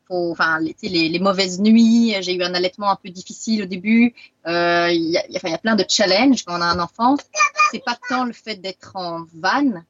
faut, 0.07 0.31
enfin, 0.31 0.59
les, 0.59 0.75
les, 0.83 1.09
les, 1.09 1.19
mauvaises 1.19 1.59
nuits. 1.59 2.15
J'ai 2.21 2.35
eu 2.35 2.43
un 2.43 2.53
allaitement 2.53 2.89
un 2.89 2.95
peu 2.95 3.09
difficile 3.09 3.63
au 3.63 3.65
début. 3.65 4.13
Euh, 4.47 4.89
il 4.91 5.09
y, 5.11 5.17
a, 5.17 5.23
y, 5.29 5.53
a 5.53 5.57
plein 5.57 5.75
de 5.75 5.85
challenges 5.87 6.43
quand 6.43 6.57
on 6.57 6.61
a 6.61 6.65
un 6.65 6.79
enfant. 6.79 7.17
C'est 7.71 7.83
pas 7.83 7.97
tant 8.09 8.25
le 8.25 8.33
fait 8.33 8.55
d'être 8.55 8.91
en 8.95 9.25
van 9.33 9.83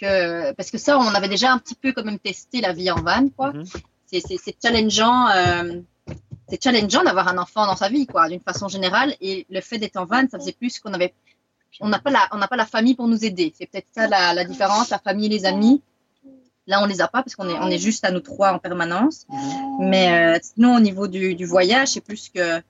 que 0.00 0.52
parce 0.52 0.70
que 0.70 0.78
ça, 0.78 0.98
on 0.98 1.14
avait 1.14 1.28
déjà 1.28 1.52
un 1.52 1.58
petit 1.58 1.74
peu 1.74 1.92
quand 1.92 2.04
même 2.04 2.18
testé 2.18 2.60
la 2.60 2.72
vie 2.72 2.90
en 2.90 3.00
van, 3.02 3.28
quoi. 3.36 3.52
Mm 3.52 3.62
-hmm. 3.62 3.80
C'est 4.44 4.56
challengeant. 4.62 5.28
Euh, 5.28 5.80
c'est 6.48 6.62
challengeant 6.62 7.02
d'avoir 7.04 7.28
un 7.28 7.38
enfant 7.38 7.64
dans 7.66 7.76
sa 7.76 7.88
vie, 7.88 8.06
quoi, 8.06 8.28
d'une 8.28 8.40
façon 8.50 8.68
générale. 8.68 9.10
Et 9.20 9.46
le 9.48 9.60
fait 9.68 9.78
d'être 9.78 9.96
en 9.96 10.04
van, 10.04 10.24
ça 10.30 10.38
faisait 10.38 10.58
plus 10.60 10.80
qu'on 10.80 10.92
avait, 10.92 11.14
on 11.80 11.88
n'a 11.88 11.98
pas 11.98 12.10
la, 12.10 12.22
on 12.32 12.38
n'a 12.42 12.48
pas 12.52 12.60
la 12.64 12.66
famille 12.66 12.94
pour 12.94 13.08
nous 13.08 13.24
aider. 13.24 13.48
C'est 13.56 13.66
peut-être 13.70 13.90
ça 13.96 14.06
la, 14.14 14.34
la, 14.34 14.44
différence, 14.44 14.90
la 14.90 14.98
famille 14.98 15.26
et 15.30 15.34
les 15.38 15.44
amis. 15.46 15.80
Là, 16.66 16.80
on 16.82 16.86
les 16.86 17.00
a 17.00 17.08
pas 17.08 17.22
parce 17.22 17.34
qu'on 17.34 17.48
est, 17.48 17.58
on 17.58 17.68
est 17.68 17.78
juste 17.78 18.04
à 18.04 18.10
nous 18.10 18.20
trois 18.20 18.52
en 18.52 18.58
permanence. 18.58 19.26
Mais 19.80 20.36
euh, 20.36 20.38
sinon, 20.40 20.76
au 20.76 20.80
niveau 20.80 21.08
du, 21.08 21.34
du 21.34 21.44
voyage, 21.44 21.88
c'est 21.88 22.00
plus 22.00 22.28
que, 22.28 22.60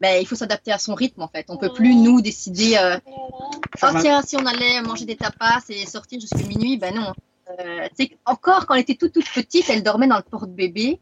ben, 0.00 0.20
il 0.20 0.26
faut 0.26 0.36
s'adapter 0.36 0.72
à 0.72 0.78
son 0.78 0.94
rythme 0.94 1.22
en 1.22 1.28
fait. 1.28 1.46
On 1.48 1.56
peut 1.56 1.72
plus 1.72 1.94
nous 1.94 2.20
décider, 2.20 2.76
euh, 2.76 2.98
oh 3.08 3.86
tiens, 4.00 4.22
si 4.22 4.36
on 4.36 4.46
allait 4.46 4.80
manger 4.82 5.04
des 5.04 5.16
tapas 5.16 5.60
et 5.68 5.86
sortir 5.86 6.20
jusqu'à 6.20 6.44
minuit, 6.46 6.76
ben 6.76 6.94
non. 6.94 7.12
Euh, 7.60 7.88
encore 8.24 8.66
quand 8.66 8.74
elle 8.74 8.82
était 8.82 8.94
toute 8.94 9.12
toute 9.12 9.28
petite, 9.28 9.68
elle 9.68 9.82
dormait 9.82 10.06
dans 10.06 10.16
le 10.16 10.22
porte-bébé 10.22 11.00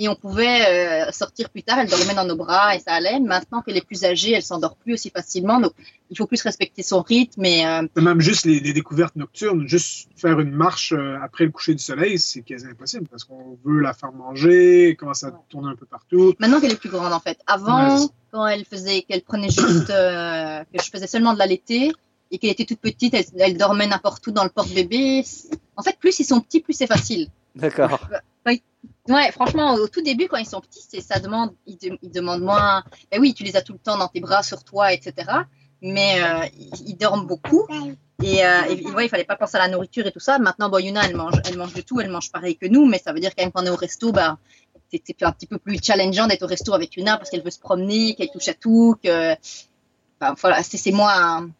et 0.00 0.08
on 0.08 0.14
pouvait 0.14 1.06
euh, 1.06 1.12
sortir 1.12 1.50
plus 1.50 1.62
tard. 1.62 1.78
Elle 1.78 1.88
dormait 1.88 2.14
dans 2.14 2.24
nos 2.24 2.34
bras 2.34 2.74
et 2.74 2.78
ça 2.78 2.94
allait. 2.94 3.20
Maintenant 3.20 3.60
qu'elle 3.60 3.76
est 3.76 3.84
plus 3.84 4.02
âgée, 4.02 4.32
elle 4.32 4.42
s'endort 4.42 4.74
plus 4.76 4.94
aussi 4.94 5.10
facilement. 5.10 5.60
Donc, 5.60 5.72
il 6.08 6.16
faut 6.16 6.26
plus 6.26 6.40
respecter 6.42 6.82
son 6.82 7.02
rythme. 7.02 7.44
Et, 7.44 7.66
euh... 7.66 7.86
Même 7.96 8.20
juste 8.22 8.46
les, 8.46 8.60
les, 8.60 8.72
découvertes 8.72 9.14
nocturnes, 9.14 9.68
juste 9.68 10.08
faire 10.16 10.40
une 10.40 10.52
marche 10.52 10.94
euh, 10.94 11.18
après 11.22 11.44
le 11.44 11.50
coucher 11.50 11.74
du 11.74 11.82
soleil, 11.82 12.18
c'est 12.18 12.40
quasi 12.40 12.66
impossible 12.66 13.06
parce 13.08 13.24
qu'on 13.24 13.58
veut 13.62 13.80
la 13.80 13.92
faire 13.92 14.10
manger, 14.12 14.96
commence 14.98 15.22
à 15.22 15.32
tourner 15.50 15.68
un 15.68 15.76
peu 15.76 15.84
partout. 15.84 16.32
Maintenant 16.38 16.62
qu'elle 16.62 16.72
est 16.72 16.80
plus 16.80 16.88
grande, 16.88 17.12
en 17.12 17.20
fait. 17.20 17.38
Avant, 17.46 18.00
ouais. 18.00 18.06
quand 18.32 18.46
elle 18.46 18.64
faisait, 18.64 19.02
qu'elle 19.02 19.22
prenait 19.22 19.50
juste, 19.50 19.90
euh, 19.90 20.64
que 20.72 20.82
je 20.82 20.90
faisais 20.90 21.08
seulement 21.08 21.34
de 21.34 21.38
l'allaiter 21.38 21.92
et 22.30 22.38
qu'elle 22.38 22.50
était 22.50 22.64
toute 22.64 22.80
petite, 22.80 23.12
elle, 23.12 23.26
elle 23.38 23.58
dormait 23.58 23.86
n'importe 23.86 24.26
où 24.26 24.30
dans 24.30 24.44
le 24.44 24.50
porte-bébé. 24.50 25.24
En 25.76 25.82
fait, 25.82 25.98
plus 26.00 26.18
ils 26.20 26.24
sont 26.24 26.40
petits, 26.40 26.60
plus 26.60 26.72
c'est 26.72 26.86
facile. 26.86 27.28
D'accord. 27.54 28.08
Ouais, 29.08 29.30
franchement, 29.32 29.74
au 29.74 29.88
tout 29.88 30.02
début, 30.02 30.28
quand 30.28 30.36
ils 30.36 30.46
sont 30.46 30.60
petits, 30.60 31.02
ça 31.02 31.18
demande, 31.18 31.52
ils, 31.66 31.76
de, 31.76 31.98
ils, 32.02 32.10
demandent 32.10 32.42
moins. 32.42 32.84
Ben 33.10 33.20
oui, 33.20 33.34
tu 33.34 33.42
les 33.42 33.56
as 33.56 33.62
tout 33.62 33.72
le 33.72 33.78
temps 33.78 33.98
dans 33.98 34.08
tes 34.08 34.20
bras, 34.20 34.42
sur 34.42 34.62
toi, 34.62 34.92
etc. 34.92 35.30
Mais 35.82 36.22
euh, 36.22 36.46
ils, 36.86 36.96
dorment 36.96 37.26
beaucoup. 37.26 37.66
Et, 38.22 38.44
euh, 38.44 38.64
et 38.68 38.86
ouais, 38.86 39.06
il 39.06 39.08
fallait 39.08 39.24
pas 39.24 39.36
penser 39.36 39.56
à 39.56 39.60
la 39.60 39.68
nourriture 39.68 40.06
et 40.06 40.12
tout 40.12 40.20
ça. 40.20 40.38
Maintenant, 40.38 40.68
bon, 40.68 40.78
Yuna, 40.78 41.06
elle 41.06 41.16
mange, 41.16 41.40
elle 41.44 41.56
mange 41.56 41.74
de 41.74 41.80
tout, 41.80 42.00
elle 42.00 42.10
mange 42.10 42.30
pareil 42.30 42.56
que 42.56 42.66
nous, 42.66 42.86
mais 42.86 42.98
ça 42.98 43.12
veut 43.12 43.20
dire 43.20 43.34
quand 43.34 43.42
même 43.42 43.52
qu'on 43.52 43.64
est 43.64 43.70
au 43.70 43.76
resto, 43.76 44.12
bah, 44.12 44.38
c'est, 44.92 45.22
un 45.22 45.32
petit 45.32 45.46
peu 45.46 45.58
plus 45.58 45.78
challengeant 45.82 46.26
d'être 46.26 46.42
au 46.42 46.46
resto 46.46 46.74
avec 46.74 46.96
Yuna 46.96 47.16
parce 47.16 47.30
qu'elle 47.30 47.42
veut 47.42 47.50
se 47.50 47.60
promener, 47.60 48.14
qu'elle 48.14 48.30
touche 48.30 48.48
à 48.48 48.54
tout, 48.54 48.96
que, 49.02 49.34
ben, 50.20 50.34
voilà, 50.38 50.62
c'est, 50.62 50.92
un, 50.92 51.50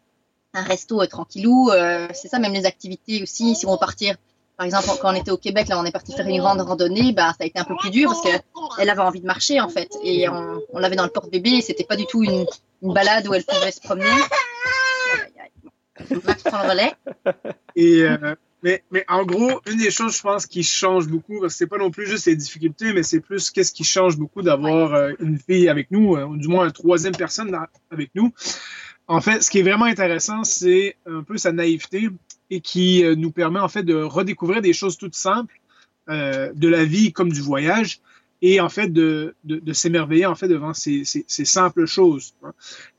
un 0.53 0.63
resto 0.63 1.01
euh, 1.01 1.07
tranquillou. 1.07 1.71
Euh, 1.71 2.07
c'est 2.13 2.27
ça, 2.27 2.39
même 2.39 2.53
les 2.53 2.65
activités 2.65 3.23
aussi. 3.23 3.55
Si 3.55 3.65
on 3.65 3.73
veut 3.73 3.79
partir 3.79 4.15
par 4.57 4.65
exemple, 4.65 4.87
quand 5.01 5.11
on 5.11 5.15
était 5.15 5.31
au 5.31 5.37
Québec, 5.37 5.67
là, 5.67 5.79
on 5.79 5.85
est 5.85 5.91
parti 5.91 6.13
faire 6.13 6.27
une 6.27 6.39
grande 6.39 6.61
randonnée, 6.61 7.13
bah, 7.13 7.29
ça 7.29 7.43
a 7.43 7.45
été 7.45 7.59
un 7.59 7.63
peu 7.63 7.75
plus 7.77 7.89
dur 7.89 8.09
parce 8.09 8.21
qu'elle 8.21 8.89
avait 8.89 9.01
envie 9.01 9.21
de 9.21 9.25
marcher, 9.25 9.59
en 9.59 9.69
fait. 9.69 9.89
Et 10.03 10.29
on, 10.29 10.61
on 10.73 10.79
l'avait 10.79 10.95
dans 10.95 11.03
le 11.03 11.09
porte-bébé 11.09 11.49
et 11.51 11.61
c'était 11.61 11.83
pas 11.83 11.95
du 11.95 12.05
tout 12.05 12.23
une, 12.23 12.45
une, 12.81 12.93
balade 12.93 13.27
où 13.27 13.33
elle 13.33 13.43
pouvait 13.43 13.71
se 13.71 13.81
promener. 13.81 14.05
Max 16.25 16.43
prend 16.43 16.63
le 16.63 16.69
relais. 16.69 16.93
Et, 17.75 18.03
euh, 18.03 18.35
mais, 18.63 18.83
mais 18.91 19.05
en 19.07 19.25
gros, 19.25 19.61
une 19.69 19.77
des 19.77 19.91
choses, 19.91 20.17
je 20.17 20.21
pense, 20.21 20.45
qui 20.45 20.63
change 20.63 21.07
beaucoup, 21.07 21.39
parce 21.39 21.53
que 21.53 21.57
c'est 21.57 21.67
pas 21.67 21.77
non 21.77 21.89
plus 21.89 22.07
juste 22.07 22.27
les 22.27 22.35
difficultés, 22.35 22.93
mais 22.93 23.03
c'est 23.03 23.19
plus 23.19 23.49
qu'est-ce 23.49 23.71
qui 23.71 23.83
change 23.83 24.17
beaucoup 24.17 24.41
d'avoir 24.41 24.93
euh, 24.93 25.11
une 25.19 25.39
fille 25.39 25.69
avec 25.69 25.89
nous, 25.89 26.15
euh, 26.15 26.25
ou 26.25 26.37
du 26.37 26.47
moins 26.47 26.65
une 26.65 26.71
troisième 26.71 27.15
personne 27.15 27.57
avec 27.89 28.11
nous. 28.13 28.31
En 29.07 29.19
fait, 29.19 29.41
ce 29.41 29.49
qui 29.49 29.59
est 29.59 29.63
vraiment 29.63 29.85
intéressant, 29.85 30.43
c'est 30.43 30.95
un 31.05 31.23
peu 31.23 31.37
sa 31.37 31.51
naïveté 31.51 32.09
et 32.51 32.59
qui 32.61 33.03
euh, 33.03 33.15
nous 33.15 33.31
permet 33.31 33.59
en 33.59 33.69
fait 33.69 33.81
de 33.83 33.95
redécouvrir 33.95 34.61
des 34.61 34.73
choses 34.73 34.97
toutes 34.97 35.15
simples 35.15 35.59
euh, 36.09 36.51
de 36.53 36.67
la 36.67 36.83
vie 36.85 37.11
comme 37.13 37.31
du 37.31 37.41
voyage 37.41 38.01
et 38.43 38.59
en 38.59 38.69
fait 38.69 38.89
de, 38.91 39.35
de, 39.45 39.57
de 39.59 39.73
s'émerveiller 39.73 40.25
en 40.25 40.35
fait 40.35 40.47
devant 40.47 40.73
ces, 40.73 41.05
ces, 41.05 41.23
ces 41.27 41.45
simples 41.45 41.85
choses. 41.85 42.33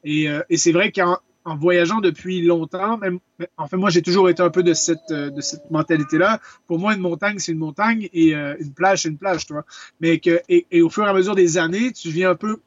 Et, 0.05 0.29
euh, 0.29 0.41
et 0.49 0.57
c'est 0.57 0.73
vrai 0.73 0.91
qu'en 0.91 1.19
en 1.45 1.57
voyageant 1.57 2.01
depuis 2.01 2.41
longtemps, 2.43 2.99
même, 2.99 3.19
en 3.57 3.67
fait 3.67 3.77
moi 3.77 3.91
j'ai 3.91 4.01
toujours 4.01 4.31
été 4.31 4.43
un 4.43 4.51
peu 4.51 4.63
de 4.63 4.75
cette 4.75 5.11
de 5.11 5.41
cette 5.41 5.69
mentalité 5.73 6.17
là. 6.17 6.41
Pour 6.69 6.79
moi 6.79 6.95
une 6.95 7.01
montagne 7.01 7.39
c'est 7.39 7.51
une 7.51 7.59
montagne 7.59 8.09
et 8.13 8.35
euh, 8.35 8.55
une 8.61 8.73
plage 8.73 9.03
c'est 9.03 9.09
une 9.09 9.19
plage, 9.19 9.47
tu 9.47 9.53
vois. 9.53 9.67
Mais 10.01 10.19
que 10.19 10.41
et, 10.49 10.67
et, 10.71 10.83
au 10.83 10.89
fur 10.89 11.05
et 11.05 11.09
à 11.11 11.13
mesure 11.13 11.35
des 11.35 11.59
années, 11.59 11.93
tu 11.93 12.11
viens 12.11 12.31
un 12.31 12.37
peu, 12.37 12.61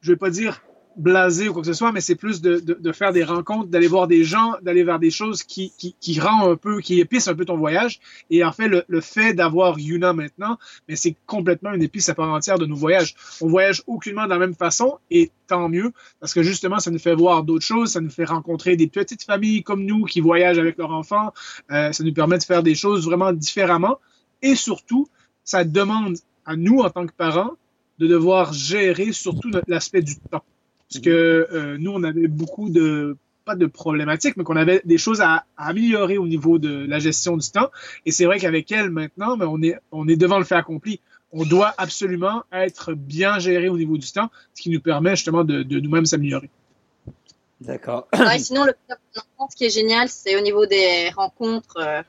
je 0.00 0.12
vais 0.12 0.16
pas 0.16 0.30
dire 0.30 0.62
blasé 0.96 1.48
ou 1.48 1.52
quoi 1.52 1.62
que 1.62 1.66
ce 1.66 1.72
soit, 1.72 1.92
mais 1.92 2.00
c'est 2.00 2.14
plus 2.14 2.40
de, 2.40 2.58
de, 2.58 2.92
faire 2.92 3.12
des 3.12 3.24
rencontres, 3.24 3.68
d'aller 3.68 3.86
voir 3.86 4.08
des 4.08 4.24
gens, 4.24 4.54
d'aller 4.62 4.82
vers 4.82 4.98
des 4.98 5.10
choses 5.10 5.42
qui, 5.42 5.72
qui, 5.78 5.94
qui 6.00 6.20
rend 6.20 6.50
un 6.50 6.56
peu, 6.56 6.80
qui 6.80 7.00
épicent 7.00 7.28
un 7.28 7.34
peu 7.34 7.44
ton 7.44 7.56
voyage. 7.56 8.00
Et 8.28 8.44
en 8.44 8.52
fait, 8.52 8.68
le, 8.68 8.84
le 8.88 9.00
fait 9.00 9.32
d'avoir 9.32 9.78
Yuna 9.78 10.12
maintenant, 10.12 10.58
mais 10.88 10.96
c'est 10.96 11.16
complètement 11.26 11.72
une 11.72 11.82
épice 11.82 12.08
à 12.08 12.14
part 12.14 12.30
entière 12.30 12.58
de 12.58 12.66
nos 12.66 12.76
voyages. 12.76 13.14
On 13.40 13.48
voyage 13.48 13.82
aucunement 13.86 14.24
de 14.24 14.30
la 14.30 14.38
même 14.38 14.54
façon 14.54 14.98
et 15.10 15.30
tant 15.46 15.68
mieux, 15.68 15.92
parce 16.20 16.34
que 16.34 16.42
justement, 16.42 16.78
ça 16.78 16.90
nous 16.90 16.98
fait 16.98 17.14
voir 17.14 17.44
d'autres 17.44 17.64
choses, 17.64 17.92
ça 17.92 18.00
nous 18.00 18.10
fait 18.10 18.24
rencontrer 18.24 18.76
des 18.76 18.86
petites 18.86 19.24
familles 19.24 19.62
comme 19.62 19.84
nous 19.84 20.04
qui 20.04 20.20
voyagent 20.20 20.58
avec 20.58 20.76
leurs 20.76 20.92
enfants, 20.92 21.32
euh, 21.70 21.92
ça 21.92 22.04
nous 22.04 22.12
permet 22.12 22.38
de 22.38 22.44
faire 22.44 22.62
des 22.62 22.74
choses 22.74 23.04
vraiment 23.04 23.32
différemment. 23.32 23.98
Et 24.42 24.54
surtout, 24.54 25.08
ça 25.44 25.64
demande 25.64 26.16
à 26.46 26.56
nous, 26.56 26.80
en 26.80 26.90
tant 26.90 27.06
que 27.06 27.12
parents, 27.12 27.52
de 27.98 28.06
devoir 28.06 28.52
gérer 28.52 29.12
surtout 29.12 29.50
l'aspect 29.68 30.02
du 30.02 30.16
temps. 30.16 30.42
Parce 30.90 31.04
que 31.04 31.48
euh, 31.52 31.76
nous, 31.78 31.92
on 31.92 32.02
avait 32.02 32.26
beaucoup 32.26 32.68
de, 32.68 33.16
pas 33.44 33.54
de 33.54 33.66
problématiques, 33.66 34.36
mais 34.36 34.44
qu'on 34.44 34.56
avait 34.56 34.82
des 34.84 34.98
choses 34.98 35.20
à, 35.20 35.44
à, 35.56 35.68
améliorer 35.68 36.18
au 36.18 36.26
niveau 36.26 36.58
de 36.58 36.86
la 36.86 36.98
gestion 36.98 37.36
du 37.36 37.48
temps. 37.50 37.70
Et 38.06 38.10
c'est 38.10 38.24
vrai 38.24 38.38
qu'avec 38.38 38.70
elle, 38.72 38.90
maintenant, 38.90 39.36
mais 39.36 39.46
on, 39.46 39.62
est, 39.62 39.78
on 39.92 40.08
est 40.08 40.16
devant 40.16 40.38
le 40.38 40.44
fait 40.44 40.56
accompli. 40.56 41.00
On 41.32 41.44
doit 41.44 41.72
absolument 41.78 42.42
être 42.52 42.92
bien 42.92 43.38
géré 43.38 43.68
au 43.68 43.78
niveau 43.78 43.96
du 43.96 44.10
temps, 44.10 44.30
ce 44.54 44.62
qui 44.62 44.70
nous 44.70 44.80
permet 44.80 45.10
justement 45.10 45.44
de, 45.44 45.62
de 45.62 45.78
nous-mêmes 45.78 46.06
s'améliorer. 46.06 46.50
D'accord. 47.60 48.08
Ouais, 48.18 48.38
sinon, 48.38 48.64
le 48.64 48.72
ce 49.50 49.56
qui 49.56 49.64
est 49.64 49.70
génial, 49.70 50.08
c'est 50.08 50.36
au 50.36 50.40
niveau 50.40 50.66
des 50.66 51.10
rencontres. 51.10 51.76
Euh, 51.78 52.02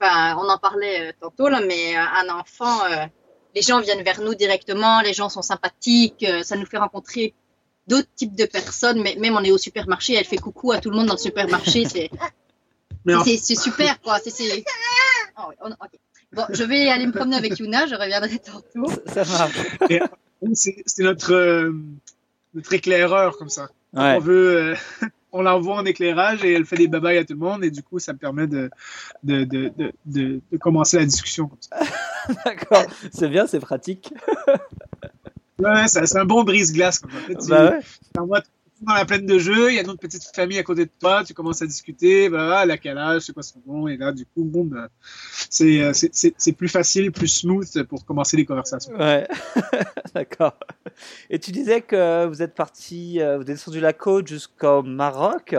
enfin, 0.00 0.36
on 0.38 0.48
en 0.48 0.58
parlait 0.58 1.08
euh, 1.08 1.12
tantôt, 1.20 1.48
là, 1.48 1.60
mais 1.66 1.96
un 1.96 2.28
enfant, 2.34 2.84
euh, 2.84 3.06
les 3.54 3.62
gens 3.62 3.80
viennent 3.80 4.02
vers 4.02 4.20
nous 4.20 4.34
directement, 4.34 5.00
les 5.00 5.12
gens 5.12 5.28
sont 5.28 5.42
sympathiques, 5.42 6.24
ça 6.42 6.56
nous 6.56 6.66
fait 6.66 6.78
rencontrer 6.78 7.34
d'autres 7.86 8.08
types 8.14 8.36
de 8.36 8.44
personnes, 8.44 9.02
mais 9.02 9.16
même 9.18 9.34
on 9.36 9.42
est 9.42 9.50
au 9.50 9.58
supermarché, 9.58 10.14
elle 10.14 10.24
fait 10.24 10.36
coucou 10.36 10.72
à 10.72 10.78
tout 10.78 10.90
le 10.90 10.96
monde 10.96 11.06
dans 11.06 11.14
le 11.14 11.18
supermarché, 11.18 11.84
c'est 11.86 12.10
c'est 13.26 13.54
super 13.56 14.00
quoi. 14.00 14.18
C'est 14.18 14.64
oh, 15.38 15.66
okay. 15.66 15.98
Bon, 16.32 16.44
je 16.50 16.62
vais 16.62 16.88
aller 16.88 17.06
me 17.06 17.12
promener 17.12 17.36
avec 17.36 17.58
Yuna, 17.58 17.86
je 17.86 17.94
reviendrai 17.96 18.38
tantôt. 18.38 18.88
Ça, 19.06 19.24
ça 19.24 19.38
marche. 19.38 19.56
C'est 20.54 21.02
notre 21.02 21.34
euh, 21.34 21.74
notre 22.54 22.72
éclaireur 22.72 23.36
comme 23.36 23.48
ça. 23.48 23.68
Ouais. 23.92 24.14
On 24.16 24.20
veut, 24.20 24.56
euh, 24.56 24.76
on 25.32 25.42
l'envoie 25.42 25.76
en 25.76 25.84
éclairage 25.84 26.44
et 26.44 26.52
elle 26.52 26.64
fait 26.64 26.76
des 26.76 26.88
babayes 26.88 27.18
à 27.18 27.24
tout 27.24 27.34
le 27.34 27.40
monde 27.40 27.64
et 27.64 27.70
du 27.70 27.82
coup 27.82 27.98
ça 27.98 28.12
me 28.12 28.18
permet 28.18 28.46
de 28.46 28.70
de, 29.24 29.44
de, 29.44 29.72
de, 29.76 29.92
de, 30.06 30.40
de 30.50 30.56
commencer 30.56 30.98
la 30.98 31.04
discussion 31.04 31.48
comme 31.48 31.58
ça. 31.60 31.80
D'accord, 32.44 32.84
c'est 33.12 33.28
bien, 33.28 33.46
c'est 33.46 33.60
pratique. 33.60 34.12
Ouais, 35.60 35.88
c'est 35.88 36.16
un 36.16 36.24
bon 36.24 36.42
brise-glace. 36.44 37.02
En 37.04 37.08
fait, 37.08 37.48
bah 37.48 37.74
ouais. 38.24 38.40
dans 38.80 38.94
la 38.94 39.04
plaine 39.04 39.26
de 39.26 39.38
jeu, 39.38 39.70
il 39.70 39.76
y 39.76 39.78
a 39.78 39.82
une 39.82 39.90
autre 39.90 40.00
petite 40.00 40.24
famille 40.34 40.58
à 40.58 40.62
côté 40.62 40.86
de 40.86 40.90
toi, 40.98 41.22
tu 41.24 41.34
commences 41.34 41.62
à 41.62 41.66
discuter, 41.66 42.28
bah, 42.28 42.60
elle 42.62 42.70
a 42.70 42.78
quel 42.78 42.96
âge, 42.98 43.22
c'est 43.22 43.32
quoi 43.32 43.42
son 43.42 43.60
nom, 43.66 43.88
et 43.88 43.96
là, 43.96 44.12
du 44.12 44.24
coup, 44.24 44.44
bon, 44.44 44.64
bah, 44.64 44.88
c'est 45.50 46.52
plus 46.56 46.68
facile, 46.68 47.12
plus 47.12 47.28
smooth 47.28 47.82
pour 47.84 48.04
commencer 48.04 48.36
les 48.36 48.46
conversations. 48.46 48.94
Ouais, 48.94 49.28
d'accord. 50.14 50.54
Et 51.28 51.38
tu 51.38 51.52
disais 51.52 51.82
que 51.82 52.26
vous 52.26 52.42
êtes 52.42 52.54
parti, 52.54 53.18
vous 53.18 53.42
êtes 53.42 53.46
descendu 53.46 53.80
la 53.80 53.92
côte 53.92 54.28
jusqu'au 54.28 54.82
Maroc, 54.82 55.54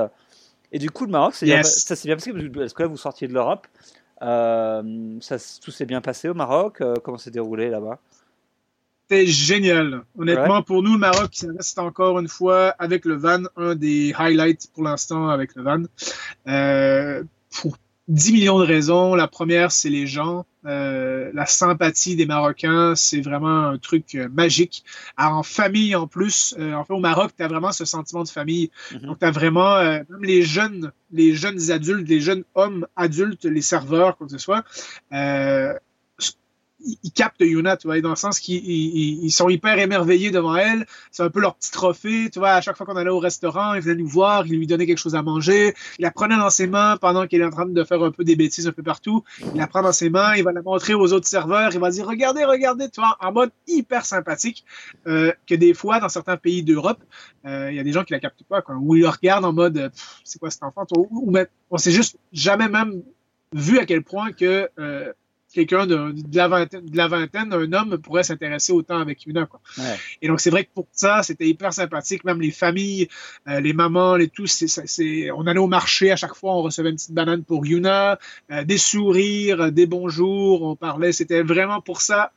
et 0.72 0.80
du 0.80 0.90
coup, 0.90 1.06
le 1.06 1.12
Maroc, 1.12 1.34
yes. 1.42 1.44
bien, 1.44 1.64
ça 1.64 1.96
s'est 1.96 2.08
bien 2.08 2.16
passé, 2.16 2.32
parce 2.54 2.74
que 2.74 2.84
là, 2.84 2.88
vous 2.88 2.98
sortiez 2.98 3.28
de 3.28 3.34
l'Europe, 3.34 3.68
euh, 4.22 5.18
ça, 5.20 5.38
tout 5.62 5.72
s'est 5.72 5.86
bien 5.86 6.02
passé 6.02 6.30
au 6.30 6.34
Maroc, 6.34 6.82
euh, 6.82 6.96
comment 7.04 7.18
s'est 7.18 7.32
déroulé 7.32 7.70
là-bas? 7.70 8.00
C'était 9.12 9.28
génial. 9.28 10.04
Honnêtement, 10.18 10.58
ouais. 10.58 10.64
pour 10.64 10.84
nous, 10.84 10.94
le 10.94 11.00
Maroc, 11.00 11.32
ça 11.34 11.48
reste 11.56 11.80
encore 11.80 12.20
une 12.20 12.30
fois 12.30 12.70
avec 12.80 13.04
le 13.04 13.16
van, 13.16 13.44
un 13.58 13.76
des 13.76 14.14
highlights 14.18 14.70
pour 14.74 14.84
l'instant 14.84 15.30
avec 15.30 15.54
le 15.56 15.64
van. 15.64 15.84
Euh, 16.48 17.24
pour 17.62 17.78
10 18.08 18.32
millions 18.32 18.60
de 18.60 18.66
raisons. 18.66 19.16
La 19.16 19.28
première, 19.28 19.72
c'est 19.72 19.90
les 19.90 20.08
gens. 20.08 20.46
Euh, 20.66 21.30
la 21.34 21.46
sympathie 21.46 22.16
des 22.16 22.26
Marocains, 22.26 22.94
c'est 22.96 23.20
vraiment 23.20 23.68
un 23.68 23.78
truc 23.78 24.16
euh, 24.16 24.30
magique. 24.30 24.84
Alors, 25.18 25.40
en 25.40 25.44
famille, 25.44 25.94
en 25.96 26.08
plus, 26.08 26.56
euh, 26.58 26.74
en 26.74 26.86
fait, 26.86 26.94
au 26.94 27.00
Maroc, 27.00 27.32
tu 27.36 27.44
as 27.44 27.48
vraiment 27.48 27.72
ce 27.72 27.84
sentiment 27.84 28.24
de 28.24 28.30
famille. 28.30 28.70
Mm 28.92 28.96
-hmm. 28.96 29.06
Donc, 29.08 29.20
tu 29.20 29.26
as 29.26 29.32
vraiment, 29.32 29.76
même 29.84 30.24
les 30.24 30.44
jeunes, 30.44 30.92
les 31.12 31.36
jeunes 31.36 31.72
adultes, 31.72 32.08
les 32.08 32.22
jeunes 32.22 32.44
hommes 32.56 32.86
adultes, 32.96 33.46
les 33.46 33.62
serveurs, 33.62 34.16
quoi 34.18 34.28
que 34.28 34.34
ce 34.34 34.44
soit, 34.48 34.64
ils, 37.04 37.12
captent 37.12 37.42
Yuna, 37.42 37.78
tu 37.78 37.88
vois, 37.88 38.00
dans 38.02 38.10
le 38.10 38.16
sens 38.16 38.40
qu'ils 38.40 38.66
ils, 38.66 39.32
sont 39.32 39.50
hyper 39.50 39.78
émerveillés 39.80 40.32
devant 40.32 40.56
elle. 40.56 40.86
C'est 41.12 41.24
un 41.24 41.30
peu 41.30 41.40
leur 41.40 41.56
petit 41.56 41.72
trophée, 41.72 42.30
tu 42.32 42.40
vois. 42.40 42.52
À 42.52 42.62
chaque 42.62 42.78
fois 42.78 42.86
qu'on 42.86 42.96
allait 42.96 43.10
au 43.10 43.20
restaurant, 43.20 43.74
ils 43.74 43.82
venaient 43.82 44.02
nous 44.02 44.08
voir, 44.08 44.46
ils 44.48 44.58
lui 44.58 44.68
donnaient 44.68 44.86
quelque 44.86 44.98
chose 44.98 45.16
à 45.16 45.22
manger. 45.22 45.74
Il 46.00 46.04
la 46.04 46.12
prenait 46.12 46.38
dans 46.38 46.50
ses 46.50 46.68
mains 46.68 46.98
pendant 46.98 47.28
qu'elle 47.28 47.42
est 47.42 47.46
en 47.46 47.52
train 47.52 47.66
de 47.66 47.84
faire 47.84 48.02
un 48.04 48.12
peu 48.12 48.24
des 48.24 48.36
bêtises 48.36 48.68
un 48.68 48.72
peu 48.72 48.84
partout. 48.84 49.24
Il 49.54 49.58
la 49.58 49.68
prend 49.68 49.82
dans 49.82 49.92
ses 49.92 50.10
mains, 50.10 50.36
il 50.36 50.44
va 50.44 50.52
la 50.52 50.62
montrer 50.62 50.94
aux 50.94 51.14
autres 51.14 51.28
serveurs, 51.28 51.72
il 51.74 51.80
va 51.80 51.90
dire 51.90 52.08
regardez, 52.08 52.44
regardez, 52.44 52.90
tu 52.90 53.02
vois, 53.02 53.18
en 53.20 53.32
mode 53.32 53.52
hyper 53.68 54.06
sympathique. 54.06 54.66
Euh, 55.08 55.32
que 55.48 55.56
des 55.56 55.74
fois, 55.74 56.00
dans 56.00 56.10
certains 56.10 56.38
pays 56.38 56.64
d'Europe, 56.64 57.00
euh, 57.46 57.72
il 57.72 57.76
y 57.76 57.80
a 57.80 57.84
des 57.84 57.92
gens 57.92 58.04
qui 58.04 58.14
la 58.14 58.20
captent 58.20 58.44
pas, 58.44 58.62
quoi, 58.62 58.76
ou 58.76 58.96
ils 58.96 59.02
le 59.02 59.10
regardent 59.10 59.46
en 59.46 59.54
mode 59.54 59.92
c'est 60.24 60.40
quoi 60.40 60.50
cet 60.50 60.64
enfant, 60.64 60.86
ou, 60.96 61.08
ou 61.12 61.38
on 61.70 61.78
s'est 61.78 61.92
juste 61.92 62.18
jamais 62.32 62.68
même 62.68 63.02
vu 63.54 63.80
à 63.80 63.86
quel 63.86 64.04
point 64.04 64.32
que 64.32 64.70
euh, 64.80 65.12
quelqu'un 65.54 65.86
de, 65.86 66.12
de, 66.12 66.38
la 66.38 66.48
vingtaine, 66.48 66.86
de 66.86 66.98
la 66.98 67.08
vingtaine, 67.08 67.54
un 67.54 67.74
homme 67.74 67.98
pourrait 67.98 68.24
s'intéresser 68.24 68.74
autant 68.74 69.00
avec 69.00 69.26
Yuna. 69.26 69.46
Quoi. 69.46 69.60
Ouais. 69.78 69.96
Et 70.22 70.28
donc, 70.28 70.40
c'est 70.40 70.50
vrai 70.50 70.64
que 70.64 70.70
pour 70.74 70.88
ça, 70.92 71.24
c'était 71.24 71.48
hyper 71.48 71.74
sympathique. 71.74 72.24
Même 72.24 72.42
les 72.42 72.52
familles, 72.52 73.08
euh, 73.48 73.60
les 73.60 73.74
mamans, 73.74 74.16
les 74.16 74.28
tous, 74.28 74.64
on 75.36 75.48
allait 75.48 75.60
au 75.60 75.68
marché 75.68 76.12
à 76.12 76.16
chaque 76.16 76.36
fois, 76.36 76.54
on 76.56 76.62
recevait 76.62 76.90
une 76.90 76.96
petite 76.96 77.14
banane 77.14 77.44
pour 77.44 77.66
Yuna, 77.66 78.20
euh, 78.52 78.64
des 78.64 78.78
sourires, 78.78 79.72
des 79.72 79.86
bonjours, 79.86 80.64
on 80.64 80.76
parlait. 80.76 81.12
C'était 81.12 81.44
vraiment 81.44 81.82
pour 81.82 82.02
ça 82.02 82.32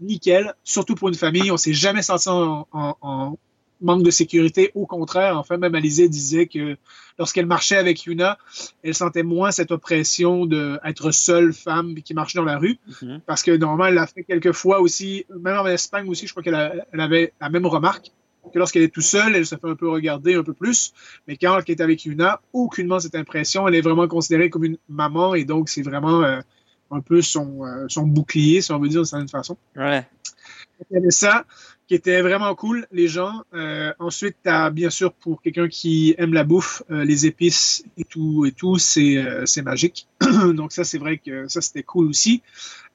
nickel, 0.00 0.54
surtout 0.64 0.94
pour 0.94 1.08
une 1.08 1.14
famille. 1.14 1.50
On 1.50 1.56
s'est 1.56 1.72
jamais 1.72 2.02
senti 2.02 2.28
en, 2.28 2.66
en, 2.72 2.96
en 3.00 3.38
manque 3.80 4.02
de 4.02 4.10
sécurité. 4.10 4.70
Au 4.74 4.86
contraire, 4.86 5.38
enfin, 5.38 5.56
même 5.56 5.74
Alizé 5.74 6.08
disait 6.08 6.46
que 6.46 6.76
lorsqu'elle 7.18 7.46
marchait 7.46 7.76
avec 7.76 8.04
Yuna, 8.04 8.38
elle 8.82 8.94
sentait 8.94 9.22
moins 9.22 9.50
cette 9.50 9.70
oppression 9.70 10.46
d'être 10.46 11.10
seule 11.10 11.52
femme 11.52 11.94
qui 11.96 12.14
marche 12.14 12.34
dans 12.34 12.44
la 12.44 12.58
rue. 12.58 12.78
Mhm. 13.02 13.20
Parce 13.26 13.42
que 13.42 13.50
normalement, 13.50 13.86
elle 13.86 13.94
l'a 13.94 14.06
fait 14.06 14.24
quelques 14.24 14.52
fois 14.52 14.80
aussi, 14.80 15.26
même 15.40 15.58
en 15.58 15.66
Espagne 15.66 16.08
aussi, 16.08 16.26
je 16.26 16.32
crois 16.32 16.42
qu'elle 16.42 16.84
elle 16.92 17.00
avait 17.00 17.32
la 17.40 17.50
même 17.50 17.66
remarque 17.66 18.12
que 18.52 18.58
lorsqu'elle 18.58 18.82
est 18.82 18.92
tout 18.92 19.00
seule, 19.00 19.36
elle 19.36 19.46
se 19.46 19.56
fait 19.56 19.68
un 19.68 19.74
peu 19.74 19.88
regarder 19.88 20.34
un 20.34 20.42
peu 20.42 20.54
plus. 20.54 20.92
Mais 21.26 21.36
quand 21.36 21.58
elle 21.58 21.64
est 21.66 21.80
avec 21.80 22.04
Yuna, 22.04 22.40
aucunement 22.52 22.98
cette 23.00 23.14
impression. 23.14 23.68
Elle 23.68 23.74
est 23.74 23.80
vraiment 23.80 24.08
considérée 24.08 24.50
comme 24.50 24.64
une 24.64 24.78
maman 24.88 25.34
et 25.34 25.44
donc 25.44 25.68
c'est 25.68 25.82
vraiment 25.82 26.22
euh, 26.22 26.40
un 26.90 27.00
peu 27.00 27.22
son, 27.22 27.64
euh, 27.64 27.86
son 27.88 28.06
bouclier, 28.06 28.60
si 28.60 28.72
on 28.72 28.78
veut 28.78 28.88
dire 28.88 29.00
de 29.00 29.06
certaine 29.06 29.28
façon. 29.28 29.56
Ouais. 29.76 30.06
Il 30.90 30.94
y 30.94 30.96
avait 30.96 31.10
ça 31.10 31.44
qui 31.88 31.94
était 31.94 32.20
vraiment 32.20 32.54
cool, 32.54 32.86
les 32.92 33.08
gens. 33.08 33.42
Euh, 33.54 33.92
ensuite, 33.98 34.36
tu 34.44 34.50
as 34.50 34.68
bien 34.70 34.90
sûr 34.90 35.12
pour 35.14 35.40
quelqu'un 35.42 35.68
qui 35.68 36.14
aime 36.18 36.34
la 36.34 36.44
bouffe, 36.44 36.82
euh, 36.90 37.02
les 37.02 37.24
épices 37.26 37.82
et 37.96 38.04
tout, 38.04 38.44
et 38.46 38.52
tout 38.52 38.76
c'est 38.78 39.16
euh, 39.16 39.46
c'est 39.46 39.62
magique. 39.62 40.06
Donc 40.54 40.72
ça, 40.72 40.84
c'est 40.84 40.98
vrai 40.98 41.16
que 41.16 41.48
ça, 41.48 41.60
c'était 41.62 41.82
cool 41.82 42.08
aussi. 42.08 42.42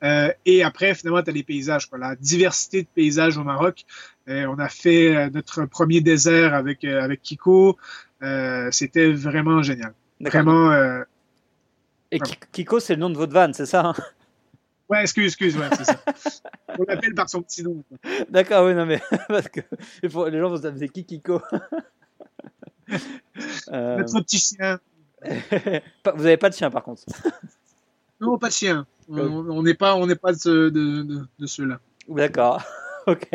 Euh, 0.04 0.32
et 0.46 0.64
après, 0.64 0.94
finalement, 0.94 1.24
tu 1.24 1.30
as 1.32 1.34
les 1.34 1.44
paysages, 1.44 1.88
quoi, 1.90 1.98
la 1.98 2.16
diversité 2.16 2.84
de 2.84 2.88
paysages 2.94 3.38
au 3.38 3.44
Maroc. 3.44 3.84
Euh, 4.30 4.46
on 4.48 4.60
a 4.60 4.70
fait 4.70 5.16
euh, 5.16 5.30
notre 5.34 5.66
premier 5.66 6.00
désert 6.02 6.54
avec, 6.54 6.84
euh, 6.84 7.02
avec 7.02 7.22
Kiko. 7.24 7.78
Euh, 8.22 8.70
c'était 8.72 9.12
vraiment 9.12 9.64
génial. 9.64 9.94
D'accord. 10.22 10.44
Vraiment... 10.44 10.72
euh, 10.72 11.04
Et 12.12 12.20
Ki- 12.20 12.38
Kiko, 12.52 12.80
c'est 12.80 12.94
le 12.94 13.02
nom 13.02 13.10
de 13.10 13.18
votre 13.18 13.34
van, 13.34 13.52
c'est 13.54 13.66
ça 13.66 13.88
hein? 13.88 13.94
Ouais, 14.90 15.02
excuse, 15.02 15.26
excuse, 15.28 15.58
ouais, 15.58 15.70
c'est 15.78 15.86
ça. 15.86 16.00
On 16.80 16.84
l'appelle 16.88 17.14
par 17.16 17.30
son 17.30 17.42
petit 17.42 17.64
nom. 17.64 17.84
D'accord, 18.30 18.66
oui, 18.66 18.74
non, 18.76 18.86
mais 18.86 19.02
parce 19.28 19.48
que 19.50 19.62
les 20.02 20.10
gens 20.10 20.50
vont 20.50 20.58
se 20.58 20.62
dire, 20.62 20.74
c'est 20.78 20.90
qui 20.90 21.06
Kiko 21.06 21.42
Euh, 23.72 23.98
Notre 23.98 24.20
petit 24.22 24.40
chien. 24.40 24.80
pas- 26.04 26.12
Vous 26.16 26.26
avez 26.26 26.38
pas 26.38 26.50
de 26.50 26.56
chien, 26.56 26.70
par 26.70 26.84
contre. 26.84 27.04
Non, 28.20 28.38
pas 28.38 28.48
de 28.50 28.54
chien. 28.54 28.86
On 29.10 29.64
n'est 29.64 29.74
pas, 29.74 29.96
on 29.96 30.06
n'est 30.08 30.16
pas 30.16 30.34
de, 30.34 30.38
ce- 30.38 30.70
de, 30.70 31.02
de, 31.04 31.22
de 31.40 31.46
ceux-là. 31.46 31.80
D'accord, 32.10 32.62
ok. 33.08 33.30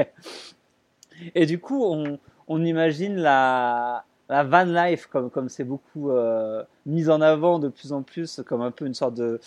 Et 1.34 1.46
du 1.46 1.58
coup, 1.58 1.84
on, 1.84 2.18
on 2.46 2.64
imagine 2.64 3.16
la, 3.16 4.04
la 4.28 4.44
van 4.44 4.64
life 4.64 5.06
comme 5.06 5.30
comme 5.30 5.48
c'est 5.48 5.64
beaucoup 5.64 6.10
euh, 6.10 6.62
mis 6.86 7.08
en 7.10 7.20
avant 7.20 7.58
de 7.58 7.68
plus 7.68 7.92
en 7.92 8.02
plus 8.02 8.40
comme 8.46 8.60
un 8.62 8.70
peu 8.70 8.86
une 8.86 8.94
sorte 8.94 9.14
de, 9.14 9.40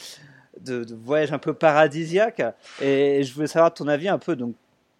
de, 0.59 0.85
voyage 0.95 1.31
un 1.31 1.39
peu 1.39 1.53
paradisiaque. 1.53 2.41
Et 2.81 3.23
je 3.23 3.33
voulais 3.33 3.47
savoir 3.47 3.73
ton 3.73 3.87
avis 3.87 4.09
un 4.09 4.19
peu. 4.19 4.35
Donc, 4.35 4.55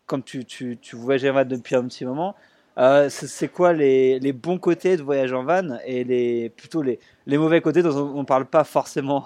comme 0.06 0.24
tu 0.24 0.46
tu 0.46 0.78
voyages 0.94 1.26
en 1.26 1.34
van 1.34 1.46
depuis 1.46 1.76
un 1.76 1.88
petit 1.88 2.06
moment, 2.06 2.36
euh, 2.78 3.10
c'est 3.10 3.50
quoi 3.50 3.74
les, 3.74 4.20
les 4.20 4.34
bons 4.34 4.58
côtés 4.58 4.98
de 4.98 5.04
voyage 5.04 5.34
en 5.34 5.44
van 5.44 5.78
et 5.86 6.04
les 6.04 6.50
plutôt 6.50 6.82
les 6.82 7.00
les 7.26 7.38
mauvais 7.38 7.62
côtés 7.62 7.84
dont 7.84 7.96
on, 7.96 8.20
on 8.20 8.26
parle 8.26 8.46
pas 8.46 8.64
forcément? 8.64 9.26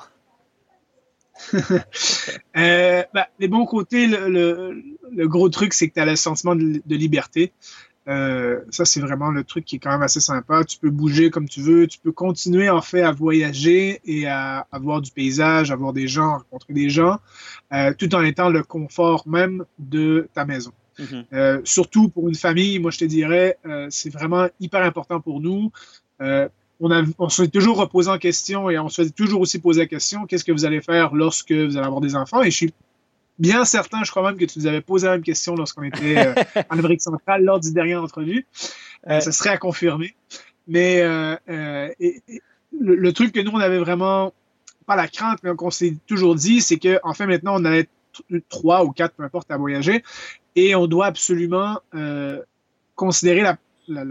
Euh, 2.57 3.03
bah, 3.13 3.27
les 3.39 3.49
bons 3.49 3.65
côtés, 3.65 4.07
le, 4.07 4.81
le, 5.11 5.27
gros 5.27 5.49
truc, 5.49 5.73
c'est 5.73 5.89
que 5.89 5.95
tu 5.95 5.99
as 5.99 6.05
le 6.05 6.15
sentiment 6.15 6.55
de 6.55 6.95
liberté. 6.95 7.51
Euh, 8.07 8.59
ça, 8.69 8.85
c'est 8.85 8.99
vraiment 8.99 9.31
le 9.31 9.43
truc 9.43 9.65
qui 9.65 9.77
est 9.77 9.79
quand 9.79 9.91
même 9.91 10.03
assez 10.03 10.19
sympa. 10.19 10.63
Tu 10.63 10.77
peux 10.77 10.89
bouger 10.89 11.29
comme 11.29 11.47
tu 11.47 11.61
veux. 11.61 11.87
Tu 11.87 11.99
peux 11.99 12.11
continuer, 12.11 12.69
en 12.69 12.81
fait, 12.81 13.01
à 13.01 13.11
voyager 13.11 13.99
et 14.05 14.27
à, 14.27 14.67
à 14.71 14.79
voir 14.79 15.01
du 15.01 15.11
paysage, 15.11 15.71
à 15.71 15.75
voir 15.75 15.93
des 15.93 16.07
gens, 16.07 16.29
à 16.29 16.37
rencontrer 16.37 16.73
des 16.73 16.89
gens, 16.89 17.17
euh, 17.73 17.93
tout 17.97 18.13
en 18.13 18.23
étant 18.23 18.49
le 18.49 18.63
confort 18.63 19.27
même 19.27 19.65
de 19.79 20.29
ta 20.33 20.45
maison. 20.45 20.71
Mhm. 20.99 21.25
Euh, 21.33 21.61
surtout 21.63 22.09
pour 22.09 22.29
une 22.29 22.35
famille, 22.35 22.79
moi 22.79 22.89
je 22.91 22.99
te 22.99 23.05
dirais, 23.05 23.57
c'est 23.89 24.09
vraiment 24.09 24.47
hyper 24.61 24.83
important 24.83 25.19
pour 25.19 25.41
nous. 25.41 25.71
On, 26.79 26.91
a, 26.91 27.03
on 27.19 27.29
se 27.29 27.43
fait 27.43 27.47
toujours 27.47 27.77
reposer 27.77 28.09
en 28.09 28.17
question 28.17 28.69
et 28.69 28.77
on 28.77 28.89
se 28.89 29.03
fait 29.03 29.09
toujours 29.09 29.41
aussi 29.41 29.59
poser 29.59 29.81
la 29.81 29.87
question 29.87 30.25
qu'est-ce 30.25 30.43
que 30.43 30.51
vous 30.51 30.65
allez 30.65 30.81
faire 30.81 31.15
lorsque 31.15 31.51
vous 31.51 31.77
allez 31.77 31.85
avoir 31.85 32.01
des 32.01 32.15
enfants? 32.15 32.43
Et 32.43 32.51
je 32.51 32.55
suis 32.55 32.73
bien 33.39 33.65
certain, 33.65 34.03
je 34.03 34.11
crois 34.11 34.23
même 34.23 34.37
que 34.39 34.45
tu 34.45 34.59
nous 34.59 34.67
avais 34.67 34.81
posé 34.81 35.07
la 35.07 35.13
même 35.13 35.23
question 35.23 35.55
lorsqu'on 35.55 35.83
était 35.83 36.17
euh, 36.27 36.33
en 36.69 36.79
Amérique 36.79 37.01
centrale 37.01 37.43
lors 37.43 37.59
du 37.59 37.71
dernier 37.73 37.95
entrevue. 37.95 38.45
Euh, 39.07 39.19
ça 39.19 39.31
serait 39.31 39.49
à 39.51 39.57
confirmer. 39.57 40.15
Mais 40.67 41.01
euh, 41.01 41.35
euh, 41.49 41.89
et- 41.99 42.21
et 42.27 42.41
le, 42.79 42.95
le 42.95 43.13
truc 43.13 43.31
que 43.33 43.39
nous, 43.39 43.51
on 43.51 43.59
avait 43.59 43.77
vraiment, 43.79 44.33
pas 44.85 44.95
la 44.95 45.07
crainte, 45.07 45.39
mais 45.43 45.53
qu'on 45.55 45.71
s'est 45.71 45.95
toujours 46.07 46.35
dit, 46.35 46.61
c'est 46.61 46.77
que 46.77 46.99
en 47.03 47.13
fait, 47.13 47.25
maintenant, 47.27 47.59
on 47.59 47.65
avait 47.65 47.87
trois 48.49 48.83
ou 48.83 48.91
quatre, 48.91 49.13
peu 49.15 49.23
importe, 49.23 49.49
à 49.51 49.57
voyager. 49.57 50.03
Et 50.55 50.73
on 50.75 50.87
doit 50.87 51.05
absolument 51.07 51.79
considérer 52.95 53.41
la, 53.41 53.57
la, 53.87 54.03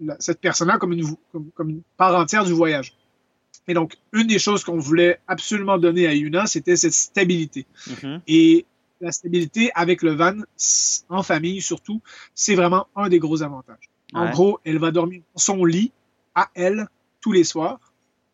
la, 0.00 0.16
cette 0.20 0.40
personne-là 0.40 0.78
comme 0.78 0.92
une, 0.92 1.06
comme, 1.32 1.50
comme 1.54 1.70
une 1.70 1.82
part 1.96 2.14
entière 2.14 2.44
du 2.44 2.52
voyage. 2.52 2.94
Et 3.66 3.74
donc, 3.74 3.96
une 4.12 4.26
des 4.26 4.38
choses 4.38 4.64
qu'on 4.64 4.78
voulait 4.78 5.18
absolument 5.26 5.78
donner 5.78 6.06
à 6.06 6.14
Yuna, 6.14 6.46
c'était 6.46 6.76
cette 6.76 6.94
stabilité. 6.94 7.66
Mhm. 8.02 8.20
Et 8.26 8.64
la 9.00 9.12
stabilité 9.12 9.70
avec 9.74 10.02
le 10.02 10.12
van, 10.14 10.36
en 11.08 11.22
famille 11.22 11.60
surtout, 11.60 12.00
c'est 12.34 12.54
vraiment 12.54 12.86
un 12.96 13.08
des 13.08 13.18
gros 13.18 13.42
avantages. 13.42 13.90
En 14.14 14.24
Ouais. 14.24 14.30
gros, 14.30 14.58
elle 14.64 14.78
va 14.78 14.90
dormir 14.90 15.20
dans 15.34 15.40
son 15.40 15.64
lit 15.64 15.92
à 16.34 16.48
elle 16.54 16.88
tous 17.20 17.32
les 17.32 17.44
soirs. 17.44 17.78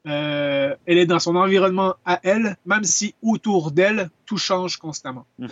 Euh, 0.06 0.74
elle 0.86 0.98
est 0.98 1.06
dans 1.06 1.18
son 1.18 1.34
environnement 1.34 1.94
à 2.04 2.20
elle, 2.22 2.56
même 2.66 2.84
si 2.84 3.14
autour 3.22 3.72
d'elle, 3.72 4.10
tout 4.26 4.36
change 4.36 4.76
constamment. 4.76 5.26
Mhm. 5.38 5.48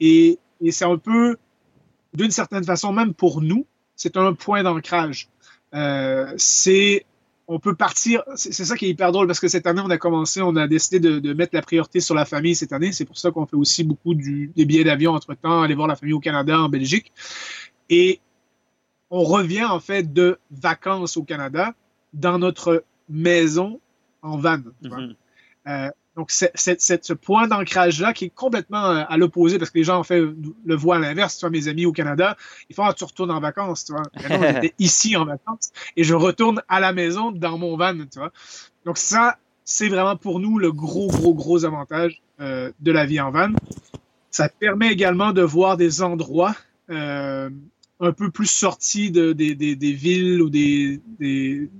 Et, 0.00 0.38
et 0.60 0.72
c'est 0.72 0.84
un 0.84 0.98
peu, 0.98 1.36
d'une 2.12 2.30
certaine 2.32 2.64
façon, 2.64 2.92
même 2.92 3.14
pour 3.14 3.40
nous, 3.40 3.64
c'est 3.96 4.16
un 4.16 4.32
point 4.34 4.62
d'ancrage. 4.62 5.28
Euh, 5.74 6.32
c'est, 6.36 7.06
on 7.52 7.58
peut 7.58 7.74
partir, 7.74 8.22
c'est 8.34 8.64
ça 8.64 8.76
qui 8.76 8.86
est 8.86 8.88
hyper 8.88 9.12
drôle 9.12 9.26
parce 9.26 9.38
que 9.38 9.46
cette 9.46 9.66
année, 9.66 9.82
on 9.84 9.90
a 9.90 9.98
commencé, 9.98 10.40
on 10.40 10.56
a 10.56 10.66
décidé 10.66 11.00
de, 11.00 11.18
de 11.18 11.34
mettre 11.34 11.54
la 11.54 11.60
priorité 11.60 12.00
sur 12.00 12.14
la 12.14 12.24
famille 12.24 12.54
cette 12.54 12.72
année. 12.72 12.92
C'est 12.92 13.04
pour 13.04 13.18
ça 13.18 13.30
qu'on 13.30 13.44
fait 13.44 13.56
aussi 13.56 13.84
beaucoup 13.84 14.14
du, 14.14 14.50
des 14.56 14.64
billets 14.64 14.84
d'avion 14.84 15.12
entre 15.12 15.34
temps, 15.34 15.60
aller 15.60 15.74
voir 15.74 15.86
la 15.86 15.94
famille 15.94 16.14
au 16.14 16.20
Canada, 16.20 16.58
en 16.58 16.70
Belgique. 16.70 17.12
Et 17.90 18.20
on 19.10 19.22
revient 19.22 19.64
en 19.64 19.80
fait 19.80 20.14
de 20.14 20.38
vacances 20.50 21.18
au 21.18 21.24
Canada 21.24 21.74
dans 22.14 22.38
notre 22.38 22.84
maison 23.10 23.80
en 24.22 24.38
van. 24.38 24.60
Euh, 25.66 25.90
donc, 26.16 26.30
c'est, 26.30 26.50
c'est- 26.54 26.80
c'est 26.80 27.04
ce 27.04 27.12
point 27.14 27.48
d'ancrage-là 27.48 28.12
qui 28.12 28.26
est 28.26 28.34
complètement 28.34 28.84
euh, 28.84 29.04
à 29.08 29.16
l'opposé 29.16 29.58
parce 29.58 29.70
que 29.70 29.78
les 29.78 29.84
gens 29.84 29.98
en 29.98 30.02
fait 30.02 30.20
le 30.20 30.74
voient 30.74 30.96
à 30.96 30.98
l'inverse. 30.98 31.36
Tu 31.38 31.40
vois, 31.40 31.50
mes 31.50 31.68
amis 31.68 31.86
au 31.86 31.92
Canada, 31.92 32.36
ils 32.68 32.76
font 32.76 32.84
ah, 32.84 32.92
tu 32.92 33.04
retournes 33.04 33.30
en 33.30 33.40
vacances, 33.40 33.86
tu 33.86 33.92
vois. 33.92 34.02
J'étais 34.28 34.74
ici 34.78 35.16
en 35.16 35.24
vacances 35.24 35.72
et 35.96 36.04
je 36.04 36.14
retourne 36.14 36.62
à 36.68 36.80
la 36.80 36.92
maison 36.92 37.32
dans 37.32 37.56
mon 37.56 37.76
van, 37.78 37.94
tu 37.96 38.18
vois. 38.18 38.30
Donc, 38.84 38.98
ça, 38.98 39.38
c'est 39.64 39.88
vraiment 39.88 40.16
pour 40.16 40.38
nous 40.40 40.58
le 40.58 40.70
gros, 40.72 41.06
gros, 41.08 41.34
gros 41.34 41.64
avantage 41.64 42.20
euh, 42.40 42.70
de 42.80 42.92
la 42.92 43.06
vie 43.06 43.20
en 43.20 43.30
van. 43.30 43.48
Ça 44.30 44.48
te 44.48 44.54
permet 44.58 44.92
également 44.92 45.32
de 45.32 45.42
voir 45.42 45.76
des 45.76 46.02
endroits 46.02 46.54
euh, 46.90 47.48
un 48.00 48.12
peu 48.12 48.30
plus 48.30 48.46
sortis 48.50 49.10
de, 49.10 49.32
des, 49.32 49.54
des, 49.54 49.76
des 49.76 49.92
villes 49.92 50.42
ou 50.42 50.50
des, 50.50 51.00
des, 51.18 51.70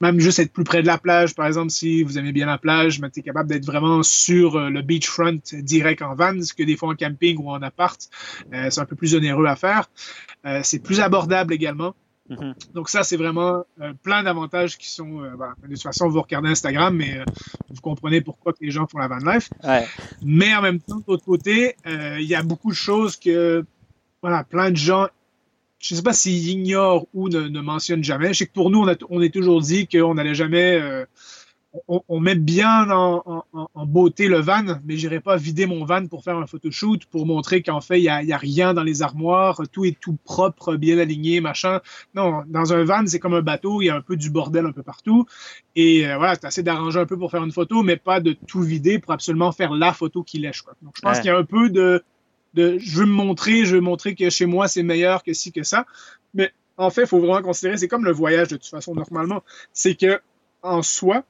même 0.00 0.20
juste 0.20 0.38
être 0.38 0.52
plus 0.52 0.64
près 0.64 0.82
de 0.82 0.86
la 0.86 0.98
plage, 0.98 1.34
par 1.34 1.46
exemple, 1.46 1.70
si 1.70 2.02
vous 2.02 2.18
aimez 2.18 2.32
bien 2.32 2.46
la 2.46 2.58
plage, 2.58 3.00
mais 3.00 3.10
tu 3.10 3.20
es 3.20 3.22
capable 3.22 3.48
d'être 3.48 3.64
vraiment 3.64 4.02
sur 4.02 4.56
euh, 4.56 4.68
le 4.68 4.82
beachfront 4.82 5.40
direct 5.52 6.02
en 6.02 6.14
van, 6.14 6.40
ce 6.42 6.52
que 6.52 6.62
des 6.62 6.76
fois 6.76 6.90
en 6.90 6.94
camping 6.94 7.38
ou 7.38 7.50
en 7.50 7.62
appart, 7.62 7.98
euh, 8.52 8.68
c'est 8.70 8.80
un 8.80 8.84
peu 8.84 8.96
plus 8.96 9.14
onéreux 9.14 9.46
à 9.46 9.56
faire. 9.56 9.88
Euh, 10.44 10.60
c'est 10.62 10.78
plus 10.78 11.00
abordable 11.00 11.54
également. 11.54 11.94
Mhm. 12.28 12.54
Donc 12.74 12.88
ça, 12.88 13.04
c'est 13.04 13.16
vraiment 13.16 13.64
euh, 13.80 13.92
plein 14.02 14.22
d'avantages 14.22 14.76
qui 14.76 14.90
sont... 14.90 15.22
Euh, 15.22 15.30
de 15.62 15.74
toute 15.74 15.82
façon, 15.82 16.08
vous 16.08 16.20
regardez 16.20 16.48
Instagram, 16.48 16.94
mais 16.94 17.20
vous 17.70 17.80
comprenez 17.80 18.20
pourquoi 18.20 18.52
que 18.52 18.58
les 18.60 18.70
gens 18.70 18.86
font 18.86 18.98
la 18.98 19.08
van 19.08 19.18
life. 19.18 19.48
Mais 20.22 20.54
en 20.54 20.62
même 20.62 20.80
temps, 20.80 20.96
de 20.96 21.04
l'autre 21.08 21.24
côté, 21.24 21.76
il 21.84 22.26
y 22.26 22.34
a 22.34 22.42
beaucoup 22.42 22.70
de 22.70 22.76
choses 22.76 23.16
que 23.16 23.64
voilà, 24.22 24.44
plein 24.44 24.70
de 24.70 24.76
gens, 24.76 25.06
je 25.86 25.94
ne 25.94 25.96
sais 25.96 26.02
pas 26.02 26.12
s'ils 26.12 26.48
ignorent 26.48 27.06
ou 27.14 27.28
ne, 27.28 27.42
ne, 27.42 27.60
mentionnent 27.60 28.04
jamais. 28.04 28.32
Je 28.32 28.38
sais 28.38 28.46
que 28.46 28.52
pour 28.52 28.70
nous, 28.70 28.80
on, 28.80 28.88
a, 28.88 28.94
on 29.10 29.20
est 29.20 29.32
toujours 29.32 29.60
dit 29.60 29.86
qu'on 29.86 30.14
n'allait 30.14 30.34
jamais 30.34 31.06
on, 31.88 32.20
met 32.20 32.34
bien 32.34 32.90
en, 32.90 33.44
beauté 33.86 34.28
le 34.28 34.40
van, 34.40 34.64
mais 34.84 34.96
j'irai 34.96 35.20
pas 35.20 35.36
vider 35.36 35.66
mon 35.66 35.84
van 35.84 36.06
pour 36.06 36.24
faire 36.24 36.36
un 36.36 36.46
photoshoot, 36.46 37.04
pour 37.06 37.26
montrer 37.26 37.62
qu'en 37.62 37.80
fait, 37.80 38.00
il 38.00 38.04
y 38.04 38.08
a, 38.08 38.38
rien 38.38 38.74
dans 38.74 38.82
les 38.82 39.02
armoires, 39.02 39.60
tout 39.72 39.84
est 39.84 39.98
tout 39.98 40.16
propre, 40.24 40.76
bien 40.76 40.98
aligné, 40.98 41.40
machin. 41.40 41.80
Non, 42.14 42.42
dans 42.46 42.72
un 42.72 42.84
van, 42.84 43.06
c'est 43.06 43.18
comme 43.18 43.34
un 43.34 43.42
bateau, 43.42 43.82
il 43.82 43.86
y 43.86 43.90
a 43.90 43.96
un 43.96 44.00
peu 44.00 44.16
du 44.16 44.30
bordel 44.30 44.66
un 44.66 44.72
peu 44.72 44.82
partout. 44.82 45.26
Et 45.74 46.06
euh, 46.06 46.16
voilà, 46.16 46.34
c'est 46.34 46.46
assez 46.46 46.62
d'arranger 46.62 47.00
un 47.00 47.06
peu 47.06 47.18
pour 47.18 47.30
faire 47.30 47.44
une 47.44 47.52
photo, 47.52 47.82
mais 47.82 47.96
pas 47.96 48.20
de 48.20 48.32
tout 48.32 48.62
vider 48.62 48.98
pour 48.98 49.12
absolument 49.12 49.52
faire 49.52 49.72
la 49.72 49.92
photo 49.92 50.22
qui 50.22 50.38
lèche. 50.38 50.62
Quoi. 50.62 50.74
Donc, 50.82 50.94
je 50.96 51.02
pense 51.02 51.18
qu'il 51.18 51.26
y 51.26 51.30
a 51.30 51.36
un 51.36 51.44
peu 51.44 51.70
de, 51.70 52.02
de, 52.56 52.78
je 52.78 52.98
veux 52.98 53.06
me 53.06 53.12
montrer, 53.12 53.66
je 53.66 53.76
veux 53.76 53.80
montrer 53.80 54.14
que 54.14 54.30
chez 54.30 54.46
moi, 54.46 54.66
c'est 54.66 54.82
meilleur 54.82 55.22
que 55.22 55.32
ci, 55.34 55.52
que 55.52 55.62
ça. 55.62 55.86
Mais 56.34 56.52
en 56.76 56.90
fait, 56.90 57.02
il 57.02 57.06
faut 57.06 57.20
vraiment 57.20 57.42
considérer, 57.42 57.76
c'est 57.76 57.88
comme 57.88 58.04
le 58.04 58.12
voyage 58.12 58.48
de 58.48 58.56
toute 58.56 58.66
façon, 58.66 58.94
normalement. 58.94 59.44
C'est 59.72 59.94
que, 59.94 60.20
en 60.62 60.82
soi, 60.82 61.24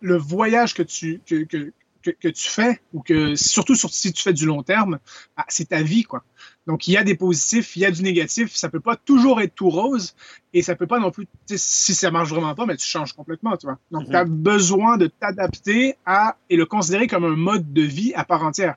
le 0.00 0.16
voyage 0.16 0.74
que 0.74 0.82
tu, 0.82 1.20
que, 1.24 1.44
que, 1.44 1.72
que, 2.02 2.28
tu 2.28 2.48
fais, 2.48 2.80
ou 2.92 3.02
que 3.02 3.34
surtout 3.34 3.74
si 3.74 4.12
tu 4.12 4.22
fais 4.22 4.32
du 4.32 4.46
long 4.46 4.62
terme, 4.62 4.98
ah, 5.36 5.44
c'est 5.48 5.70
ta 5.70 5.82
vie, 5.82 6.04
quoi. 6.04 6.24
Donc, 6.66 6.86
il 6.86 6.92
y 6.92 6.96
a 6.96 7.04
des 7.04 7.14
positifs, 7.14 7.76
il 7.76 7.80
y 7.80 7.86
a 7.86 7.90
du 7.90 8.02
négatif. 8.02 8.54
Ça 8.54 8.68
peut 8.68 8.80
pas 8.80 8.96
toujours 8.96 9.40
être 9.40 9.54
tout 9.54 9.70
rose 9.70 10.14
et 10.52 10.62
ça 10.62 10.74
peut 10.74 10.86
pas 10.86 10.98
non 10.98 11.10
plus, 11.10 11.26
si 11.56 11.94
ça 11.94 12.10
marche 12.10 12.28
vraiment 12.28 12.54
pas, 12.54 12.66
mais 12.66 12.76
tu 12.76 12.86
changes 12.86 13.12
complètement, 13.12 13.56
tu 13.56 13.66
vois. 13.66 13.78
Donc, 13.90 14.04
mm-hmm. 14.04 14.10
tu 14.10 14.16
as 14.16 14.24
besoin 14.24 14.96
de 14.96 15.06
t'adapter 15.06 15.96
à 16.04 16.36
et 16.50 16.56
le 16.56 16.66
considérer 16.66 17.06
comme 17.06 17.24
un 17.24 17.36
mode 17.36 17.72
de 17.72 17.82
vie 17.82 18.12
à 18.14 18.24
part 18.24 18.44
entière. 18.44 18.76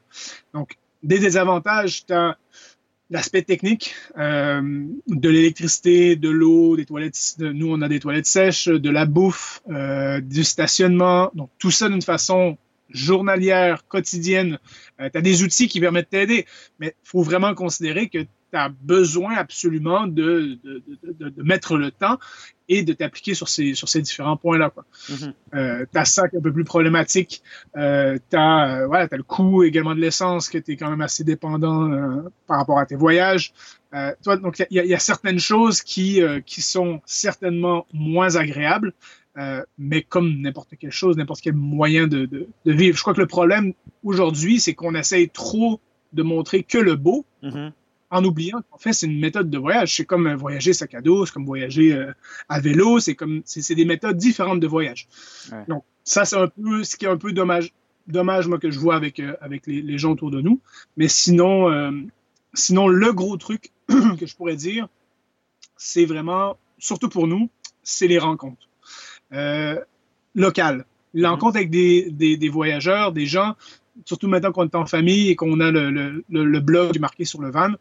Donc, 0.54 0.78
des 1.04 1.20
désavantages, 1.20 2.06
tu 2.06 2.14
as 2.14 2.38
l'aspect 3.12 3.42
technique 3.42 3.94
euh, 4.18 4.86
de 5.08 5.30
l'électricité, 5.30 6.16
de 6.16 6.30
l'eau, 6.30 6.78
des 6.78 6.86
toilettes. 6.86 7.36
Nous, 7.40 7.70
on 7.70 7.82
a 7.82 7.90
des 7.90 8.00
toilettes 8.00 8.26
sèches, 8.26 8.68
de 8.70 8.90
la 8.90 9.06
bouffe, 9.06 9.62
euh, 9.70 10.22
du 10.22 10.44
stationnement. 10.44 11.30
Donc, 11.36 11.50
tout 11.60 11.72
ça 11.72 11.90
d'une 11.90 12.02
façon 12.02 12.58
journalière, 12.94 13.88
quotidienne. 13.88 14.60
Euh, 15.00 15.10
tu 15.12 15.18
as 15.18 15.22
des 15.22 15.44
outils 15.44 15.68
qui 15.68 15.80
permettent 15.80 16.12
de 16.12 16.18
t'aider, 16.18 16.46
mais 16.80 16.96
il 17.04 17.08
faut 17.08 17.24
vraiment 17.24 17.54
considérer 17.54 18.10
que 18.10 18.20
tu 18.20 18.28
as 18.54 18.70
besoin 18.70 19.36
absolument 19.36 20.08
de, 20.08 20.58
de, 20.64 20.84
de, 21.04 21.30
de, 21.30 21.44
mettre 21.44 21.78
le 21.78 21.92
temps 21.92 22.20
et 22.68 22.84
de 22.84 22.92
t'appliquer 22.94 23.34
sur 23.34 23.48
ces, 23.48 23.74
sur 23.76 23.88
ces 23.88 24.02
différents 24.02 24.36
points-là. 24.36 24.72
Mm-hmm. 25.10 25.34
euh, 25.56 25.86
tu 25.92 25.98
as 25.98 26.06
ça 26.06 26.28
qui 26.28 26.36
est 26.36 26.40
un 26.40 26.42
peu 26.42 26.52
plus 26.52 26.66
problématique. 26.66 27.42
Euh, 27.78 28.18
tu 28.30 28.38
as, 28.38 28.86
voilà, 28.88 29.08
as 29.10 29.18
le 29.18 29.24
coût 29.24 29.64
également 29.64 29.96
de 29.96 30.02
l'essence 30.02 30.50
qui 30.50 30.58
était 30.58 30.76
quand 30.76 30.90
même 30.90 31.02
assez 31.02 31.24
dépendant 31.24 32.24
par 32.48 32.58
rapport 32.58 32.80
à 32.80 32.86
tes 32.86 32.96
voyages. 32.96 33.54
Toi, 34.24 34.38
donc, 34.38 34.60
il 34.70 34.82
y, 34.82 34.88
y, 34.88 34.94
a 34.94 35.00
certaines 35.00 35.40
choses 35.40 35.82
qui, 35.82 36.22
qui 36.46 36.62
sont 36.62 37.02
certainement 37.06 37.86
moins 37.94 38.38
agréables. 38.38 38.94
Mais 39.78 40.02
comme 40.02 40.42
n'importe 40.42 40.74
quelle 40.80 40.92
chose, 40.92 41.18
n'importe 41.18 41.42
quel 41.42 41.54
moyen 41.54 42.08
de, 42.08 42.26
de, 42.26 42.48
de, 42.66 42.72
vivre. 42.72 42.98
Je 42.98 43.02
crois 43.02 43.14
que 43.14 43.22
le 43.22 43.28
problème 43.28 43.74
aujourd'hui, 44.04 44.60
c'est 44.60 44.74
qu'on 44.74 44.96
essaye 44.96 45.30
trop 45.30 45.80
de 46.14 46.24
montrer 46.24 46.64
que 46.64 46.78
le 46.78 46.96
beau, 46.96 47.26
mm-hmm 47.42 47.72
en 48.12 48.24
oubliant 48.26 48.62
qu'en 48.70 48.78
fait, 48.78 48.94
c'est 48.94 49.08
une 49.08 49.20
méthode 49.20 49.50
de 49.50 49.58
voyage. 49.58 49.96
C'est 49.96 50.06
comme 50.06 50.32
voyager 50.36 50.74
sac 50.74 50.94
à 50.94 51.02
dos, 51.02 51.26
c'est 51.26 51.34
comme 51.34 51.46
voyager 51.46 51.94
euh, 51.94 52.14
à 52.50 52.60
vélo, 52.60 53.00
c'est 53.00 53.16
comme 53.16 53.42
c'est 53.46 53.74
des 53.74 53.86
méthodes 53.86 54.18
différentes 54.18 54.60
de 54.60 54.68
voyage. 54.68 55.08
Donc, 55.70 55.84
ça, 56.04 56.26
c'est 56.26 56.36
un 56.36 56.48
peu 56.48 56.84
ce 56.84 56.98
qui 56.98 57.06
est 57.06 57.10
un 57.10 57.18
peu 57.18 57.32
dommage, 57.32 57.72
dommage 58.08 58.48
moi, 58.48 58.60
que 58.60 58.70
je 58.70 58.80
vois 58.80 58.96
avec, 58.96 59.20
euh, 59.20 59.36
avec 59.40 59.66
les, 59.66 59.82
les, 59.82 59.98
gens 59.98 60.12
autour 60.12 60.30
de 60.30 60.42
nous. 60.42 60.60
Mais 60.98 61.08
sinon, 61.08 61.72
euh, 61.72 61.92
sinon, 62.54 62.90
le 62.90 63.14
gros 63.14 63.38
truc 63.38 63.72
que 63.88 64.26
je 64.26 64.36
pourrais 64.36 64.58
dire, 64.58 64.90
c'est 65.78 66.06
vraiment, 66.06 66.58
surtout 66.80 67.08
pour 67.08 67.28
nous, 67.28 67.50
c'est 67.82 68.08
les 68.08 68.20
rencontres. 68.20 68.68
Les 69.32 69.78
mm-hmm. 70.36 71.26
rencontres 71.26 71.58
avec 71.58 71.70
des 71.70 72.50
voyageurs, 72.50 73.12
des 73.12 73.26
gens 73.26 73.56
surtout 74.06 74.28
maintenant 74.28 74.52
qu'on 74.52 74.66
est 74.66 74.76
en 74.76 74.86
famille 74.86 75.30
et 75.30 75.36
qu'on 75.36 75.60
a 75.60 75.72
le, 75.72 75.90
le, 75.90 76.24
le, 76.30 76.60
blog 76.60 77.00
marqué 77.00 77.26
sur 77.26 77.42
le 77.42 77.52
van, 77.52 77.72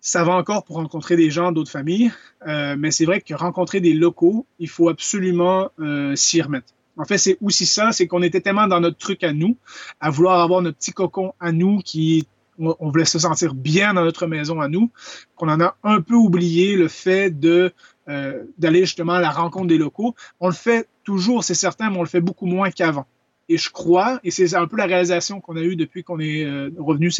ça 0.00 0.24
va 0.24 0.34
encore 0.34 0.64
pour 0.64 0.76
rencontrer 0.76 1.16
des 1.16 1.30
gens 1.30 1.52
d'autres 1.52 1.70
familles, 1.70 2.12
euh, 2.46 2.76
mais 2.78 2.90
c'est 2.90 3.04
vrai 3.04 3.20
que 3.20 3.34
rencontrer 3.34 3.80
des 3.80 3.94
locaux, 3.94 4.46
il 4.58 4.68
faut 4.68 4.88
absolument 4.88 5.70
euh, 5.80 6.14
s'y 6.14 6.40
remettre. 6.40 6.68
En 6.96 7.04
fait, 7.04 7.18
c'est 7.18 7.36
aussi 7.42 7.66
ça, 7.66 7.92
c'est 7.92 8.06
qu'on 8.06 8.22
était 8.22 8.40
tellement 8.40 8.66
dans 8.66 8.80
notre 8.80 8.96
truc 8.96 9.22
à 9.24 9.32
nous, 9.32 9.56
à 10.00 10.10
vouloir 10.10 10.40
avoir 10.40 10.62
notre 10.62 10.78
petit 10.78 10.92
cocon 10.92 11.34
à 11.40 11.52
nous 11.52 11.80
qui 11.80 12.26
on, 12.58 12.88
voulait 12.88 13.04
se 13.04 13.18
sentir 13.18 13.52
bien 13.52 13.92
dans 13.92 14.04
notre 14.04 14.26
maison 14.26 14.62
à 14.62 14.68
nous, 14.68 14.90
qu'on 15.34 15.48
en 15.50 15.60
a 15.60 15.76
un 15.82 16.00
peu 16.00 16.14
oublié 16.14 16.76
le 16.76 16.88
fait 16.88 17.30
de 17.30 17.72
euh, 18.08 18.44
d'aller 18.58 18.80
justement 18.80 19.14
à 19.14 19.20
la 19.20 19.30
rencontre 19.30 19.66
des 19.66 19.78
locaux. 19.78 20.14
On 20.40 20.48
le 20.48 20.54
fait 20.54 20.88
toujours, 21.04 21.44
c'est 21.44 21.54
certain, 21.54 21.90
mais 21.90 21.98
on 21.98 22.02
le 22.02 22.08
fait 22.08 22.20
beaucoup 22.20 22.46
moins 22.46 22.70
qu'avant. 22.70 23.06
Et 23.48 23.58
je 23.58 23.70
crois, 23.70 24.18
et 24.24 24.30
c'est 24.30 24.54
un 24.54 24.66
peu 24.66 24.76
la 24.76 24.86
réalisation 24.86 25.40
qu'on 25.40 25.56
a 25.56 25.62
eue 25.62 25.76
depuis 25.76 26.02
qu'on 26.02 26.18
est 26.18 26.44
euh, 26.44 26.70
revenu 26.78 27.10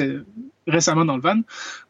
récemment 0.66 1.04
dans 1.04 1.16
le 1.16 1.22
van, 1.22 1.40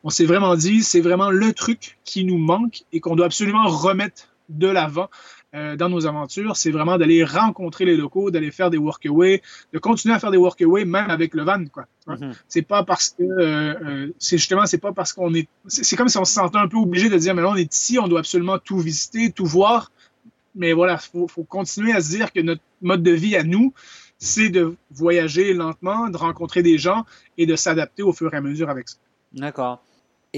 on 0.05 0.11
s'est 0.11 0.27
vraiment 0.27 0.55
dit, 0.57 0.83
c'est 0.83 1.01
vraiment 1.01 1.31
le 1.31 1.53
truc 1.55 1.99
qui 2.05 2.25
nous 2.25 2.37
manque 2.39 2.85
et 2.93 3.01
qu'on 3.01 3.17
doit 3.17 3.27
absolument 3.27 3.67
remettre 3.67 4.29
de 4.49 4.69
l'avant 4.69 5.09
euh, 5.57 5.75
dans 5.75 5.89
nos 5.89 6.07
aventures, 6.07 6.55
c'est 6.57 6.71
vraiment 6.71 6.99
d'aller 6.99 7.25
rencontrer 7.25 7.87
les 7.87 7.97
locaux, 7.97 8.31
d'aller 8.31 8.51
faire 8.51 8.69
des 8.69 8.77
workaways, 8.77 9.41
de 9.73 9.79
continuer 9.79 10.15
à 10.15 10.19
faire 10.19 10.31
des 10.31 10.37
workaways 10.37 10.85
même 10.85 11.11
avec 11.11 11.33
le 11.33 11.45
van, 11.45 11.65
quoi. 11.67 11.87
Mm-hmm. 12.07 12.35
C'est 12.47 12.63
pas 12.63 12.85
parce 12.85 13.11
que, 13.11 13.23
euh, 13.23 13.75
euh, 13.85 14.13
c'est 14.19 14.37
justement, 14.37 14.67
c'est 14.67 14.79
pas 14.79 14.93
parce 14.93 15.15
qu'on 15.15 15.35
est, 15.35 15.49
c'est 15.67 15.97
comme 15.97 16.09
si 16.09 16.19
on 16.19 16.27
se 16.27 16.35
sentait 16.35 16.59
un 16.59 16.69
peu 16.69 16.77
obligé 16.77 17.09
de 17.09 17.17
dire, 17.17 17.35
mais 17.35 17.41
là, 17.41 17.51
on 17.51 17.57
est 17.57 17.73
ici, 17.73 17.99
on 17.99 18.07
doit 18.07 18.21
absolument 18.21 18.59
tout 18.59 18.79
visiter, 18.79 19.31
tout 19.31 19.47
voir. 19.47 19.91
Mais 20.55 20.75
voilà, 20.75 20.99
faut, 20.99 21.27
faut 21.27 21.45
continuer 21.45 21.93
à 21.93 22.03
se 22.03 22.11
dire 22.11 22.33
que 22.33 22.41
notre 22.41 22.63
mode 22.83 23.03
de 23.03 23.13
vie 23.13 23.35
à 23.35 23.43
nous, 23.43 23.73
c'est 24.19 24.51
de 24.51 24.75
voyager 24.91 25.55
lentement, 25.55 26.09
de 26.09 26.17
rencontrer 26.19 26.63
des 26.63 26.77
gens 26.77 27.05
et 27.39 27.47
de 27.47 27.57
s'adapter 27.57 28.03
au 28.03 28.13
fur 28.13 28.33
et 28.35 28.37
à 28.37 28.41
mesure 28.43 28.69
avec 28.69 28.89
ça. 28.89 28.97
D'accord. 29.33 29.83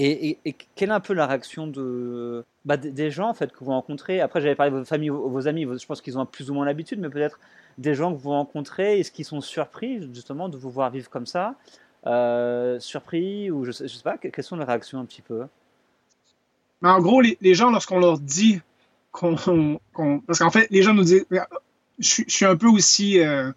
Et, 0.01 0.55
quelle 0.75 0.89
est 0.89 0.93
un 0.93 1.01
peu 1.01 1.13
la 1.13 1.27
réaction 1.27 1.67
de, 1.67 2.45
bah, 2.63 2.77
des 2.77 3.11
gens 3.11 3.29
en 3.29 3.33
fait, 3.33 3.51
que 3.51 3.63
vous 3.63 3.71
rencontrez? 3.71 4.21
Après, 4.21 4.39
j'avais 4.39 4.55
parlé 4.55 4.71
de 4.71 4.77
votre 4.77 4.87
famille, 4.87 5.09
vos, 5.09 5.47
amis, 5.47 5.63
je 5.63 5.85
pense 5.85 5.99
qu'ils 5.99 6.17
ont 6.17 6.25
plus 6.25 6.49
ou 6.49 6.53
moins 6.53 6.65
l'habitude, 6.65 6.99
mais 6.99 7.09
peut-être 7.09 7.39
des 7.77 7.95
gens 7.95 8.13
que 8.13 8.21
vous 8.21 8.29
rencontrez, 8.29 8.99
est-ce 8.99 9.11
qu'ils 9.11 9.25
sont 9.25 9.41
surpris 9.41 10.01
justement 10.13 10.47
de 10.47 10.57
vous 10.57 10.69
voir 10.69 10.89
vivre 10.89 11.09
comme 11.09 11.25
ça? 11.25 11.55
Euh, 12.07 12.79
Surpris 12.79 13.51
ou 13.51 13.65
je 13.65 13.71
sais, 13.71 13.89
sais 13.89 14.01
pas, 14.01 14.17
quelles 14.17 14.43
sont 14.43 14.55
les 14.55 14.63
réactions 14.63 14.99
un 14.99 15.05
petit 15.05 15.21
peu? 15.21 15.43
Mais 16.81 16.89
En 16.89 17.01
gros, 17.01 17.19
les, 17.19 17.53
gens, 17.53 17.69
lorsqu'on 17.69 17.99
leur 17.99 18.19
dit 18.19 18.61
qu'on. 19.11 19.35
parce 20.25 20.39
qu'en 20.39 20.49
fait, 20.51 20.67
les 20.71 20.81
gens 20.81 20.93
nous 20.93 21.03
disent. 21.03 21.25
Je, 21.99 22.23
suis 22.25 22.45
un 22.45 22.55
peu 22.55 22.67
aussi. 22.67 23.19
Euh, 23.19 23.51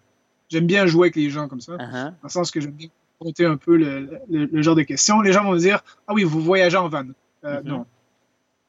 j'aime 0.49 0.67
bien 0.67 0.87
jouer 0.87 1.05
avec 1.05 1.15
les 1.15 1.29
gens 1.29 1.47
comme 1.47 1.61
ça, 1.61 1.77
uh-huh. 1.77 2.03
dans 2.03 2.15
le 2.21 2.29
sens 2.29 2.51
que 2.51 2.59
j'aime 2.59 2.71
bien 2.71 2.89
compter 3.19 3.45
un 3.45 3.57
peu 3.57 3.77
le, 3.77 4.61
genre 4.61 4.75
de 4.75 4.83
questions. 4.83 5.21
Les 5.21 5.33
gens 5.33 5.43
vont 5.43 5.53
me 5.53 5.59
dire 5.59 5.83
Ah 6.07 6.13
oui, 6.13 6.23
vous 6.23 6.41
voyagez 6.41 6.77
en 6.77 6.89
van. 6.89 7.05
Euh, 7.43 7.61
mm-hmm. 7.61 7.63
Non. 7.63 7.85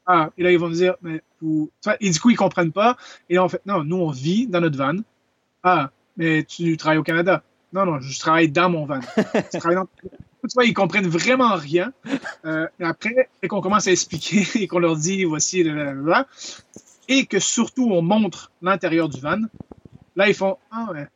Ah, 0.05 0.29
et 0.37 0.43
là, 0.43 0.51
ils 0.51 0.59
vont 0.59 0.69
me 0.69 0.75
dire 0.75 0.95
Mais 1.01 1.21
vous. 1.41 1.71
Et 1.99 2.09
du 2.09 2.19
coup, 2.19 2.29
ils 2.29 2.37
comprennent 2.37 2.71
pas. 2.71 2.97
Et 3.29 3.35
là, 3.35 3.43
en 3.43 3.49
fait, 3.49 3.61
non, 3.65 3.83
nous, 3.83 3.97
on 3.97 4.11
vit 4.11 4.47
dans 4.47 4.61
notre 4.61 4.77
van. 4.77 4.95
Ah, 5.63 5.89
mais 6.17 6.43
tu 6.43 6.77
travailles 6.77 6.99
au 6.99 7.03
Canada. 7.03 7.43
Non, 7.73 7.85
non, 7.85 7.99
je 7.99 8.19
travaille 8.19 8.49
dans 8.49 8.69
mon 8.69 8.85
van. 8.85 8.99
tu 9.51 9.59
travailles 9.59 9.75
dans... 9.75 9.87
Tu 10.47 10.53
vois, 10.53 10.65
ils 10.65 10.73
comprennent 10.73 11.07
vraiment 11.07 11.55
rien. 11.55 11.91
Euh, 12.45 12.67
et 12.79 12.83
après, 12.83 13.29
et 13.41 13.47
qu'on 13.47 13.61
commence 13.61 13.87
à 13.87 13.91
expliquer 13.91 14.45
et 14.61 14.67
qu'on 14.67 14.79
leur 14.79 14.95
dit 14.95 15.23
voici, 15.23 15.63
là, 15.63 16.27
et 17.07 17.25
que 17.25 17.39
surtout 17.39 17.89
on 17.91 18.01
montre 18.01 18.51
l'intérieur 18.61 19.09
du 19.09 19.19
van, 19.19 19.39
là, 20.15 20.29
ils 20.29 20.35
font 20.35 20.57
Ah 20.71 20.89
ouais, 20.91 21.07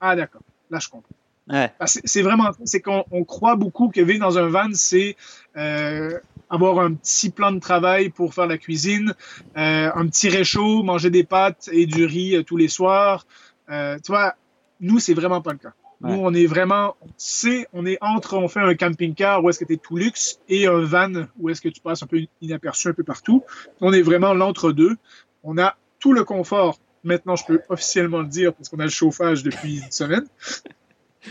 ah, 0.00 0.14
d'accord. 0.14 0.42
Là, 0.70 0.78
je 0.78 0.88
comprends. 0.88 1.14
Ouais. 1.48 1.72
C'est 1.86 2.22
vraiment, 2.22 2.50
c'est 2.64 2.80
qu'on 2.80 3.24
croit 3.24 3.56
beaucoup 3.56 3.88
que 3.88 4.00
vivre 4.00 4.20
dans 4.20 4.38
un 4.38 4.48
van, 4.48 4.68
c'est 4.72 5.16
euh, 5.56 6.18
avoir 6.50 6.80
un 6.80 6.94
petit 6.94 7.30
plan 7.30 7.52
de 7.52 7.60
travail 7.60 8.08
pour 8.08 8.34
faire 8.34 8.46
la 8.46 8.58
cuisine, 8.58 9.14
euh, 9.56 9.90
un 9.94 10.06
petit 10.08 10.28
réchaud, 10.28 10.82
manger 10.82 11.10
des 11.10 11.24
pâtes 11.24 11.68
et 11.72 11.86
du 11.86 12.04
riz 12.04 12.36
euh, 12.36 12.42
tous 12.42 12.56
les 12.56 12.68
soirs. 12.68 13.26
Tu 13.68 14.08
vois, 14.08 14.34
nous, 14.80 14.98
c'est 14.98 15.14
vraiment 15.14 15.40
pas 15.40 15.52
le 15.52 15.58
cas. 15.58 15.72
Nous, 16.02 16.14
on 16.14 16.34
est 16.34 16.46
vraiment, 16.46 16.94
c'est, 17.16 17.66
on 17.72 17.86
est 17.86 17.96
entre, 18.02 18.36
on 18.36 18.48
fait 18.48 18.60
un 18.60 18.74
camping-car 18.74 19.42
où 19.42 19.48
est-ce 19.48 19.58
que 19.58 19.64
tu 19.64 19.72
es 19.72 19.76
tout 19.76 19.96
luxe 19.96 20.40
et 20.48 20.66
un 20.66 20.80
van 20.82 21.26
où 21.38 21.48
est-ce 21.48 21.62
que 21.62 21.70
tu 21.70 21.80
passes 21.80 22.02
un 22.02 22.06
peu 22.06 22.20
inaperçu 22.42 22.88
un 22.88 22.92
peu 22.92 23.02
partout. 23.02 23.42
On 23.80 23.92
est 23.92 24.02
vraiment 24.02 24.34
l'entre-deux. 24.34 24.96
On 25.42 25.56
a 25.58 25.76
tout 25.98 26.12
le 26.12 26.22
confort 26.22 26.78
Maintenant, 27.06 27.36
je 27.36 27.44
peux 27.44 27.62
officiellement 27.68 28.18
le 28.18 28.26
dire 28.26 28.52
parce 28.52 28.68
qu'on 28.68 28.80
a 28.80 28.84
le 28.84 28.90
chauffage 28.90 29.44
depuis 29.44 29.78
une 29.78 29.92
semaine. 29.92 30.26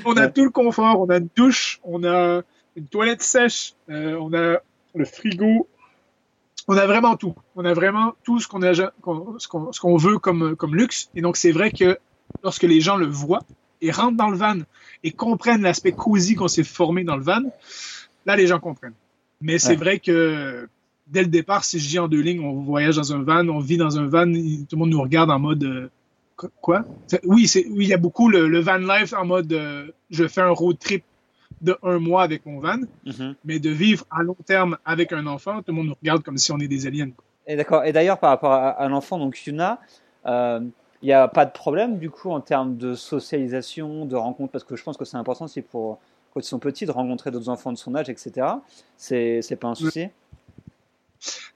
On 0.04 0.18
a 0.18 0.28
tout 0.28 0.44
le 0.44 0.50
confort, 0.50 1.00
on 1.00 1.10
a 1.10 1.18
une 1.18 1.30
douche, 1.36 1.80
on 1.84 2.04
a 2.04 2.42
une 2.76 2.88
toilette 2.88 3.22
sèche, 3.22 3.74
euh, 3.90 4.18
on 4.20 4.34
a 4.34 4.60
le 4.94 5.06
frigo 5.06 5.68
on 6.68 6.78
a 6.78 6.86
vraiment 6.86 7.16
tout. 7.16 7.36
On 7.56 7.66
a 7.66 7.74
vraiment 7.74 8.16
tout 8.24 8.40
ce 8.40 8.48
qu'on 8.48 8.62
a, 8.64 8.74
ce 8.74 9.80
qu'on 9.80 9.98
veut 9.98 10.18
comme, 10.18 10.56
comme 10.56 10.76
luxe. 10.76 11.10
Et 11.16 11.22
donc, 11.22 11.38
c'est 11.38 11.52
vrai 11.52 11.72
que 11.72 11.98
lorsque 12.44 12.64
les 12.64 12.82
gens 12.82 12.98
le 12.98 13.06
voient 13.06 13.44
et 13.82 13.92
rentrent 13.92 14.18
dans 14.18 14.30
le 14.30 14.38
van 14.38 14.58
et 15.04 15.12
comprennent 15.12 15.62
l'aspect 15.62 15.92
cosy 15.92 16.36
qu'on 16.36 16.48
s'est 16.48 16.64
formé 16.64 17.04
dans 17.04 17.18
le 17.18 17.24
van, 17.24 17.42
là, 18.26 18.36
les 18.36 18.48
gens 18.48 18.60
comprennent. 18.60 18.96
Mais 19.42 19.60
c'est 19.60 19.76
vrai 19.76 20.00
que 20.00 20.68
dès 21.08 21.22
le 21.22 21.28
départ, 21.28 21.64
si 21.64 21.80
je 21.80 21.88
dis 21.88 22.00
en 22.00 22.08
deux 22.08 22.22
lignes, 22.22 22.44
on 22.44 22.62
voyage 22.62 22.96
dans 22.96 23.14
un 23.14 23.22
van, 23.22 23.48
on 23.48 23.60
vit 23.60 23.78
dans 23.78 24.00
un 24.00 24.08
van, 24.08 24.26
tout 24.26 24.76
le 24.76 24.78
monde 24.78 24.90
nous 24.90 25.02
regarde 25.02 25.30
en 25.30 25.40
mode 25.40 25.64
euh, 25.64 25.90
quoi? 26.62 26.84
Oui, 27.24 27.48
c'est 27.48 27.66
oui, 27.68 27.86
il 27.86 27.88
y 27.88 27.94
a 27.94 27.98
beaucoup 27.98 28.30
le, 28.30 28.60
van 28.60 28.78
life 28.78 29.14
en 29.14 29.26
mode 29.26 29.52
euh, 29.54 29.88
je 30.10 30.28
fais 30.28 30.42
un 30.42 30.50
road 30.50 30.78
trip 30.80 31.04
de 31.62 31.78
un 31.84 32.00
mois 32.00 32.24
avec 32.24 32.46
mon 32.46 32.60
van, 32.60 32.80
mm-hmm. 33.06 33.36
mais 33.46 33.60
de 33.60 33.70
vivre 33.70 34.06
à 34.12 34.24
long 34.24 34.38
terme 34.46 34.78
avec 34.86 35.14
un 35.14 35.26
enfant, 35.28 35.58
tout 35.58 35.72
le 35.72 35.74
monde 35.74 35.88
nous 35.88 35.96
regarde 36.02 36.24
comme 36.24 36.38
si 36.38 36.52
on 36.52 36.60
est 36.60 36.68
des 36.68 36.88
aliens. 36.88 37.12
Et 37.48 37.56
d'accord. 37.56 37.86
Et 37.86 37.94
d'ailleurs, 37.94 38.20
par 38.20 38.32
rapport 38.32 38.52
à, 38.52 38.88
l'enfant, 38.90 39.20
donc 39.20 39.46
Yuna, 39.46 39.80
euh, 40.26 40.60
il 41.02 41.06
n'y 41.06 41.14
a 41.14 41.28
pas 41.28 41.46
de 41.46 41.52
problème 41.52 42.00
du 42.00 42.10
coup 42.10 42.32
en 42.32 42.42
termes 42.42 42.78
de 42.78 42.96
socialisation, 42.96 44.06
de 44.06 44.16
rencontre, 44.16 44.52
parce 44.52 44.64
que 44.64 44.76
je 44.76 44.84
pense 44.84 44.98
que 44.98 45.06
c'est 45.06 45.18
important 45.18 45.46
aussi 45.46 45.62
pour 45.62 46.00
quand 46.34 46.42
ils 46.42 46.44
sont 46.44 46.60
petits 46.60 46.86
de 46.86 46.92
rencontrer 46.92 47.32
d'autres 47.32 47.50
enfants 47.50 47.72
de 47.72 47.78
son 47.78 47.96
âge, 47.96 48.10
etc. 48.10 48.48
C'est 48.98 49.60
pas 49.60 49.70
un 49.70 49.76
souci? 49.76 50.08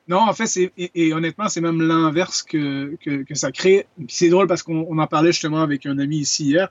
Non, 0.08 0.20
en 0.20 0.34
fait, 0.34 0.72
et, 0.78 1.14
honnêtement, 1.14 1.50
c'est 1.50 1.62
même 1.62 1.82
l'inverse 1.82 2.42
que, 2.44 2.98
ça 3.34 3.52
crée. 3.52 3.88
C'est 4.08 4.30
drôle 4.30 4.48
parce 4.48 4.64
qu'on 4.64 4.98
en 4.98 5.08
parlait 5.08 5.32
justement 5.32 5.62
avec 5.62 5.86
un 5.86 6.00
ami 6.00 6.18
ici 6.18 6.46
hier 6.46 6.70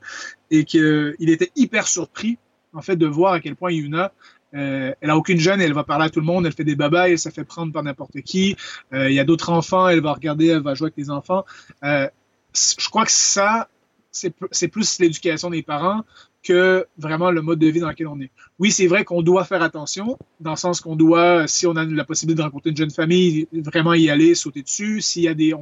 et 0.50 0.64
qu'il 0.64 1.14
était 1.20 1.50
hyper 1.54 1.86
surpris 1.86 2.38
en 2.74 2.82
fait 2.82 2.96
de 2.96 3.06
voir 3.06 3.34
à 3.34 3.40
quel 3.40 3.56
point 3.56 3.70
Yuna 3.70 4.12
euh, 4.54 4.92
elle 5.00 5.10
a 5.10 5.16
aucune 5.16 5.38
gêne, 5.38 5.60
elle 5.60 5.74
va 5.74 5.84
parler 5.84 6.06
à 6.06 6.10
tout 6.10 6.20
le 6.20 6.26
monde, 6.26 6.46
elle 6.46 6.52
fait 6.52 6.64
des 6.64 6.74
babayes, 6.74 7.12
elle 7.12 7.18
se 7.18 7.28
fait 7.28 7.44
prendre 7.44 7.72
par 7.72 7.82
n'importe 7.82 8.20
qui. 8.22 8.56
Euh, 8.92 9.10
il 9.10 9.14
y 9.14 9.20
a 9.20 9.24
d'autres 9.24 9.50
enfants, 9.50 9.88
elle 9.88 10.00
va 10.00 10.12
regarder, 10.12 10.48
elle 10.48 10.62
va 10.62 10.74
jouer 10.74 10.86
avec 10.86 10.96
les 10.96 11.10
enfants. 11.10 11.44
Euh, 11.84 12.08
je 12.54 12.88
crois 12.88 13.04
que 13.04 13.12
ça, 13.12 13.68
c'est 14.10 14.68
plus 14.68 14.98
l'éducation 14.98 15.50
des 15.50 15.62
parents 15.62 16.02
que 16.42 16.86
vraiment 16.96 17.30
le 17.30 17.42
mode 17.42 17.58
de 17.58 17.66
vie 17.66 17.80
dans 17.80 17.88
lequel 17.88 18.06
on 18.06 18.20
est. 18.20 18.30
Oui, 18.58 18.70
c'est 18.70 18.86
vrai 18.86 19.04
qu'on 19.04 19.22
doit 19.22 19.44
faire 19.44 19.62
attention, 19.62 20.18
dans 20.40 20.52
le 20.52 20.56
sens 20.56 20.80
qu'on 20.80 20.96
doit, 20.96 21.46
si 21.46 21.66
on 21.66 21.76
a 21.76 21.84
la 21.84 22.04
possibilité 22.04 22.38
de 22.38 22.44
rencontrer 22.44 22.70
une 22.70 22.76
jeune 22.76 22.90
famille, 22.90 23.48
vraiment 23.52 23.94
y 23.94 24.08
aller, 24.10 24.34
sauter 24.34 24.62
dessus. 24.62 25.00
S'il 25.00 25.22
y 25.22 25.28
a 25.28 25.34
des, 25.34 25.54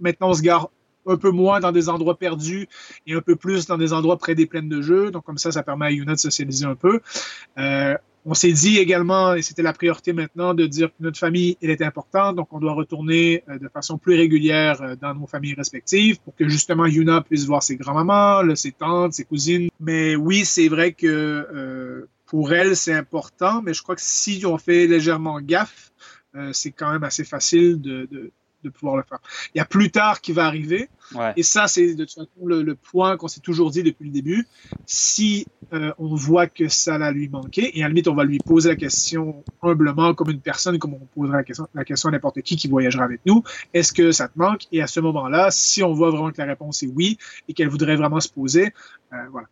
maintenant 0.00 0.30
on 0.30 0.34
se 0.34 0.42
gare 0.42 0.70
un 1.06 1.16
peu 1.16 1.30
moins 1.30 1.60
dans 1.60 1.72
des 1.72 1.88
endroits 1.88 2.16
perdus 2.16 2.68
et 3.06 3.14
un 3.14 3.20
peu 3.20 3.36
plus 3.36 3.66
dans 3.66 3.76
des 3.76 3.92
endroits 3.92 4.16
près 4.16 4.34
des 4.34 4.46
plaines 4.46 4.68
de 4.68 4.80
jeu. 4.80 5.10
Donc 5.10 5.24
comme 5.24 5.38
ça, 5.38 5.52
ça 5.52 5.62
permet 5.62 5.86
à 5.86 5.90
Yuna 5.90 6.14
de 6.14 6.18
socialiser 6.18 6.64
un 6.64 6.76
peu. 6.76 7.00
Euh, 7.58 7.96
on 8.24 8.34
s'est 8.34 8.52
dit 8.52 8.78
également, 8.78 9.34
et 9.34 9.42
c'était 9.42 9.62
la 9.62 9.72
priorité 9.72 10.12
maintenant, 10.12 10.54
de 10.54 10.66
dire 10.66 10.88
que 10.88 11.02
notre 11.02 11.18
famille, 11.18 11.56
elle 11.60 11.70
est 11.70 11.82
importante, 11.82 12.36
donc 12.36 12.48
on 12.52 12.60
doit 12.60 12.74
retourner 12.74 13.42
euh, 13.48 13.58
de 13.58 13.68
façon 13.68 13.98
plus 13.98 14.14
régulière 14.14 14.80
euh, 14.82 14.94
dans 14.94 15.14
nos 15.14 15.26
familles 15.26 15.54
respectives 15.54 16.20
pour 16.20 16.34
que 16.36 16.48
justement 16.48 16.86
Yuna 16.86 17.22
puisse 17.22 17.46
voir 17.46 17.62
ses 17.62 17.76
grands-mamans, 17.76 18.54
ses 18.54 18.72
tantes, 18.72 19.14
ses 19.14 19.24
cousines. 19.24 19.68
Mais 19.80 20.14
oui, 20.14 20.44
c'est 20.44 20.68
vrai 20.68 20.92
que 20.92 21.06
euh, 21.06 22.08
pour 22.26 22.52
elle, 22.52 22.76
c'est 22.76 22.94
important, 22.94 23.60
mais 23.62 23.74
je 23.74 23.82
crois 23.82 23.96
que 23.96 24.02
si 24.02 24.44
on 24.46 24.56
fait 24.56 24.86
légèrement 24.86 25.40
gaffe, 25.40 25.90
c'est 26.52 26.70
quand 26.70 26.90
même 26.90 27.04
assez 27.04 27.24
facile 27.24 27.78
de 27.78 28.32
pouvoir 28.68 28.96
le 28.96 29.02
faire. 29.02 29.18
Il 29.54 29.58
y 29.58 29.60
a 29.60 29.64
plus 29.64 29.90
tard 29.90 30.20
qui 30.20 30.32
va 30.32 30.46
arriver. 30.46 30.88
Et 31.36 31.42
ça, 31.42 31.66
c'est 31.66 31.94
de 31.94 32.04
toute 32.04 32.14
façon 32.14 32.46
le, 32.46 32.74
point 32.74 33.16
qu'on 33.16 33.28
s'est 33.28 33.40
toujours 33.40 33.70
dit 33.70 33.82
depuis 33.82 34.06
le 34.06 34.10
début. 34.10 34.46
Si 34.86 35.46
euh, 35.72 35.92
on 35.98 36.14
voit 36.14 36.46
que 36.46 36.68
ça 36.68 36.98
va 36.98 37.12
lui 37.12 37.28
manquer, 37.28 37.78
et 37.78 37.82
à 37.82 37.84
la 37.84 37.88
limite, 37.90 38.08
on 38.08 38.14
va 38.14 38.24
lui 38.24 38.38
poser 38.38 38.70
la 38.70 38.76
question 38.76 39.44
humblement, 39.62 40.14
comme 40.14 40.30
une 40.30 40.40
personne, 40.40 40.78
comme 40.78 40.94
on 40.94 41.06
poserait 41.14 41.36
la 41.36 41.44
question, 41.44 41.66
la 41.74 41.84
question 41.84 42.08
à 42.08 42.12
n'importe 42.12 42.40
qui 42.42 42.56
qui 42.56 42.68
voyagera 42.68 43.04
avec 43.04 43.20
nous, 43.26 43.42
est-ce 43.74 43.92
que 43.92 44.10
ça 44.10 44.28
te 44.28 44.38
manque? 44.38 44.62
Et 44.72 44.80
à 44.80 44.86
ce 44.86 45.00
moment-là, 45.00 45.50
si 45.50 45.82
on 45.82 45.92
voit 45.92 46.10
vraiment 46.10 46.30
que 46.30 46.38
la 46.38 46.46
réponse 46.46 46.82
est 46.82 46.90
oui, 46.94 47.18
et 47.48 47.54
qu'elle 47.54 47.68
voudrait 47.68 47.96
vraiment 47.96 48.20
se 48.20 48.28
poser, 48.28 48.72
euh, 49.12 49.16
voilà. 49.30 49.48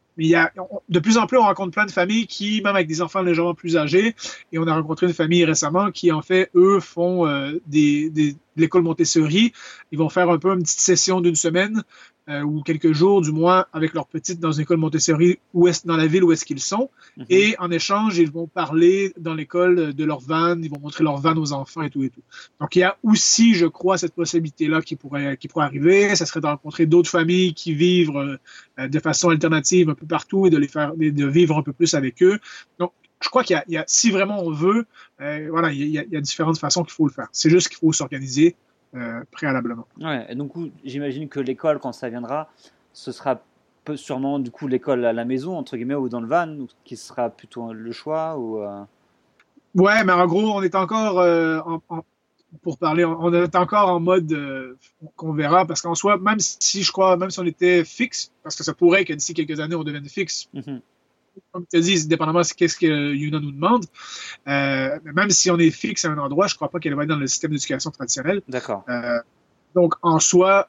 De 0.89 0.99
plus 0.99 1.17
en 1.17 1.27
plus, 1.27 1.39
on 1.39 1.43
rencontre 1.43 1.71
plein 1.73 1.87
de 1.87 1.91
familles 1.91 2.27
qui, 2.27 2.61
même 2.63 2.75
avec 2.75 2.87
des 2.87 3.01
enfants 3.03 3.23
légèrement 3.23 3.55
plus 3.55 3.77
âgés, 3.77 4.15
et 4.53 4.59
on 4.59 4.67
a 4.67 4.75
rencontré 4.75 5.07
une 5.07 5.15
famille 5.15 5.45
récemment 5.45 5.91
qui, 5.91 6.13
en 6.13 6.23
fait, 6.23 6.51
eux, 6.55 6.81
font 6.81 7.27
euh, 7.27 7.53
des, 7.67 8.11
des, 8.11 8.33
de 8.33 8.39
l'école 8.57 8.83
Montessori. 8.83 9.53
Ils 9.93 9.99
vont 9.99 10.09
faire 10.09 10.29
un 10.31 10.39
peu 10.39 10.53
une 10.53 10.63
petite 10.63 10.81
session 10.81 11.21
d'une 11.21 11.35
semaine 11.37 11.83
euh, 12.31 12.43
ou 12.43 12.63
quelques 12.63 12.93
jours, 12.93 13.23
du 13.23 13.33
moins, 13.33 13.67
avec 13.73 13.93
leur 13.93 14.07
petite 14.07 14.39
dans 14.39 14.53
une 14.53 14.63
école 14.63 14.77
Montessori 14.77 15.39
où 15.53 15.67
est 15.69 15.87
dans 15.87 15.97
la 15.97 16.07
ville 16.07 16.23
où 16.23 16.33
est-ce 16.33 16.45
qu'ils 16.45 16.61
sont. 16.61 16.89
Mhm. 17.17 17.27
Et 17.29 17.57
en 17.59 17.71
échange, 17.71 18.19
ils 18.19 18.31
vont 18.31 18.47
parler 18.47 19.13
dans 19.19 19.35
l'école 19.35 19.95
de 19.95 20.05
leur 20.05 20.21
van, 20.21 20.57
ils 20.63 20.71
vont 20.71 20.79
montrer 20.81 21.03
leur 21.03 21.17
van 21.17 21.37
aux 21.37 21.53
enfants 21.53 21.83
et 21.83 21.91
tout 21.91 22.05
et 22.05 22.11
tout. 22.11 22.23
Donc, 22.61 22.77
il 22.77 22.81
y 22.81 22.83
a 22.85 22.97
aussi, 23.03 23.55
je 23.55 23.67
crois, 23.67 23.99
cette 23.99 24.15
possibilité-là 24.15 24.81
qui 24.81 24.97
pourrait, 24.97 25.37
qui 25.37 25.49
pourrait 25.49 25.65
arriver. 25.65 26.15
Ça 26.15 26.25
serait 26.25 26.41
de 26.41 26.47
rencontrer 26.47 26.87
d'autres 26.87 27.11
familles 27.11 27.53
qui 27.53 27.75
vivent 27.75 28.39
euh, 28.79 28.89
de 28.89 28.99
façon 29.01 29.31
alternative 29.31 29.91
un 29.91 29.95
peu 29.95 30.07
partout 30.07 30.47
et 30.47 30.51
de 30.51 30.57
les 30.57 30.69
faire, 30.69 30.95
de 30.97 31.27
vivre 31.27 31.59
un 31.59 31.63
peu 31.63 31.73
plus 31.73 31.95
avec 31.95 32.23
eux. 32.23 32.39
Donc, 32.79 32.93
je 33.21 33.29
crois 33.29 33.45
qu'il 33.45 33.63
y, 33.69 33.77
a, 33.77 33.85
si 33.87 34.11
vraiment 34.11 34.41
on 34.41 34.51
veut, 34.51 34.87
euh, 35.21 35.49
voilà, 35.51 35.73
il 35.73 35.89
y, 35.89 35.99
a, 35.99 36.05
il 36.05 36.13
y, 36.13 36.17
a, 36.17 36.21
différentes 36.21 36.59
façons 36.59 36.83
qu'il 36.85 36.95
faut 36.95 37.07
le 37.07 37.13
faire. 37.13 37.29
C'est 37.33 37.51
juste 37.51 37.69
qu'il 37.69 37.77
faut 37.77 37.93
s'organiser. 37.93 38.57
Euh, 38.95 39.23
préalablement. 39.31 39.87
Ouais, 40.01 40.27
et 40.29 40.35
donc 40.35 40.53
j'imagine 40.85 41.29
que 41.29 41.39
l'école, 41.41 41.79
quand 41.79 41.93
ça 41.93 42.09
viendra, 42.09 42.51
ce 42.93 43.13
sera 43.13 43.41
sûrement 43.95 44.39
du 44.39 44.51
coup 44.51 44.69
l'école 44.69 45.05
à 45.05 45.13
la 45.13 45.25
maison, 45.25 45.57
entre 45.57 45.77
guillemets, 45.77 45.95
ou 45.95 46.09
dans 46.09 46.21
le 46.21 46.27
van, 46.27 46.67
qui 46.85 46.97
sera 46.97 47.31
plutôt 47.31 47.73
le 47.73 47.93
choix 47.93 48.37
ou, 48.39 48.63
euh? 48.63 48.83
Ouais, 49.77 50.03
mais 50.05 50.13
en 50.13 50.27
gros, 50.27 50.53
on 50.57 50.63
est 50.63 50.75
encore, 50.75 51.21
euh, 51.21 51.61
pour 52.63 52.79
parler, 52.79 53.05
on 53.05 53.33
est 53.33 53.55
encore 53.55 53.89
en 53.89 54.01
mode 54.01 54.77
qu'on 55.15 55.33
verra, 55.33 55.65
parce 55.67 55.83
qu'en 55.83 55.95
soi, 55.95 56.19
même 56.19 56.41
si 56.41 56.83
je 56.83 56.91
crois, 56.91 57.17
même 57.17 57.31
si 57.31 57.39
on 57.39 57.47
était 57.47 57.85
fixe, 57.85 58.33
parce 58.43 58.57
que 58.57 58.65
ça 58.65 58.75
pourrait 58.75 59.05
que 59.05 59.13
d'ici 59.13 59.35
quelques 59.35 59.61
années, 59.61 59.77
on 59.77 59.85
devienne 59.85 60.09
fixe, 60.09 60.49
mm-hmm 60.55 60.81
comme 61.53 61.67
tu 61.73 61.81
dit, 61.81 62.07
dépendamment 62.07 62.41
de 62.41 62.45
ce 62.45 62.55
que 62.55 63.13
Yuna 63.15 63.41
nous 63.41 63.53
demande. 63.53 63.85
Euh, 64.49 64.99
même 65.05 65.31
si 65.31 65.51
on 65.51 65.59
est 65.59 65.71
fixe 65.71 66.05
à 66.05 66.11
un 66.11 66.19
endroit, 66.19 66.47
je 66.47 66.55
ne 66.55 66.57
crois 66.57 66.71
pas 66.71 66.79
qu'elle 66.79 66.95
va 66.95 67.03
être 67.05 67.09
dans 67.09 67.17
le 67.17 67.27
système 67.27 67.51
d'éducation 67.51 67.91
traditionnel. 67.91 68.43
D'accord. 68.49 68.85
Euh, 68.89 69.19
donc, 69.75 69.95
en 70.03 70.19
soi, 70.19 70.69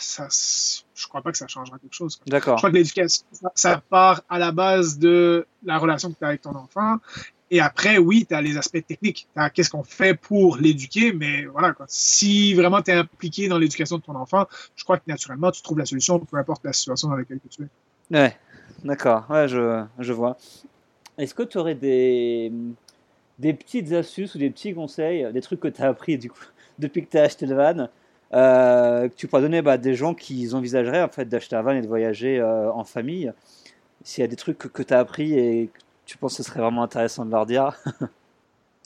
ça, 0.00 0.28
je 0.30 1.06
crois 1.06 1.22
pas 1.22 1.32
que 1.32 1.38
ça 1.38 1.46
changera 1.46 1.78
quelque 1.78 1.94
chose. 1.94 2.20
D'accord. 2.26 2.56
Je 2.56 2.60
crois 2.60 2.70
que 2.70 2.76
l'éducation, 2.76 3.24
ça, 3.54 3.82
part 3.88 4.22
à 4.28 4.38
la 4.38 4.52
base 4.52 4.98
de 4.98 5.46
la 5.64 5.78
relation 5.78 6.12
que 6.12 6.18
tu 6.18 6.24
as 6.24 6.28
avec 6.28 6.42
ton 6.42 6.54
enfant. 6.54 6.96
Et 7.50 7.60
après, 7.60 7.96
oui, 7.96 8.26
tu 8.28 8.34
as 8.34 8.42
les 8.42 8.58
aspects 8.58 8.84
techniques. 8.86 9.26
Tu 9.34 9.50
qu'est-ce 9.54 9.70
qu'on 9.70 9.84
fait 9.84 10.14
pour 10.14 10.58
l'éduquer, 10.58 11.12
mais 11.12 11.46
voilà, 11.46 11.72
quoi. 11.72 11.86
Si 11.88 12.52
vraiment 12.54 12.82
tu 12.82 12.90
es 12.90 12.94
impliqué 12.94 13.48
dans 13.48 13.58
l'éducation 13.58 13.96
de 13.96 14.02
ton 14.02 14.16
enfant, 14.16 14.46
je 14.76 14.84
crois 14.84 14.98
que 14.98 15.04
naturellement, 15.06 15.50
tu 15.50 15.62
trouves 15.62 15.78
la 15.78 15.86
solution, 15.86 16.18
peu 16.18 16.36
importe 16.36 16.62
la 16.64 16.74
situation 16.74 17.08
dans 17.08 17.16
laquelle 17.16 17.40
tu 17.48 17.62
es. 17.62 17.68
Ouais, 18.10 18.36
D'accord, 18.84 19.24
ouais, 19.28 19.48
je, 19.48 19.84
je 19.98 20.12
vois. 20.12 20.36
Est-ce 21.16 21.34
que 21.34 21.42
tu 21.42 21.58
aurais 21.58 21.74
des, 21.74 22.52
des 23.38 23.52
petites 23.52 23.92
astuces 23.92 24.34
ou 24.34 24.38
des 24.38 24.50
petits 24.50 24.74
conseils, 24.74 25.26
des 25.32 25.40
trucs 25.40 25.60
que 25.60 25.68
tu 25.68 25.82
as 25.82 25.88
appris 25.88 26.18
du 26.18 26.30
coup, 26.30 26.44
depuis 26.78 27.04
que 27.04 27.10
tu 27.10 27.18
as 27.18 27.22
acheté 27.22 27.46
le 27.46 27.56
van, 27.56 27.88
euh, 28.32 29.08
que 29.08 29.14
tu 29.14 29.26
pourrais 29.26 29.42
donner 29.42 29.62
bah, 29.62 29.72
à 29.72 29.78
des 29.78 29.94
gens 29.94 30.14
qui 30.14 30.48
envisageraient 30.54 31.02
en 31.02 31.08
fait, 31.08 31.26
d'acheter 31.28 31.56
un 31.56 31.62
van 31.62 31.72
et 31.72 31.82
de 31.82 31.88
voyager 31.88 32.38
euh, 32.38 32.70
en 32.72 32.84
famille? 32.84 33.32
S'il 34.04 34.22
y 34.22 34.24
a 34.24 34.28
des 34.28 34.36
trucs 34.36 34.58
que, 34.58 34.68
que 34.68 34.82
tu 34.82 34.94
as 34.94 35.00
appris 35.00 35.34
et 35.34 35.70
que 35.72 35.78
tu 36.06 36.16
penses 36.16 36.36
que 36.36 36.42
ce 36.42 36.48
serait 36.48 36.60
vraiment 36.60 36.82
intéressant 36.82 37.24
de 37.24 37.30
leur 37.30 37.46
dire? 37.46 37.72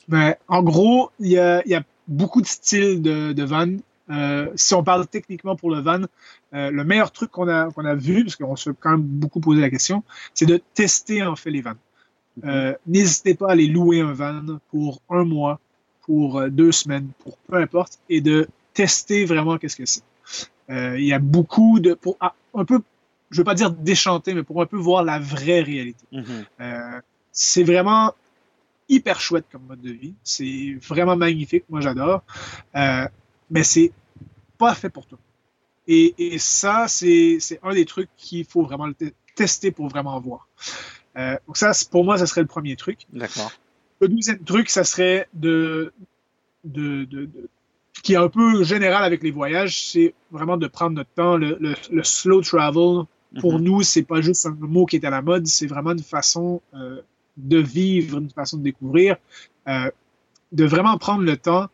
Ben, 0.08 0.34
En 0.48 0.64
gros, 0.64 1.10
il 1.20 1.28
y 1.28 1.38
a, 1.38 1.62
y 1.66 1.74
a, 1.74 1.82
beaucoup 2.08 2.42
de 2.42 2.46
styles 2.46 3.00
de, 3.00 3.32
de 3.32 3.44
van. 3.44 3.76
Euh, 4.10 4.50
si 4.56 4.74
on 4.74 4.82
parle 4.82 5.06
techniquement 5.06 5.54
pour 5.54 5.70
le 5.70 5.80
van, 5.80 6.02
euh, 6.54 6.70
le 6.70 6.84
meilleur 6.84 7.10
truc 7.12 7.30
qu'on 7.30 7.48
a, 7.48 7.70
qu'on 7.70 7.84
a 7.84 7.94
vu, 7.94 8.24
parce 8.24 8.36
qu'on 8.36 8.56
se 8.56 8.70
fait 8.70 8.76
quand 8.80 8.92
même 8.92 9.02
beaucoup 9.02 9.40
poser 9.40 9.60
la 9.60 9.70
question, 9.70 10.02
c'est 10.34 10.46
de 10.46 10.60
tester 10.74 11.22
en 11.22 11.36
fait 11.36 11.50
les 11.50 11.62
vannes. 11.62 11.76
Mhm. 12.42 12.48
Euh, 12.48 12.74
n'hésitez 12.86 13.34
pas 13.34 13.48
à 13.48 13.52
aller 13.52 13.66
louer 13.66 14.00
un 14.00 14.12
van 14.12 14.42
pour 14.70 15.00
un 15.10 15.24
mois, 15.24 15.60
pour 16.02 16.42
deux 16.50 16.72
semaines, 16.72 17.08
pour 17.22 17.36
peu 17.38 17.56
importe, 17.56 17.98
et 18.08 18.20
de 18.20 18.48
tester 18.74 19.24
vraiment 19.24 19.58
qu'est-ce 19.58 19.76
que 19.76 19.86
c'est. 19.86 20.02
il 20.68 21.04
y 21.04 21.12
a 21.12 21.18
beaucoup 21.18 21.78
de, 21.80 21.94
pour 21.94 22.16
ah, 22.20 22.34
un 22.54 22.64
peu, 22.64 22.80
je 23.30 23.38
veux 23.38 23.44
pas 23.44 23.54
dire 23.54 23.70
déchanter, 23.70 24.34
mais 24.34 24.42
pour 24.42 24.60
un 24.62 24.66
peu 24.66 24.76
voir 24.76 25.04
la 25.04 25.18
vraie 25.18 25.60
réalité. 25.60 26.04
Mhm. 26.12 27.02
c'est 27.32 27.64
vraiment 27.64 28.14
hyper 28.92 29.20
chouette 29.20 29.46
comme 29.50 29.62
mode 29.66 29.80
de 29.80 29.90
vie. 29.90 30.14
C'est 30.22 30.76
vraiment 30.86 31.16
magnifique. 31.16 31.64
Moi, 31.68 31.80
j'adore. 31.80 32.22
Euh, 32.76 33.06
mais 33.50 33.64
c'est 33.64 33.92
pas 34.58 34.74
fait 34.74 34.90
pour 34.90 35.06
toi. 35.06 35.18
Et, 35.88 36.34
et 36.34 36.38
ça, 36.38 36.86
c'est 36.88 37.38
un 37.62 37.74
des 37.74 37.84
trucs 37.84 38.10
qu'il 38.16 38.44
faut 38.44 38.62
vraiment 38.62 38.88
tester 39.34 39.70
pour 39.70 39.88
vraiment 39.88 40.18
voir. 40.20 40.48
Euh, 41.16 41.36
donc 41.46 41.56
ça, 41.56 41.72
pour 41.90 42.04
moi, 42.04 42.18
ça 42.18 42.26
serait 42.26 42.40
le 42.40 42.46
premier 42.46 42.76
truc. 42.76 43.00
D'accord. 43.12 43.52
Le 44.00 44.08
deuxième 44.08 44.38
truc, 44.40 44.70
ça 44.70 44.84
serait 44.84 45.28
de, 45.34 45.92
de, 46.64 47.04
de, 47.04 47.28
qui 48.02 48.14
est 48.14 48.16
un 48.16 48.28
peu 48.28 48.64
général 48.64 49.04
avec 49.04 49.22
les 49.22 49.30
voyages, 49.30 49.90
c'est 49.90 50.14
vraiment 50.30 50.56
de 50.56 50.66
prendre 50.66 50.96
notre 50.96 51.10
temps. 51.10 51.36
Le, 51.36 51.58
le, 51.60 52.02
slow 52.02 52.40
travel, 52.40 53.04
pour 53.40 53.58
mhm. 53.58 53.64
nous, 53.64 53.82
c'est 53.82 54.02
pas 54.02 54.20
juste 54.20 54.46
un 54.46 54.56
mot 54.58 54.86
qui 54.86 54.96
est 54.96 55.04
à 55.04 55.10
la 55.10 55.22
mode, 55.22 55.46
c'est 55.46 55.66
vraiment 55.66 55.92
une 55.92 56.02
façon 56.02 56.60
euh, 56.74 57.00
de 57.36 57.58
vivre, 57.58 58.18
une 58.18 58.30
façon 58.30 58.58
de 58.58 58.62
découvrir, 58.62 59.16
euh, 59.68 59.90
de 60.50 60.64
vraiment 60.64 60.98
prendre 60.98 61.22
le 61.22 61.36
temps 61.36 61.68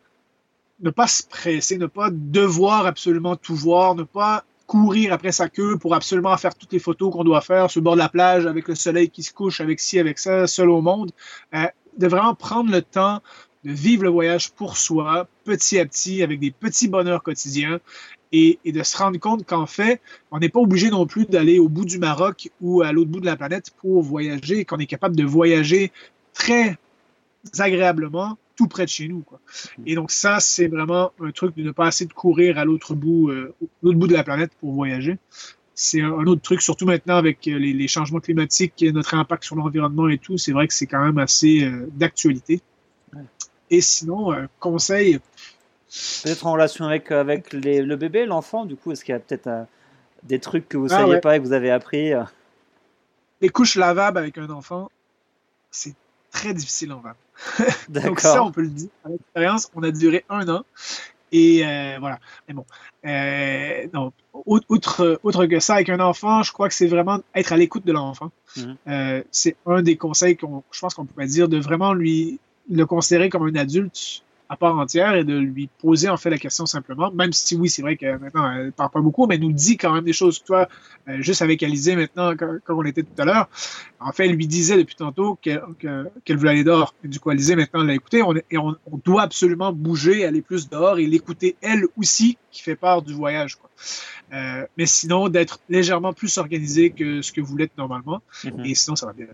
ne 0.81 0.91
pas 0.91 1.07
se 1.07 1.23
presser, 1.25 1.79
ne 1.79 1.87
pas 1.87 2.11
devoir 2.13 2.87
absolument 2.87 3.37
tout 3.37 3.55
voir, 3.55 3.95
ne 3.95 4.05
pas 4.05 4.45
courir 4.67 5.13
après 5.13 5.33
sa 5.33 5.49
queue 5.49 5.79
pour 5.79 5.95
absolument 5.95 6.37
faire 6.37 6.55
toutes 6.55 6.73
les 6.73 6.79
photos 6.79 7.13
qu'on 7.13 7.25
doit 7.25 7.41
faire 7.41 7.71
sur 7.71 7.81
le 7.81 7.85
bord 7.85 7.95
de 7.95 8.01
la 8.01 8.09
plage 8.09 8.47
avec 8.47 8.69
le 8.69 8.75
soleil 8.75 9.09
qui 9.09 9.23
se 9.23 9.33
couche, 9.33 9.61
avec 9.61 9.81
ci, 9.81 9.99
avec 9.99 10.19
ça, 10.19 10.47
seul 10.47 10.71
au 10.71 10.83
monde. 10.83 11.11
Euh, 11.55 11.67
de 11.97 12.07
vraiment 12.07 12.35
prendre 12.35 12.71
le 12.71 12.83
temps 12.83 13.21
de 13.65 13.73
vivre 13.73 14.05
le 14.05 14.11
voyage 14.11 14.53
pour 14.53 14.77
soi, 14.77 15.27
petit 15.45 15.81
à 15.81 15.87
petit, 15.87 16.23
avec 16.23 16.39
des 16.39 16.53
petits 16.53 16.87
bonheurs 16.87 17.25
quotidiens, 17.25 17.81
et, 18.31 18.59
et 18.65 18.73
de 18.73 18.83
se 18.83 18.97
rendre 18.97 19.19
compte 19.19 19.47
qu'en 19.47 19.67
fait, 19.67 20.01
on 20.31 20.39
n'est 20.39 20.51
pas 20.51 20.61
obligé 20.61 20.91
non 20.91 21.07
plus 21.07 21.25
d'aller 21.25 21.59
au 21.59 21.69
bout 21.69 21.87
du 21.87 21.99
Maroc 21.99 22.51
ou 22.61 22.83
à 22.83 22.93
l'autre 22.93 23.11
bout 23.11 23.21
de 23.21 23.27
la 23.27 23.37
planète 23.37 23.71
pour 23.79 24.03
voyager, 24.03 24.65
qu'on 24.65 24.79
est 24.79 24.87
capable 24.87 25.17
de 25.17 25.25
voyager 25.25 25.91
très 26.35 26.79
agréablement 27.59 28.37
tout 28.59 28.67
près 28.67 28.85
de 28.85 28.91
chez 28.91 29.09
nous. 29.09 29.21
Quoi. 29.21 29.41
Et 29.87 29.95
donc 29.95 30.11
ça, 30.11 30.41
c'est 30.41 30.67
vraiment 30.67 31.13
un 31.21 31.31
truc 31.31 31.57
de 31.57 31.63
ne 31.63 31.71
pas 31.71 31.89
essayer 31.89 32.09
de 32.09 32.13
courir 32.13 32.59
à 32.59 32.65
l'autre 32.65 32.95
bout, 32.95 33.31
euh, 33.31 33.55
l'autre 33.83 33.99
bout 33.99 34.09
de 34.09 34.13
la 34.13 34.25
planète 34.25 34.51
pour 34.61 34.73
voyager. 34.73 35.17
C'est 35.75 36.03
un, 36.03 36.27
autre 36.27 36.43
truc, 36.43 36.61
surtout 36.61 36.87
maintenant 36.87 37.17
avec 37.17 37.47
euh, 37.47 37.57
les, 37.57 37.73
les 37.73 37.87
changements 37.87 38.19
climatiques, 38.19 38.85
notre 38.93 39.15
impact 39.15 39.45
sur 39.45 39.55
l'environnement 39.55 40.09
et 40.09 40.19
tout. 40.19 40.37
C'est 40.37 40.51
vrai 40.51 40.67
que 40.67 40.75
c'est 40.75 40.89
quand 40.89 41.03
même 41.03 41.19
assez 41.19 41.63
euh, 41.63 41.89
d'actualité. 41.93 42.61
Et 43.71 43.81
sinon, 43.81 44.33
euh, 44.33 44.47
conseil. 44.59 45.21
Peut-être 46.25 46.47
en 46.49 46.53
relation 46.53 46.85
avec, 46.85 47.13
avec 47.13 47.53
les, 47.53 47.81
le 47.81 47.95
bébé, 47.95 48.27
l'enfant, 48.27 48.65
du 48.65 48.75
coup, 48.75 48.91
est-ce 48.91 49.05
qu'il 49.05 49.13
y 49.13 49.17
a 49.17 49.21
peut-être 49.21 49.67
des 50.25 50.41
trucs 50.41 50.69
que 50.69 50.77
vous 50.77 50.89
ne 50.89 50.93
ah, 50.93 50.99
saviez 50.99 51.21
pas 51.21 51.37
et 51.37 51.39
que 51.39 51.45
vous 51.45 51.53
avez 51.53 51.71
appris 51.71 52.11
Les 53.41 53.49
couches 53.49 53.77
lavables 53.77 54.19
avec 54.19 54.37
un 54.37 54.51
enfant, 54.51 54.91
c'est 55.71 55.95
très 56.39 56.55
difficile 56.55 56.93
en 56.93 57.01
van. 57.01 57.13
Donc 57.89 58.21
ça, 58.21 58.43
on 58.43 58.53
peut 58.53 58.63
le 58.63 58.69
dire. 58.69 58.89
À 59.05 59.09
l'expérience, 59.09 59.71
on 59.75 59.83
a 59.83 59.91
duré 59.91 60.25
un 60.29 60.49
an. 60.49 60.65
Et 61.33 61.65
euh, 61.65 61.97
voilà. 62.01 62.19
Mais 62.47 62.55
bon, 62.55 62.65
euh, 63.05 63.87
non, 63.93 64.13
outre, 64.47 65.21
outre 65.23 65.47
que 65.47 65.61
ça, 65.61 65.75
avec 65.75 65.89
un 65.89 66.01
enfant, 66.01 66.43
je 66.43 66.53
crois 66.53 66.69
que 66.69 66.75
c'est 66.75 66.87
vraiment 66.87 67.21
être 67.35 67.53
à 67.53 67.57
l'écoute 67.57 67.85
de 67.85 67.93
l'enfant. 67.93 68.31
Mhm. 68.57 68.77
euh, 68.89 69.23
c'est 69.31 69.57
un 69.67 69.83
des 69.83 69.97
conseils 69.97 70.37
qu'on, 70.37 70.63
je 70.71 70.81
pense 70.81 70.95
qu'on 70.95 71.05
pourrait 71.05 71.27
dire, 71.27 71.49
de 71.49 71.59
vraiment 71.59 71.93
lui 71.93 72.41
le 72.71 72.87
considérer 72.87 73.29
comme 73.29 73.47
un 73.47 73.55
adulte 73.57 74.23
à 74.49 74.57
part 74.57 74.79
entière 74.79 75.15
et 75.15 75.25
de 75.25 75.37
lui 75.37 75.69
poser 75.81 76.09
en 76.09 76.17
fait 76.17 76.31
la 76.31 76.39
question 76.39 76.65
simplement, 76.65 77.11
même 77.11 77.33
si 77.33 77.55
oui, 77.55 77.69
c'est 77.69 77.83
vrai 77.83 77.97
que 77.97 78.17
maintenant 78.17 78.51
elle 78.51 78.73
parle 78.73 78.91
pas 78.91 79.01
beaucoup, 79.01 79.27
mais 79.27 79.35
elle 79.35 79.43
nous 79.43 79.53
dit 79.53 79.77
quand 79.77 79.93
même 79.93 80.05
des 80.05 80.15
choses. 80.15 80.43
Toi, 80.43 80.69
euh, 81.09 81.21
juste 81.21 81.43
avec 81.43 81.63
Alizé 81.63 81.97
maintenant, 81.97 82.35
comme 82.37 82.61
on 82.79 82.85
était 82.85 83.03
tout 83.03 83.21
à 83.21 83.25
l'heure, 83.27 83.49
en 84.01 84.11
fait, 84.13 84.27
elle 84.27 84.37
lui 84.37 84.47
disait 84.47 84.79
depuis 84.79 84.95
tantôt 84.95 85.39
qu'elle 85.43 86.37
voulait 86.37 86.51
aller 86.51 86.65
dehors. 86.65 86.95
Et 87.05 87.09
du 87.09 87.21
coup, 87.21 87.29
Alizé 87.29 87.57
maintenant 87.57 87.83
l'a 87.83 87.95
écouté 87.95 88.23
on, 88.23 88.35
et 88.37 88.57
on, 88.57 88.77
doit 89.05 89.23
absolument 89.23 89.73
bouger, 89.73 90.25
aller 90.25 90.41
plus 90.41 90.69
dehors 90.71 90.99
et 90.99 91.07
l'écouter 91.07 91.57
elle 91.61 91.85
aussi, 91.97 92.39
qui 92.51 92.63
fait 92.63 92.77
part 92.77 93.03
du 93.03 93.13
voyage. 93.13 93.57
Quoi. 93.57 93.69
Euh, 94.33 94.67
mais 94.79 94.87
sinon, 94.87 95.29
d'être 95.29 95.61
légèrement 95.69 96.15
plus 96.15 96.39
organisé 96.39 96.91
que 96.91 97.21
ce 97.21 97.33
que 97.33 97.41
vous 97.43 97.57
l'êtes 97.57 97.77
normalement. 97.77 98.23
Mm-hmm. 98.45 98.71
Et 98.71 98.75
sinon, 98.75 98.97
ça 98.97 99.07
va 99.07 99.13
bien. 99.13 99.27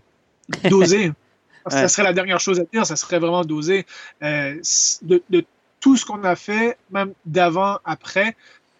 Doser. 0.69 1.11
Ça 1.67 1.87
serait 1.87 2.03
la 2.03 2.13
dernière 2.13 2.39
chose 2.39 2.59
à 2.59 2.63
dire, 2.63 2.85
ça 2.85 2.95
serait 2.95 3.19
vraiment 3.19 3.43
d'oser. 3.43 3.85
Euh, 4.21 4.55
de, 5.01 5.45
tout 5.79 5.97
ce 5.97 6.05
qu'on 6.05 6.23
a 6.23 6.35
fait, 6.35 6.77
même 6.89 7.13
d'avant, 7.25 7.77
après, 7.85 8.35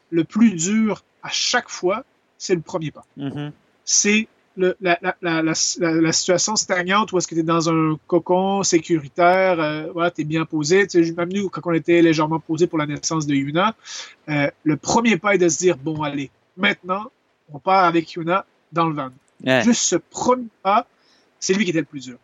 le 0.09 0.23
plus 0.23 0.51
dur 0.51 1.03
à 1.21 1.29
chaque 1.29 1.69
fois, 1.69 2.03
c'est 2.37 2.55
le 2.55 2.61
premier 2.61 2.91
pas. 2.91 3.05
Mm-hmm. 3.17 3.51
C'est 3.83 4.27
la, 4.57 4.73
la, 4.81 5.15
la, 5.21 5.41
la, 5.79 6.11
situation 6.13 6.55
stagnante 6.55 7.11
où 7.11 7.17
est-ce 7.17 7.27
que 7.27 7.35
tu 7.35 7.41
es 7.41 7.43
dans 7.43 7.69
un 7.69 7.97
cocon 8.07 8.63
sécuritaire, 8.63 9.59
euh, 9.59 9.91
voilà, 9.93 10.11
tu 10.11 10.21
es 10.21 10.23
bien 10.23 10.45
posé. 10.45 10.87
Tu 10.87 11.03
sais, 11.03 11.11
même 11.11 11.31
nous, 11.31 11.49
quand 11.49 11.61
on 11.65 11.73
était 11.73 12.01
légèrement 12.01 12.39
posé 12.39 12.67
pour 12.67 12.77
la 12.77 12.85
naissance 12.85 13.27
de 13.27 13.35
Yuna, 13.35 13.75
euh, 14.29 14.49
le 14.63 14.77
premier 14.77 15.17
pas 15.17 15.35
est 15.35 15.37
de 15.37 15.49
se 15.49 15.57
dire, 15.57 15.77
bon, 15.77 16.01
allez, 16.03 16.31
maintenant, 16.57 17.11
on 17.51 17.59
part 17.59 17.85
avec 17.85 18.13
Yuna 18.13 18.45
dans 18.71 18.87
le 18.87 18.95
van. 18.95 19.09
Juste 19.63 19.81
ce 19.81 19.95
premier 19.95 20.47
pas, 20.63 20.87
c'est 21.39 21.53
lui 21.53 21.65
qui 21.65 21.71
était 21.71 21.79
le 21.79 21.85
plus 21.85 22.05
dur. 22.05 22.17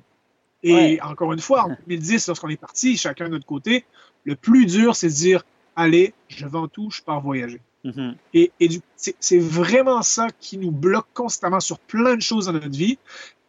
Et 0.64 1.02
encore 1.02 1.34
une 1.34 1.40
fois, 1.40 1.66
en 1.66 1.70
2010, 1.88 2.28
lorsqu'on 2.28 2.50
est 2.50 2.58
parti, 2.58 2.98
chacun 2.98 3.26
de 3.26 3.32
notre 3.32 3.46
côté, 3.46 3.86
le 4.24 4.36
plus 4.36 4.66
dur, 4.66 4.96
c'est 4.96 5.08
de 5.08 5.14
dire 5.14 5.44
allez, 5.76 6.14
je 6.28 6.46
vends 6.46 6.68
tout, 6.68 6.90
je 6.92 7.02
pars 7.02 7.22
voyager. 7.22 7.62
Mm-hmm. 7.86 8.16
Et, 8.36 8.52
et 8.60 8.70
c'est 8.96 9.40
vraiment 9.40 10.02
ça 10.04 10.28
qui 10.40 10.58
nous 10.58 10.72
bloque 10.72 11.08
constamment 11.14 11.60
sur 11.60 11.80
plein 11.80 12.16
de 12.16 12.22
choses 12.22 12.46
dans 12.46 12.54
notre 12.54 12.70
vie, 12.70 13.00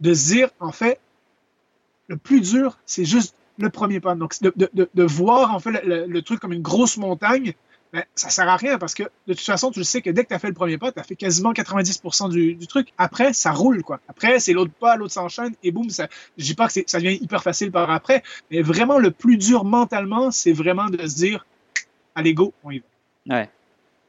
de 0.01 0.15
se 0.15 0.33
dire 0.33 0.49
en 0.61 0.73
fait, 0.73 1.01
le 2.09 2.17
plus 2.17 2.41
dur, 2.41 2.79
c'est 2.87 3.05
juste 3.05 3.35
le 3.59 3.71
premier 3.71 4.01
pas. 4.01 4.15
Donc, 4.15 4.41
de, 4.41 4.53
de, 4.57 4.89
de 4.93 5.03
voir 5.03 5.55
en 5.55 5.61
fait 5.61 5.83
le, 5.85 6.21
truc 6.21 6.41
comme 6.41 6.53
une 6.53 6.63
grosse 6.63 6.97
montagne 6.97 7.55
ben, 7.93 8.05
ça 8.14 8.30
sert 8.30 8.49
à 8.49 8.57
rien 8.57 8.78
parce 8.78 8.95
que 8.95 9.03
de 9.03 9.34
toute 9.34 9.40
façon, 9.40 9.70
tu 9.70 9.80
le 9.80 9.84
sais 9.84 10.01
que 10.01 10.09
dès 10.09 10.24
que 10.24 10.28
tu 10.28 10.34
as 10.34 10.38
fait 10.38 10.49
le 10.49 10.55
premier 10.55 10.78
pas, 10.78 10.93
tu 10.93 10.99
as 10.99 11.03
fait 11.03 11.16
quasiment 11.16 11.53
90% 11.53 12.30
du, 12.30 12.55
du, 12.55 12.66
truc. 12.66 12.88
Après, 12.97 13.34
ça 13.34 13.53
roule, 13.53 13.82
quoi. 13.82 14.01
Après, 14.09 14.40
c'est 14.40 14.55
l'autre 14.55 14.72
pas, 14.72 14.97
l'autre 14.97 15.12
s'enchaîne 15.12 15.55
et 15.62 15.72
boum, 15.72 15.90
ça, 15.90 16.09
je 16.38 16.45
dis 16.45 16.55
pas 16.55 16.68
que 16.68 16.80
ça 16.86 16.99
devient 16.99 17.18
hyper 17.20 17.43
facile 17.43 17.70
par 17.70 17.90
après, 17.90 18.22
mais 18.51 18.62
vraiment, 18.62 18.99
le 18.99 19.11
plus 19.11 19.36
dur 19.36 19.64
mentalement, 19.64 20.30
c'est 20.30 20.53
vraiment 20.53 20.86
de 20.86 21.07
se 21.07 21.16
dire, 21.16 21.45
allez, 22.14 22.32
go, 22.32 22.55
on 22.64 22.70
y 22.70 22.78
va. 22.78 23.36
Ouais. 23.36 23.51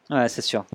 Ouais, 0.09 0.29
c'est 0.29 0.41
sûr. 0.41 0.65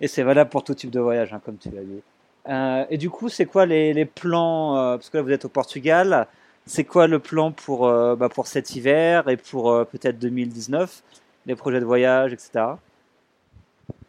Et 0.00 0.08
c'est 0.08 0.22
valable 0.22 0.50
pour 0.50 0.64
tout 0.64 0.74
type 0.74 0.90
de 0.90 1.00
voyage, 1.00 1.32
hein, 1.32 1.40
comme 1.44 1.58
tu 1.58 1.70
l'as 1.70 1.82
dit. 1.82 2.02
Euh, 2.48 2.84
et 2.88 2.96
du 2.96 3.10
coup, 3.10 3.28
c'est 3.28 3.46
quoi 3.46 3.66
les, 3.66 3.92
les 3.92 4.04
plans 4.06 4.76
euh, 4.76 4.96
Parce 4.96 5.10
que 5.10 5.18
là, 5.18 5.22
vous 5.22 5.30
êtes 5.30 5.44
au 5.44 5.48
Portugal. 5.48 6.26
C'est 6.66 6.84
quoi 6.84 7.06
le 7.06 7.18
plan 7.18 7.52
pour, 7.52 7.86
euh, 7.86 8.16
bah, 8.16 8.28
pour 8.28 8.46
cet 8.46 8.76
hiver 8.76 9.28
et 9.28 9.36
pour 9.36 9.86
peut-être 9.86 10.18
2019 10.18 11.02
les 11.46 11.54
projets 11.54 11.80
de 11.80 11.84
voyage, 11.84 12.32
etc. 12.32 12.74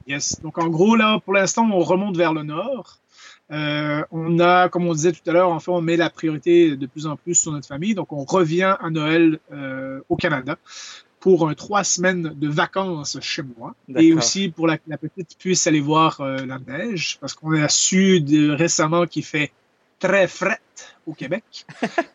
Yes. 0.08 0.40
Donc 0.42 0.58
en 0.58 0.68
gros, 0.68 0.96
là, 0.96 1.20
pour 1.24 1.34
l'instant, 1.34 1.70
on 1.72 1.80
remonte 1.80 2.18
vers 2.18 2.34
le 2.34 2.44
nord. 2.44 2.98
Euh, 3.52 4.04
on 4.12 4.40
a, 4.40 4.70
comme 4.70 4.88
on 4.88 4.94
disait 4.94 5.12
tout 5.12 5.30
à 5.30 5.34
l'heure, 5.34 5.50
en 5.50 5.60
fait, 5.60 5.72
on 5.72 5.82
met 5.82 5.98
la 5.98 6.10
priorité 6.10 6.78
de 6.78 6.86
plus 6.86 7.06
en 7.06 7.18
plus 7.18 7.36
sur 7.36 7.52
notre 7.52 7.68
famille. 7.68 7.96
Donc 7.96 8.14
on 8.14 8.24
revient 8.24 8.76
à 8.80 8.90
Noël 8.90 9.40
euh, 9.52 10.00
au 10.10 10.16
Canada 10.16 10.58
pour 11.20 11.48
un 11.48 11.54
trois 11.54 11.84
semaines 11.84 12.34
de 12.36 12.48
vacances 12.48 13.18
chez 13.22 13.44
moi 13.44 13.76
et 13.96 14.12
aussi 14.12 14.50
pour 14.50 14.68
la, 14.68 14.78
la 14.88 14.98
petite 14.98 15.38
puisse 15.38 15.68
aller 15.68 15.80
voir 15.80 16.20
euh, 16.20 16.38
la 16.46 16.58
neige 16.58 17.20
parce 17.22 17.34
qu'on 17.34 17.54
a 17.54 17.70
su 17.70 18.22
de, 18.22 18.50
récemment 18.50 19.06
qu'il 19.06 19.24
fait 19.24 19.52
très 20.00 20.28
frais 20.28 20.60
au 21.08 21.14
Québec. 21.14 21.66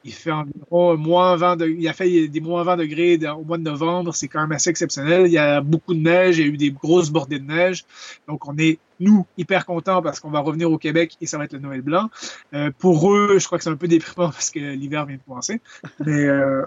Il 0.04 0.12
fait 0.12 0.30
environ 0.30 0.96
moins 0.96 1.36
20 1.36 1.56
degrés. 1.56 1.76
Il 1.78 1.88
a 1.88 1.92
fait 1.92 2.28
des 2.28 2.40
moins 2.40 2.62
20 2.62 2.76
degrés 2.76 3.18
au 3.28 3.44
mois 3.44 3.58
de 3.58 3.62
novembre. 3.62 4.14
C'est 4.14 4.28
quand 4.28 4.40
même 4.40 4.52
assez 4.52 4.70
exceptionnel. 4.70 5.26
Il 5.26 5.32
y 5.32 5.38
a 5.38 5.60
beaucoup 5.60 5.94
de 5.94 6.00
neige. 6.00 6.38
Il 6.38 6.46
y 6.46 6.48
a 6.48 6.52
eu 6.52 6.56
des 6.56 6.70
grosses 6.70 7.10
bordées 7.10 7.38
de 7.38 7.46
neige. 7.46 7.84
Donc, 8.28 8.46
on 8.48 8.56
est, 8.58 8.78
nous, 9.00 9.26
hyper 9.36 9.66
contents 9.66 10.02
parce 10.02 10.20
qu'on 10.20 10.30
va 10.30 10.40
revenir 10.40 10.70
au 10.70 10.78
Québec 10.78 11.16
et 11.20 11.26
ça 11.26 11.38
va 11.38 11.44
être 11.44 11.52
le 11.52 11.58
Noël 11.58 11.82
blanc. 11.82 12.10
Euh, 12.54 12.70
pour 12.78 13.12
eux, 13.12 13.38
je 13.38 13.46
crois 13.46 13.58
que 13.58 13.64
c'est 13.64 13.70
un 13.70 13.76
peu 13.76 13.88
déprimant 13.88 14.30
parce 14.30 14.50
que 14.50 14.58
l'hiver 14.58 15.06
vient 15.06 15.16
de 15.16 15.22
commencer. 15.22 15.60
Mais, 16.04 16.24
euh, 16.24 16.62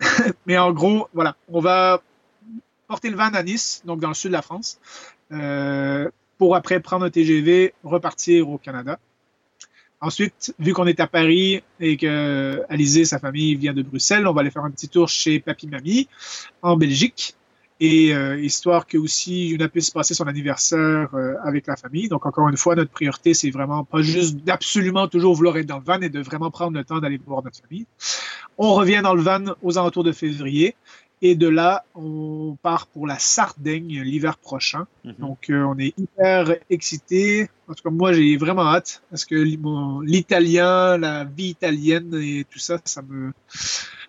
en 0.50 0.72
gros, 0.72 1.08
voilà. 1.12 1.36
On 1.48 1.60
va 1.60 2.02
porter 2.86 3.10
le 3.10 3.16
van 3.16 3.34
à 3.34 3.42
Nice, 3.42 3.82
donc 3.84 4.00
dans 4.00 4.08
le 4.08 4.14
sud 4.14 4.30
de 4.30 4.32
la 4.34 4.42
France, 4.42 4.78
euh, 5.32 6.08
pour 6.38 6.54
après 6.54 6.80
prendre 6.80 7.04
un 7.04 7.10
TGV, 7.10 7.74
repartir 7.82 8.48
au 8.48 8.58
Canada. 8.58 8.98
Ensuite, 10.00 10.54
vu 10.58 10.74
qu'on 10.74 10.86
est 10.86 11.00
à 11.00 11.06
Paris 11.06 11.62
et 11.80 11.96
que 11.96 12.62
Alizé, 12.68 13.04
sa 13.06 13.18
famille, 13.18 13.54
vient 13.54 13.72
de 13.72 13.82
Bruxelles, 13.82 14.26
on 14.26 14.32
va 14.32 14.42
aller 14.42 14.50
faire 14.50 14.64
un 14.64 14.70
petit 14.70 14.88
tour 14.88 15.08
chez 15.08 15.40
Papy 15.40 15.68
Mamie 15.68 16.08
en 16.62 16.76
Belgique. 16.76 17.34
Et 17.78 18.14
euh, 18.14 18.40
histoire 18.40 18.86
que 18.86 18.96
aussi 18.96 19.48
Yuna 19.48 19.68
puisse 19.68 19.90
passer 19.90 20.14
son 20.14 20.26
anniversaire 20.26 21.10
euh, 21.14 21.34
avec 21.44 21.66
la 21.66 21.76
famille. 21.76 22.08
Donc 22.08 22.24
encore 22.24 22.48
une 22.48 22.56
fois, 22.56 22.74
notre 22.74 22.90
priorité, 22.90 23.34
c'est 23.34 23.50
vraiment 23.50 23.84
pas 23.84 24.00
juste 24.00 24.36
d'absolument 24.36 25.08
toujours 25.08 25.34
vouloir 25.34 25.58
être 25.58 25.66
dans 25.66 25.78
le 25.78 25.84
van 25.84 26.00
et 26.00 26.08
de 26.08 26.20
vraiment 26.20 26.50
prendre 26.50 26.76
le 26.76 26.84
temps 26.84 27.00
d'aller 27.00 27.20
voir 27.26 27.42
notre 27.42 27.60
famille. 27.60 27.86
On 28.56 28.72
revient 28.74 29.00
dans 29.02 29.14
le 29.14 29.20
van 29.20 29.44
aux 29.62 29.76
alentours 29.76 30.04
de 30.04 30.12
février. 30.12 30.74
Et 31.22 31.34
de 31.34 31.48
là, 31.48 31.84
on 31.94 32.56
part 32.62 32.86
pour 32.88 33.06
la 33.06 33.18
Sardaigne 33.18 34.02
l'hiver 34.02 34.36
prochain. 34.36 34.86
Mhm. 35.04 35.14
Donc, 35.18 35.50
euh, 35.50 35.62
on 35.62 35.78
est 35.78 35.94
hyper 35.98 36.56
excités. 36.68 37.48
En 37.68 37.74
tout 37.74 37.82
cas, 37.82 37.90
moi, 37.90 38.12
j'ai 38.12 38.36
vraiment 38.36 38.66
hâte 38.66 39.02
parce 39.10 39.24
que 39.24 39.34
l'italien, 40.04 40.98
la 40.98 41.24
vie 41.24 41.48
italienne 41.48 42.14
et 42.14 42.44
tout 42.50 42.58
ça, 42.58 42.78
ça 42.84 43.00
me, 43.02 43.32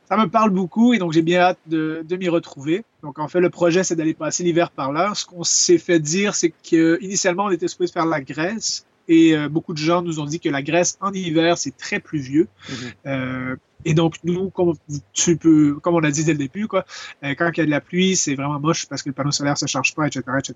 ça 0.09 0.17
me 0.17 0.27
parle 0.27 0.49
beaucoup. 0.49 0.93
Et 0.93 0.97
donc, 0.97 1.13
j'ai 1.13 1.21
bien 1.21 1.39
hâte 1.39 1.59
de, 1.67 2.03
de 2.07 2.15
m'y 2.17 2.27
retrouver. 2.27 2.83
Donc, 3.03 3.19
en 3.19 3.29
fait, 3.29 3.39
le 3.39 3.49
projet, 3.49 3.83
c'est 3.83 3.95
d'aller 3.95 4.13
passer 4.13 4.43
l'hiver 4.43 4.69
par 4.69 4.91
là. 4.91 5.13
Ce 5.15 5.25
qu'on 5.25 5.43
s'est 5.43 5.77
fait 5.77 5.99
dire, 5.99 6.35
c'est 6.35 6.53
qu'initialement, 6.61 7.45
on 7.45 7.51
était 7.51 7.69
supposé 7.69 7.93
faire 7.93 8.05
la 8.05 8.19
Grèce. 8.19 8.85
Et 9.07 9.37
euh, 9.37 9.47
beaucoup 9.47 9.73
de 9.73 9.77
gens 9.77 10.01
nous 10.01 10.19
ont 10.19 10.25
dit 10.25 10.41
que 10.41 10.49
la 10.49 10.61
Grèce 10.61 10.97
en 10.99 11.13
hiver, 11.13 11.57
c'est 11.57 11.75
très 11.75 11.99
pluvieux. 12.01 12.49
Mhm. 12.69 12.91
euh, 13.05 13.55
et 13.85 13.93
donc, 13.93 14.15
nous, 14.23 14.49
comme, 14.49 14.73
tu 15.13 15.37
peux, 15.37 15.75
comme 15.75 15.95
on 15.95 15.99
l'a 15.99 16.11
dit 16.11 16.23
dès 16.23 16.33
le 16.33 16.37
début, 16.37 16.67
quoi, 16.67 16.85
euh, 17.23 17.35
quand 17.37 17.49
il 17.53 17.57
y 17.57 17.61
a 17.61 17.65
de 17.65 17.71
la 17.71 17.81
pluie, 17.81 18.15
c'est 18.15 18.35
vraiment 18.35 18.59
moche 18.59 18.87
parce 18.87 19.03
que 19.03 19.09
le 19.09 19.13
panneau 19.13 19.31
solaire 19.31 19.53
ne 19.53 19.57
se 19.57 19.65
charge 19.65 19.95
pas, 19.95 20.07
etc., 20.07 20.23
etc. 20.39 20.55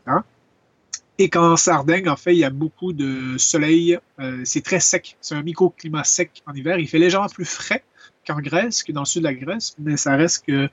Et 1.17 1.29
qu'en 1.29 1.55
Sardaigne, 1.55 2.09
en 2.09 2.15
fait, 2.15 2.33
il 2.33 2.39
y 2.39 2.43
a 2.43 2.49
beaucoup 2.49 2.93
de 2.93 3.37
soleil. 3.37 3.99
Euh, 4.19 4.41
c'est 4.43 4.61
très 4.61 4.79
sec. 4.79 5.17
C'est 5.21 5.35
un 5.35 5.43
microclimat 5.43 6.03
sec 6.03 6.41
en 6.47 6.53
hiver. 6.53 6.79
Il 6.79 6.87
fait 6.87 6.99
légèrement 6.99 7.27
plus 7.27 7.45
frais 7.45 7.83
qu'en 8.25 8.39
Grèce, 8.39 8.83
que 8.83 8.91
dans 8.91 9.01
le 9.01 9.05
sud 9.05 9.21
de 9.21 9.27
la 9.27 9.33
Grèce, 9.33 9.75
mais 9.79 9.97
ça 9.97 10.15
reste 10.15 10.45
que 10.45 10.69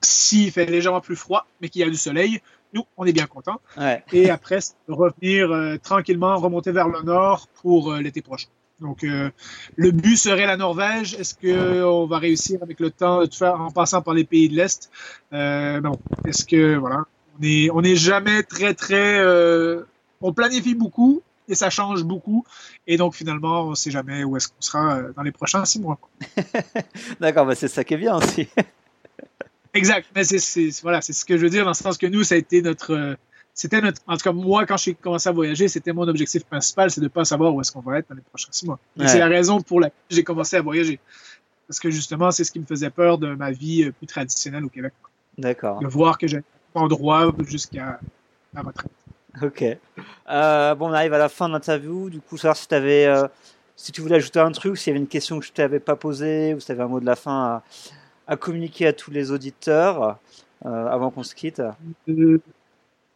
s'il 0.00 0.50
fait 0.52 0.66
légèrement 0.66 1.00
plus 1.00 1.16
froid, 1.16 1.46
mais 1.60 1.68
qu'il 1.68 1.80
y 1.80 1.84
a 1.84 1.90
du 1.90 1.96
soleil, 1.96 2.40
nous, 2.72 2.84
on 2.96 3.04
est 3.04 3.12
bien 3.12 3.26
content. 3.26 3.60
Ouais. 3.76 4.02
Et 4.12 4.30
après, 4.30 4.58
revenir 4.88 5.50
euh, 5.50 5.76
tranquillement, 5.78 6.36
remonter 6.36 6.72
vers 6.72 6.88
le 6.88 7.02
nord 7.02 7.48
pour 7.62 7.92
euh, 7.92 8.00
l'été 8.00 8.22
prochain. 8.22 8.48
Donc, 8.80 9.04
euh, 9.04 9.30
le 9.76 9.90
but 9.90 10.16
serait 10.16 10.46
la 10.46 10.56
Norvège. 10.56 11.14
Est-ce 11.14 11.34
qu'on 11.34 12.06
va 12.06 12.18
réussir 12.18 12.62
avec 12.62 12.78
le 12.78 12.90
temps 12.90 13.24
de 13.24 13.32
faire 13.32 13.60
en 13.60 13.70
passant 13.70 14.02
par 14.02 14.12
les 14.12 14.24
pays 14.24 14.48
de 14.48 14.56
l'Est? 14.56 14.90
Euh, 15.32 15.80
non. 15.80 15.98
Est-ce 16.26 16.44
que, 16.44 16.76
voilà, 16.76 17.04
on 17.38 17.42
est, 17.42 17.70
on 17.70 17.80
n'est 17.80 17.96
jamais 17.96 18.42
très, 18.42 18.74
très. 18.74 19.18
Euh, 19.18 19.84
on 20.20 20.32
planifie 20.32 20.74
beaucoup 20.74 21.22
et 21.48 21.54
ça 21.54 21.70
change 21.70 22.04
beaucoup. 22.04 22.44
Et 22.86 22.98
donc, 22.98 23.14
finalement, 23.14 23.62
on 23.62 23.70
ne 23.70 23.74
sait 23.74 23.90
jamais 23.90 24.24
où 24.24 24.36
est-ce 24.36 24.48
qu'on 24.48 24.60
sera 24.60 25.00
dans 25.16 25.22
les 25.22 25.32
prochains 25.32 25.64
six 25.64 25.80
mois. 25.80 25.98
D'accord, 27.20 27.46
bah 27.46 27.54
c'est 27.54 27.68
ça 27.68 27.82
qui 27.82 27.94
est 27.94 27.98
bien 27.98 28.16
aussi. 28.16 28.46
exact. 29.72 30.08
Mais 30.14 30.24
c'est, 30.24 30.68
voilà, 30.82 31.00
c'est 31.00 31.14
ce 31.14 31.24
que 31.24 31.38
je 31.38 31.42
veux 31.42 31.50
dire 31.50 31.64
dans 31.64 31.70
le 31.70 31.74
sens 31.74 31.96
que 31.96 32.06
nous, 32.06 32.24
ça 32.24 32.34
a 32.34 32.38
été 32.38 32.60
notre 32.60 33.16
c'était 33.56 33.80
notre. 33.80 34.02
En 34.06 34.16
tout 34.16 34.22
cas, 34.22 34.32
moi, 34.32 34.66
quand 34.66 34.76
j'ai 34.76 34.94
commencé 34.94 35.28
à 35.28 35.32
voyager, 35.32 35.66
c'était 35.66 35.92
mon 35.92 36.06
objectif 36.06 36.44
principal, 36.44 36.90
c'est 36.90 37.00
de 37.00 37.06
ne 37.06 37.08
pas 37.08 37.24
savoir 37.24 37.52
où 37.54 37.60
est-ce 37.60 37.72
qu'on 37.72 37.80
va 37.80 37.98
être 37.98 38.08
dans 38.08 38.14
les 38.14 38.20
prochains 38.20 38.50
six 38.52 38.66
mois. 38.66 38.78
Ouais. 38.96 39.08
C'est 39.08 39.18
la 39.18 39.28
raison 39.28 39.60
pour 39.62 39.80
laquelle 39.80 39.96
j'ai 40.10 40.22
commencé 40.22 40.56
à 40.56 40.62
voyager. 40.62 41.00
Parce 41.66 41.80
que 41.80 41.90
justement, 41.90 42.30
c'est 42.30 42.44
ce 42.44 42.52
qui 42.52 42.60
me 42.60 42.66
faisait 42.66 42.90
peur 42.90 43.18
de 43.18 43.34
ma 43.34 43.50
vie 43.50 43.90
plus 43.90 44.06
traditionnelle 44.06 44.64
au 44.64 44.68
Québec. 44.68 44.92
D'accord. 45.38 45.80
De 45.80 45.86
voir 45.88 46.18
que 46.18 46.26
j'ai 46.26 46.42
endroit 46.74 47.34
jusqu'à 47.40 47.98
la 48.54 48.60
retraite. 48.60 48.92
Ok. 49.42 49.64
Euh, 50.28 50.74
bon, 50.74 50.90
on 50.90 50.92
arrive 50.92 51.14
à 51.14 51.18
la 51.18 51.28
fin 51.28 51.48
de 51.48 51.54
l'interview. 51.54 52.10
Du 52.10 52.20
coup, 52.20 52.36
savoir 52.36 52.56
si 52.56 52.68
tu 52.68 52.74
avais. 52.74 53.06
Euh, 53.06 53.26
si 53.74 53.92
tu 53.92 54.00
voulais 54.00 54.16
ajouter 54.16 54.38
un 54.38 54.52
truc, 54.52 54.76
s'il 54.78 54.90
y 54.90 54.92
avait 54.92 55.00
une 55.00 55.08
question 55.08 55.38
que 55.38 55.44
je 55.44 55.52
t'avais 55.52 55.80
pas 55.80 55.96
posée, 55.96 56.54
ou 56.54 56.60
si 56.60 56.66
tu 56.66 56.72
avais 56.72 56.82
un 56.82 56.88
mot 56.88 57.00
de 57.00 57.04
la 57.06 57.16
fin 57.16 57.44
à, 57.44 57.62
à 58.26 58.36
communiquer 58.36 58.86
à 58.86 58.92
tous 58.92 59.10
les 59.10 59.30
auditeurs 59.30 60.18
euh, 60.64 60.86
avant 60.86 61.10
qu'on 61.10 61.22
se 61.22 61.34
quitte. 61.34 61.62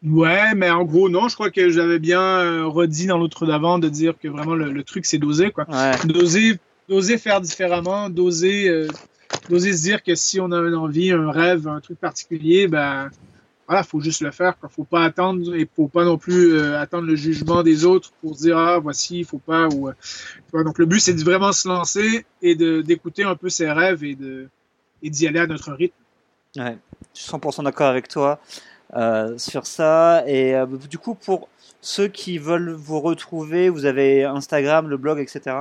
Ouais, 0.02 0.54
mais 0.54 0.70
en 0.70 0.84
gros, 0.84 1.08
non, 1.10 1.28
je 1.28 1.34
crois 1.34 1.50
que 1.50 1.68
j'avais 1.68 1.98
bien 1.98 2.22
euh, 2.22 2.66
redit 2.66 3.06
dans 3.06 3.18
l'autre 3.18 3.44
d'avant 3.44 3.78
de 3.78 3.88
dire 3.88 4.14
que 4.18 4.28
vraiment 4.28 4.54
le, 4.54 4.72
le 4.72 4.82
truc, 4.82 5.04
c'est 5.04 5.18
d'oser, 5.18 5.50
quoi. 5.50 5.66
Ouais. 5.68 5.92
D'oser, 6.06 6.58
d'oser 6.88 7.18
faire 7.18 7.40
différemment, 7.42 8.08
d'oser, 8.08 8.68
euh, 8.68 8.88
d'oser 9.50 9.74
se 9.74 9.82
dire 9.82 10.02
que 10.02 10.14
si 10.14 10.40
on 10.40 10.52
a 10.52 10.58
une 10.58 10.74
envie, 10.74 11.10
un 11.10 11.30
rêve, 11.30 11.68
un 11.68 11.80
truc 11.80 11.98
particulier, 11.98 12.66
ben, 12.66 13.10
voilà, 13.70 13.84
faut 13.84 14.00
juste 14.00 14.22
le 14.22 14.30
faire, 14.30 14.58
quoi. 14.58 14.68
Faut 14.68 14.84
pas 14.84 15.04
attendre 15.04 15.54
et 15.54 15.68
faut 15.76 15.86
pas 15.86 16.04
non 16.04 16.16
plus 16.16 16.54
euh, 16.54 16.80
attendre 16.80 17.06
le 17.06 17.14
jugement 17.14 17.62
des 17.62 17.84
autres 17.84 18.10
pour 18.22 18.36
se 18.36 18.42
dire, 18.42 18.56
ah, 18.56 18.78
voici, 18.78 19.22
faut 19.22 19.38
pas, 19.38 19.68
ou, 19.68 19.88
euh, 19.88 20.64
donc 20.64 20.78
le 20.78 20.86
but, 20.86 20.98
c'est 20.98 21.14
de 21.14 21.22
vraiment 21.22 21.52
se 21.52 21.68
lancer 21.68 22.24
et 22.40 22.54
de, 22.54 22.80
d'écouter 22.80 23.24
un 23.24 23.36
peu 23.36 23.50
ses 23.50 23.70
rêves 23.70 24.02
et 24.02 24.14
de, 24.14 24.48
et 25.02 25.10
d'y 25.10 25.28
aller 25.28 25.40
à 25.40 25.46
notre 25.46 25.72
rythme. 25.72 25.94
Ouais. 26.56 26.78
Je 27.14 27.20
suis 27.20 27.30
100% 27.30 27.64
d'accord 27.64 27.86
avec 27.88 28.08
toi. 28.08 28.40
Euh, 28.96 29.38
sur 29.38 29.66
ça. 29.66 30.24
Et 30.26 30.54
euh, 30.54 30.66
du 30.66 30.98
coup, 30.98 31.14
pour 31.14 31.48
ceux 31.80 32.08
qui 32.08 32.38
veulent 32.38 32.72
vous 32.72 33.00
retrouver, 33.00 33.68
vous 33.68 33.84
avez 33.84 34.24
Instagram, 34.24 34.88
le 34.88 34.96
blog, 34.96 35.20
etc. 35.20 35.56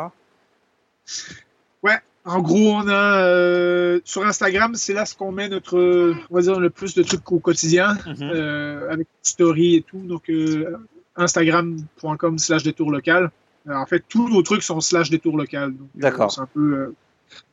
Ouais, 1.83 1.97
en 2.25 2.41
gros, 2.41 2.71
on 2.73 2.87
a 2.87 3.23
euh, 3.23 3.99
sur 4.03 4.25
Instagram, 4.25 4.75
c'est 4.75 4.93
là 4.93 5.05
ce 5.05 5.15
qu'on 5.15 5.31
met 5.31 5.47
notre, 5.47 6.13
on 6.29 6.35
va 6.35 6.41
dire, 6.41 6.59
le 6.59 6.69
plus 6.69 6.93
de 6.95 7.03
trucs 7.03 7.31
au 7.31 7.39
quotidien, 7.39 7.95
Mhm. 8.05 8.15
euh, 8.33 8.91
avec 8.91 9.07
story 9.21 9.75
et 9.75 9.81
tout. 9.83 9.99
Donc, 9.99 10.29
euh, 10.29 10.77
instagram.com 11.15 12.37
slash 12.39 12.63
détour 12.63 12.91
local. 12.91 13.29
En 13.69 13.85
fait, 13.85 14.03
tous 14.09 14.27
nos 14.29 14.41
trucs 14.41 14.63
sont 14.63 14.81
slash 14.81 15.09
détour 15.09 15.37
local. 15.37 15.73
D'accord. 15.93 16.31
C'est 16.31 16.41
un 16.41 16.47
peu 16.51 16.93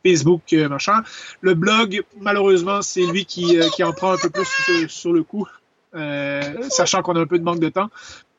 Facebook, 0.05 0.41
machin. 0.71 1.03
Le 1.43 1.53
blog, 1.55 2.03
malheureusement, 2.19 2.81
c'est 2.81 3.05
lui 3.05 3.27
qui, 3.27 3.59
qui 3.75 3.85
en 3.85 3.93
prend 3.93 4.13
un 4.13 4.17
peu 4.17 4.31
plus 4.31 4.47
sur, 4.47 4.91
sur 4.91 5.13
le 5.13 5.23
coup, 5.23 5.47
sachant 6.71 7.03
qu'on 7.03 7.17
a 7.17 7.21
un 7.21 7.27
peu 7.27 7.39
de 7.39 7.45
manque 7.45 7.61
de 7.61 7.69
temps. 7.69 7.91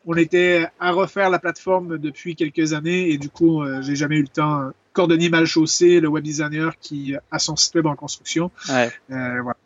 On 0.10 0.16
était 0.16 0.68
à 0.80 0.92
refaire 0.92 1.30
la 1.30 1.38
plateforme 1.38 1.98
depuis 1.98 2.36
quelques 2.36 2.72
années 2.72 3.10
et 3.10 3.18
du 3.18 3.30
coup, 3.30 3.62
euh, 3.62 3.82
j'ai 3.82 3.98
jamais 3.98 4.16
eu 4.16 4.22
le 4.22 4.30
temps. 4.30 4.72
Cordonnier 4.94 5.30
mal 5.30 5.46
chaussé, 5.46 6.00
le 6.00 6.08
web 6.08 6.24
designer 6.24 6.80
qui 6.80 7.16
a 7.30 7.40
son 7.40 7.56
site 7.56 7.76
web 7.76 7.86
en 7.86 7.96
construction. 7.96 8.50
Ouais. 8.70 8.90
Euh, 9.12 9.42
voilà. 9.44 9.58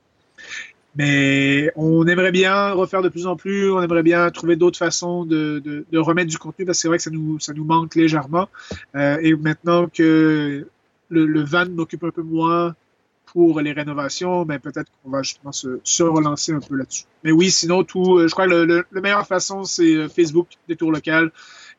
Mais 0.95 1.71
on 1.75 2.05
aimerait 2.07 2.33
bien 2.33 2.71
refaire 2.71 3.01
de 3.01 3.07
plus 3.07 3.27
en 3.27 3.37
plus, 3.37 3.71
on 3.71 3.81
aimerait 3.81 4.03
bien 4.03 4.29
trouver 4.31 4.57
d'autres 4.57 4.79
façons 4.79 5.25
de, 5.25 5.61
de, 5.63 5.85
de, 5.89 5.99
remettre 5.99 6.29
du 6.29 6.37
contenu 6.37 6.65
parce 6.65 6.79
que 6.79 6.81
c'est 6.81 6.87
vrai 6.89 6.97
que 6.97 7.03
ça 7.03 7.11
nous, 7.11 7.39
ça 7.39 7.53
nous 7.53 7.63
manque 7.63 7.95
légèrement. 7.95 8.49
Euh, 8.95 9.17
et 9.21 9.33
maintenant 9.35 9.87
que 9.87 10.67
le, 11.09 11.25
le 11.25 11.43
van 11.43 11.69
m'occupe 11.69 12.03
un 12.03 12.09
peu 12.09 12.23
moins 12.23 12.75
pour 13.33 13.61
les 13.61 13.71
rénovations, 13.71 14.45
mais 14.45 14.59
peut-être 14.59 14.91
qu'on 15.03 15.09
va 15.11 15.21
justement 15.23 15.51
se, 15.51 15.79
se 15.83 16.03
relancer 16.03 16.51
un 16.51 16.59
peu 16.59 16.75
là-dessus. 16.75 17.05
Mais 17.23 17.31
oui, 17.31 17.49
sinon, 17.51 17.83
tout, 17.83 18.17
euh, 18.17 18.27
je 18.27 18.31
crois 18.31 18.45
que 18.45 18.51
le, 18.51 18.65
le, 18.65 18.85
le 18.89 19.01
meilleure 19.01 19.27
façon, 19.27 19.63
c'est 19.63 19.95
euh, 19.95 20.09
Facebook, 20.09 20.47
Détour 20.67 20.91
Local, 20.91 21.31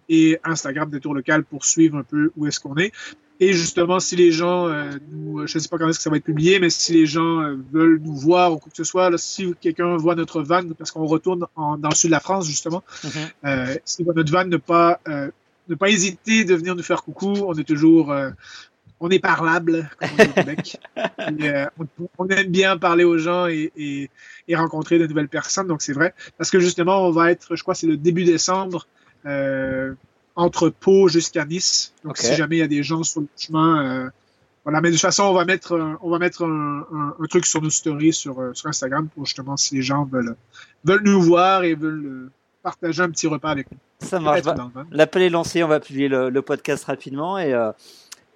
et 0.09 0.39
Instagram, 0.45 0.91
Détour 0.91 1.15
Local, 1.15 1.45
pour 1.45 1.65
suivre 1.65 1.97
un 1.99 2.03
peu 2.03 2.33
où 2.37 2.47
est-ce 2.47 2.61
qu'on 2.61 2.77
est. 2.77 2.93
Et 3.41 3.53
justement, 3.53 3.99
si 3.99 4.15
les 4.15 4.31
gens, 4.31 4.69
euh, 4.69 4.91
nous, 5.11 5.47
je 5.47 5.59
ne 5.59 5.61
sais 5.61 5.69
pas 5.69 5.77
quand 5.79 5.89
est-ce 5.89 5.99
que 5.99 6.03
ça 6.03 6.11
va 6.11 6.17
être 6.17 6.25
publié, 6.25 6.61
mais 6.61 6.71
si 6.71 6.93
les 6.93 7.07
gens 7.07 7.41
euh, 7.41 7.57
veulent 7.73 8.01
nous 8.03 8.15
voir 8.15 8.53
ou 8.53 8.59
quoi 8.59 8.71
que 8.71 8.77
ce 8.77 8.85
soit, 8.85 9.11
là, 9.11 9.19
si 9.19 9.53
quelqu'un 9.61 9.97
voit 9.97 10.15
notre 10.15 10.43
van, 10.43 10.63
parce 10.79 10.91
qu'on 10.91 11.07
retourne 11.07 11.47
en, 11.57 11.77
dans 11.77 11.89
le 11.89 11.95
sud 11.95 12.11
de 12.11 12.13
la 12.13 12.21
France, 12.21 12.47
justement, 12.47 12.85
euh, 13.45 13.75
si 13.85 14.05
voit 14.05 14.15
notre 14.15 14.33
van, 14.33 14.45
ne 14.45 14.59
pas, 14.59 15.01
ne 15.69 15.75
pas 15.75 15.89
hésiter 15.89 16.45
de 16.45 16.55
venir 16.55 16.77
nous 16.77 16.83
faire 16.83 17.03
coucou. 17.03 17.33
On 17.47 17.55
est 17.55 17.65
toujours, 17.65 18.15
on 19.03 19.11
est 19.11 19.19
parlable, 19.19 19.91
comme 19.99 20.09
on 20.13 20.23
dit 20.25 20.31
au 20.31 20.33
Québec. 20.33 20.81
Et, 21.39 21.49
euh, 21.51 21.67
on, 21.79 21.87
on 22.19 22.29
aime 22.29 22.49
bien 22.51 22.77
parler 22.79 23.05
aux 23.05 23.19
gens 23.19 23.47
et, 23.47 23.71
et, 23.77 24.11
et 24.49 24.57
rencontrer 24.57 24.99
de 24.99 25.07
nouvelles 25.07 25.29
personnes, 25.29 25.67
donc 25.67 25.83
c'est 25.83 25.93
vrai. 25.93 26.15
Parce 26.39 26.51
que 26.51 26.59
justement, 26.61 27.07
on 27.07 27.11
va 27.11 27.31
être, 27.31 27.55
je 27.57 27.63
crois, 27.63 27.75
c'est 27.75 27.87
le 27.87 27.97
début 27.97 28.25
décembre. 28.25 28.87
Euh, 29.27 29.93
entre 30.35 30.71
Pau 30.71 31.09
jusqu'à 31.09 31.45
Nice. 31.45 31.93
Donc, 32.05 32.17
si 32.17 32.35
jamais 32.35 32.57
il 32.57 32.61
y 32.61 32.63
a 32.63 32.67
des 32.69 32.83
gens 32.83 33.03
sur 33.03 33.21
le 33.21 33.27
chemin, 33.37 33.85
euh, 34.07 34.11
voilà. 34.65 34.81
Mais 34.81 34.89
de 34.89 34.95
toute 34.95 35.03
façon, 35.03 35.25
on 35.25 35.35
va 35.35 35.45
mettre, 35.45 35.79
un- 35.79 35.99
on 36.03 36.09
va 36.11 36.19
mettre 36.19 36.43
un, 36.45 36.87
un- 36.93 37.15
un 37.21 37.27
truc 37.27 37.45
sur 37.45 37.61
nos 37.61 37.69
stories 37.71 38.15
sur, 38.15 38.37
sur 38.55 38.69
Instagram 38.69 39.09
pour 39.15 39.27
justement 39.27 39.57
si 39.59 39.75
les 39.75 39.83
gens 39.83 40.05
veulent, 40.05 40.35
veulent 40.85 41.03
nous 41.05 41.21
voir 41.21 41.65
et 41.65 41.75
veulent 41.75 42.31
partager 42.63 43.03
un 43.03 43.11
petit 43.11 43.27
repas 43.27 43.51
avec 43.51 43.71
nous. 43.71 43.79
Ça 44.01 44.19
marche. 44.21 44.43
Bah. 44.43 44.71
L'appel 44.91 45.23
est 45.23 45.29
lancé, 45.31 45.63
on 45.63 45.69
va 45.69 45.81
publier 45.81 46.09
le, 46.09 46.31
le 46.31 46.43
podcast 46.43 46.85
rapidement 46.85 47.39
et, 47.39 47.53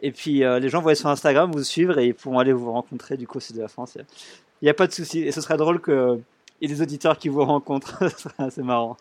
et 0.01 0.13
puis 0.13 0.45
euh, 0.45 0.59
les 0.59 0.69
gens 0.69 0.81
vont 0.81 0.89
aller 0.89 0.97
sur 0.97 1.09
Instagram 1.09 1.51
vous 1.51 1.63
suivre 1.63 1.99
et 1.99 2.09
ils 2.09 2.15
pourront 2.15 2.39
aller 2.39 2.53
vous 2.53 2.73
rencontrer 2.73 3.17
du 3.17 3.27
coup 3.27 3.39
au 3.39 3.41
sud 3.41 3.57
de 3.57 3.63
la 3.63 3.69
France. 3.69 3.97
Il 3.97 4.65
n'y 4.65 4.69
a 4.69 4.75
pas 4.75 4.87
de 4.87 4.93
souci 4.93 5.21
et 5.21 5.33
ce 5.33 5.41
serait 5.41 5.57
drôle 5.57 5.81
que 5.81 6.19
ait 6.63 6.69
des 6.69 6.83
auditeurs 6.83 7.19
qui 7.19 7.29
vous 7.29 7.45
rencontrent. 7.45 7.99
Ce 8.11 8.23
serait 8.23 8.45
assez 8.45 8.63
marrant. 8.63 8.97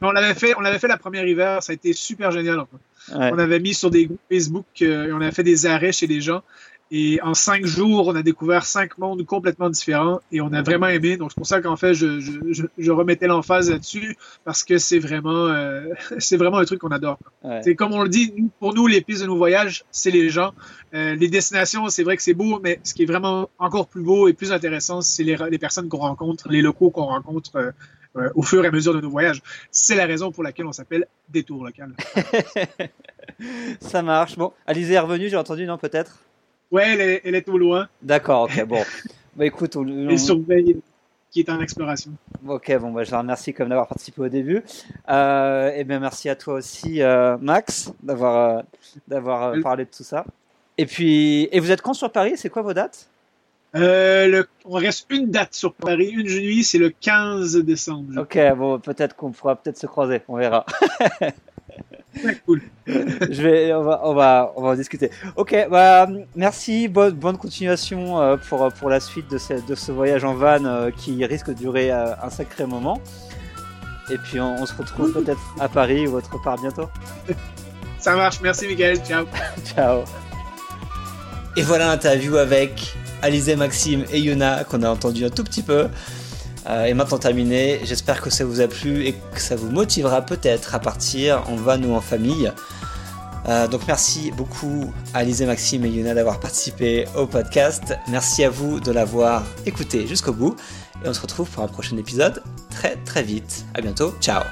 On 0.00 0.10
l'avait 0.10 0.34
fait, 0.34 0.54
on 0.56 0.60
l'avait 0.60 0.78
fait 0.78 0.88
la 0.88 0.96
première 0.96 1.26
hiver, 1.26 1.62
ça 1.62 1.72
a 1.72 1.74
été 1.74 1.92
super 1.92 2.30
génial. 2.30 2.60
Ouais. 2.60 3.30
On 3.32 3.38
avait 3.38 3.60
mis 3.60 3.74
sur 3.74 3.90
des 3.90 4.06
groupes 4.06 4.20
Facebook 4.30 4.66
euh, 4.82 5.06
et 5.06 5.12
on 5.12 5.20
avait 5.20 5.30
fait 5.30 5.44
des 5.44 5.66
arrêts 5.66 5.92
chez 5.92 6.06
les 6.06 6.20
gens. 6.20 6.42
Et 6.90 7.18
en 7.22 7.34
cinq 7.34 7.64
jours, 7.66 8.06
on 8.08 8.14
a 8.14 8.22
découvert 8.22 8.64
cinq 8.64 8.98
mondes 8.98 9.24
complètement 9.26 9.68
différents 9.70 10.20
et 10.30 10.40
on 10.40 10.52
a 10.52 10.62
vraiment 10.62 10.86
aimé. 10.88 11.16
Donc 11.16 11.30
c'est 11.32 11.36
pour 11.36 11.46
ça 11.46 11.60
qu'en 11.60 11.76
fait, 11.76 11.94
je, 11.94 12.20
je, 12.20 12.32
je, 12.52 12.62
je 12.78 12.90
remettais 12.92 13.26
l'emphase 13.26 13.70
là-dessus 13.70 14.16
parce 14.44 14.62
que 14.62 14.78
c'est 14.78 14.98
vraiment, 14.98 15.46
euh, 15.48 15.82
c'est 16.18 16.36
vraiment 16.36 16.58
un 16.58 16.64
truc 16.64 16.80
qu'on 16.80 16.90
adore. 16.92 17.18
Ouais. 17.42 17.60
C'est 17.64 17.74
comme 17.74 17.92
on 17.94 18.02
le 18.02 18.08
dit, 18.08 18.32
nous- 18.36 18.50
pour 18.60 18.74
nous, 18.74 18.86
les 18.86 19.00
pistes 19.00 19.22
de 19.22 19.26
nos 19.26 19.36
voyages, 19.36 19.84
c'est 19.90 20.10
les 20.10 20.28
gens. 20.28 20.52
Euh, 20.94 21.14
les 21.16 21.28
destinations, 21.28 21.88
c'est 21.88 22.04
vrai 22.04 22.16
que 22.16 22.22
c'est 22.22 22.34
beau, 22.34 22.60
mais 22.62 22.78
ce 22.84 22.94
qui 22.94 23.02
est 23.02 23.06
vraiment 23.06 23.48
encore 23.58 23.88
plus 23.88 24.02
beau 24.02 24.28
et 24.28 24.32
plus 24.34 24.52
intéressant, 24.52 25.00
c'est 25.00 25.24
les, 25.24 25.36
les 25.50 25.58
personnes 25.58 25.88
qu'on 25.88 25.98
rencontre, 25.98 26.48
les 26.48 26.62
locaux 26.62 26.90
qu'on 26.90 27.06
rencontre 27.06 27.72
euh, 28.16 28.30
au 28.36 28.42
fur 28.42 28.62
et 28.64 28.68
à 28.68 28.70
mesure 28.70 28.94
de 28.94 29.00
nos 29.00 29.10
voyages. 29.10 29.42
C'est 29.72 29.96
la 29.96 30.06
raison 30.06 30.30
pour 30.30 30.44
laquelle 30.44 30.66
on 30.66 30.72
s'appelle 30.72 31.06
Détour 31.30 31.64
local. 31.64 31.92
Ça 33.80 34.02
marche. 34.02 34.36
Bon, 34.36 34.52
Alizé 34.66 34.94
est 34.94 34.98
revenue, 35.00 35.28
j'ai 35.28 35.36
entendu, 35.36 35.66
non 35.66 35.78
peut-être? 35.78 36.18
Ouais, 36.74 36.88
elle 36.94 37.00
est, 37.00 37.20
elle 37.24 37.34
est 37.36 37.48
au 37.48 37.56
loin. 37.56 37.88
D'accord, 38.02 38.42
ok, 38.42 38.64
bon. 38.66 38.82
Bah 39.36 39.46
écoute, 39.46 39.76
on, 39.76 39.86
on- 39.86 40.10
Elle 40.10 40.18
surveille 40.18 40.76
qui 41.30 41.40
est 41.40 41.48
en 41.50 41.60
exploration. 41.60 42.10
ok, 42.46 42.76
bon, 42.78 42.90
bah, 42.92 43.02
je 43.04 43.10
la 43.12 43.18
remercie 43.18 43.52
comme 43.54 43.68
d'avoir 43.68 43.86
participé 43.88 44.20
au 44.22 44.28
début. 44.28 44.62
Euh, 45.08 45.70
et 45.74 45.84
bien 45.84 45.98
merci 46.00 46.28
à 46.28 46.36
toi 46.36 46.54
aussi, 46.54 47.00
euh, 47.02 47.36
Max, 47.40 47.92
d'avoir 48.02 48.58
euh, 48.58 48.62
d'avoir 49.08 49.42
euh, 49.54 49.60
parlé 49.60 49.84
de 49.84 49.90
tout 49.96 50.04
ça. 50.04 50.24
Et 50.78 50.86
puis, 50.86 51.48
et 51.52 51.60
vous 51.60 51.70
êtes 51.70 51.82
quand 51.82 51.94
sur 51.94 52.10
Paris? 52.10 52.32
C'est 52.36 52.50
quoi 52.50 52.62
vos 52.62 52.72
dates? 52.74 53.08
Le, 53.74 54.44
on 54.64 54.74
reste 54.76 55.06
une 55.10 55.30
date 55.30 55.54
sur 55.54 55.74
Paris, 55.74 56.10
une 56.10 56.26
nuit, 56.28 56.62
c'est 56.62 56.78
le 56.78 56.90
15 56.90 57.56
décembre. 57.58 58.20
Ok, 58.22 58.38
bon, 58.56 58.78
peut-être 58.78 59.16
qu'on 59.16 59.32
pourra 59.32 59.56
peut-être 59.56 59.78
se 59.78 59.86
croiser, 59.86 60.22
on 60.28 60.36
verra. 60.36 60.64
Cool. 62.46 62.62
Je 62.86 63.42
vais, 63.42 63.74
on 63.74 63.82
va, 63.82 64.00
on 64.04 64.14
va, 64.14 64.52
on 64.56 64.62
va 64.62 64.70
en 64.70 64.74
discuter. 64.74 65.10
Ok, 65.36 65.54
bah, 65.70 66.06
merci, 66.36 66.88
bonne, 66.88 67.14
bonne 67.14 67.36
continuation 67.36 68.20
euh, 68.20 68.36
pour, 68.36 68.72
pour 68.72 68.88
la 68.88 69.00
suite 69.00 69.30
de 69.30 69.38
ce, 69.38 69.54
de 69.66 69.74
ce 69.74 69.90
voyage 69.92 70.24
en 70.24 70.34
van 70.34 70.64
euh, 70.64 70.90
qui 70.90 71.24
risque 71.24 71.48
de 71.48 71.54
durer 71.54 71.90
euh, 71.90 72.14
un 72.22 72.30
sacré 72.30 72.66
moment. 72.66 73.00
Et 74.10 74.18
puis 74.18 74.38
on, 74.38 74.54
on 74.54 74.66
se 74.66 74.74
retrouve 74.74 75.12
peut-être 75.12 75.40
à 75.58 75.68
Paris 75.68 76.06
ou 76.06 76.16
autre 76.16 76.40
part 76.42 76.58
bientôt. 76.60 76.88
Ça 77.98 78.14
marche. 78.14 78.40
Merci, 78.42 78.66
Michael. 78.66 78.98
Ciao. 78.98 79.26
Ciao. 79.64 80.04
Et 81.56 81.62
voilà 81.62 81.86
l'interview 81.86 82.36
avec 82.36 82.94
Alizé, 83.22 83.56
Maxime 83.56 84.04
et 84.12 84.20
Yuna 84.20 84.64
qu'on 84.64 84.82
a 84.82 84.90
entendu 84.90 85.24
un 85.24 85.30
tout 85.30 85.44
petit 85.44 85.62
peu. 85.62 85.88
Euh, 86.66 86.84
est 86.84 86.94
maintenant 86.94 87.18
terminé. 87.18 87.80
J'espère 87.84 88.20
que 88.20 88.30
ça 88.30 88.44
vous 88.44 88.60
a 88.60 88.68
plu 88.68 89.06
et 89.06 89.12
que 89.12 89.40
ça 89.40 89.56
vous 89.56 89.70
motivera 89.70 90.22
peut-être 90.22 90.74
à 90.74 90.78
partir 90.78 91.48
en 91.50 91.56
van 91.56 91.82
ou 91.82 91.92
en 91.94 92.00
famille. 92.00 92.50
Euh, 93.48 93.68
donc 93.68 93.82
merci 93.86 94.30
beaucoup 94.30 94.92
à 95.12 95.18
Alizé, 95.18 95.44
Maxime 95.44 95.84
et 95.84 95.88
Yuna 95.88 96.14
d'avoir 96.14 96.40
participé 96.40 97.06
au 97.16 97.26
podcast. 97.26 97.94
Merci 98.08 98.44
à 98.44 98.50
vous 98.50 98.80
de 98.80 98.90
l'avoir 98.90 99.44
écouté 99.66 100.06
jusqu'au 100.06 100.32
bout. 100.32 100.56
Et 101.04 101.08
on 101.08 101.12
se 101.12 101.20
retrouve 101.20 101.50
pour 101.50 101.62
un 101.62 101.68
prochain 101.68 101.98
épisode 101.98 102.42
très 102.70 102.96
très 103.04 103.22
vite. 103.22 103.66
À 103.74 103.82
bientôt. 103.82 104.14
Ciao 104.20 104.42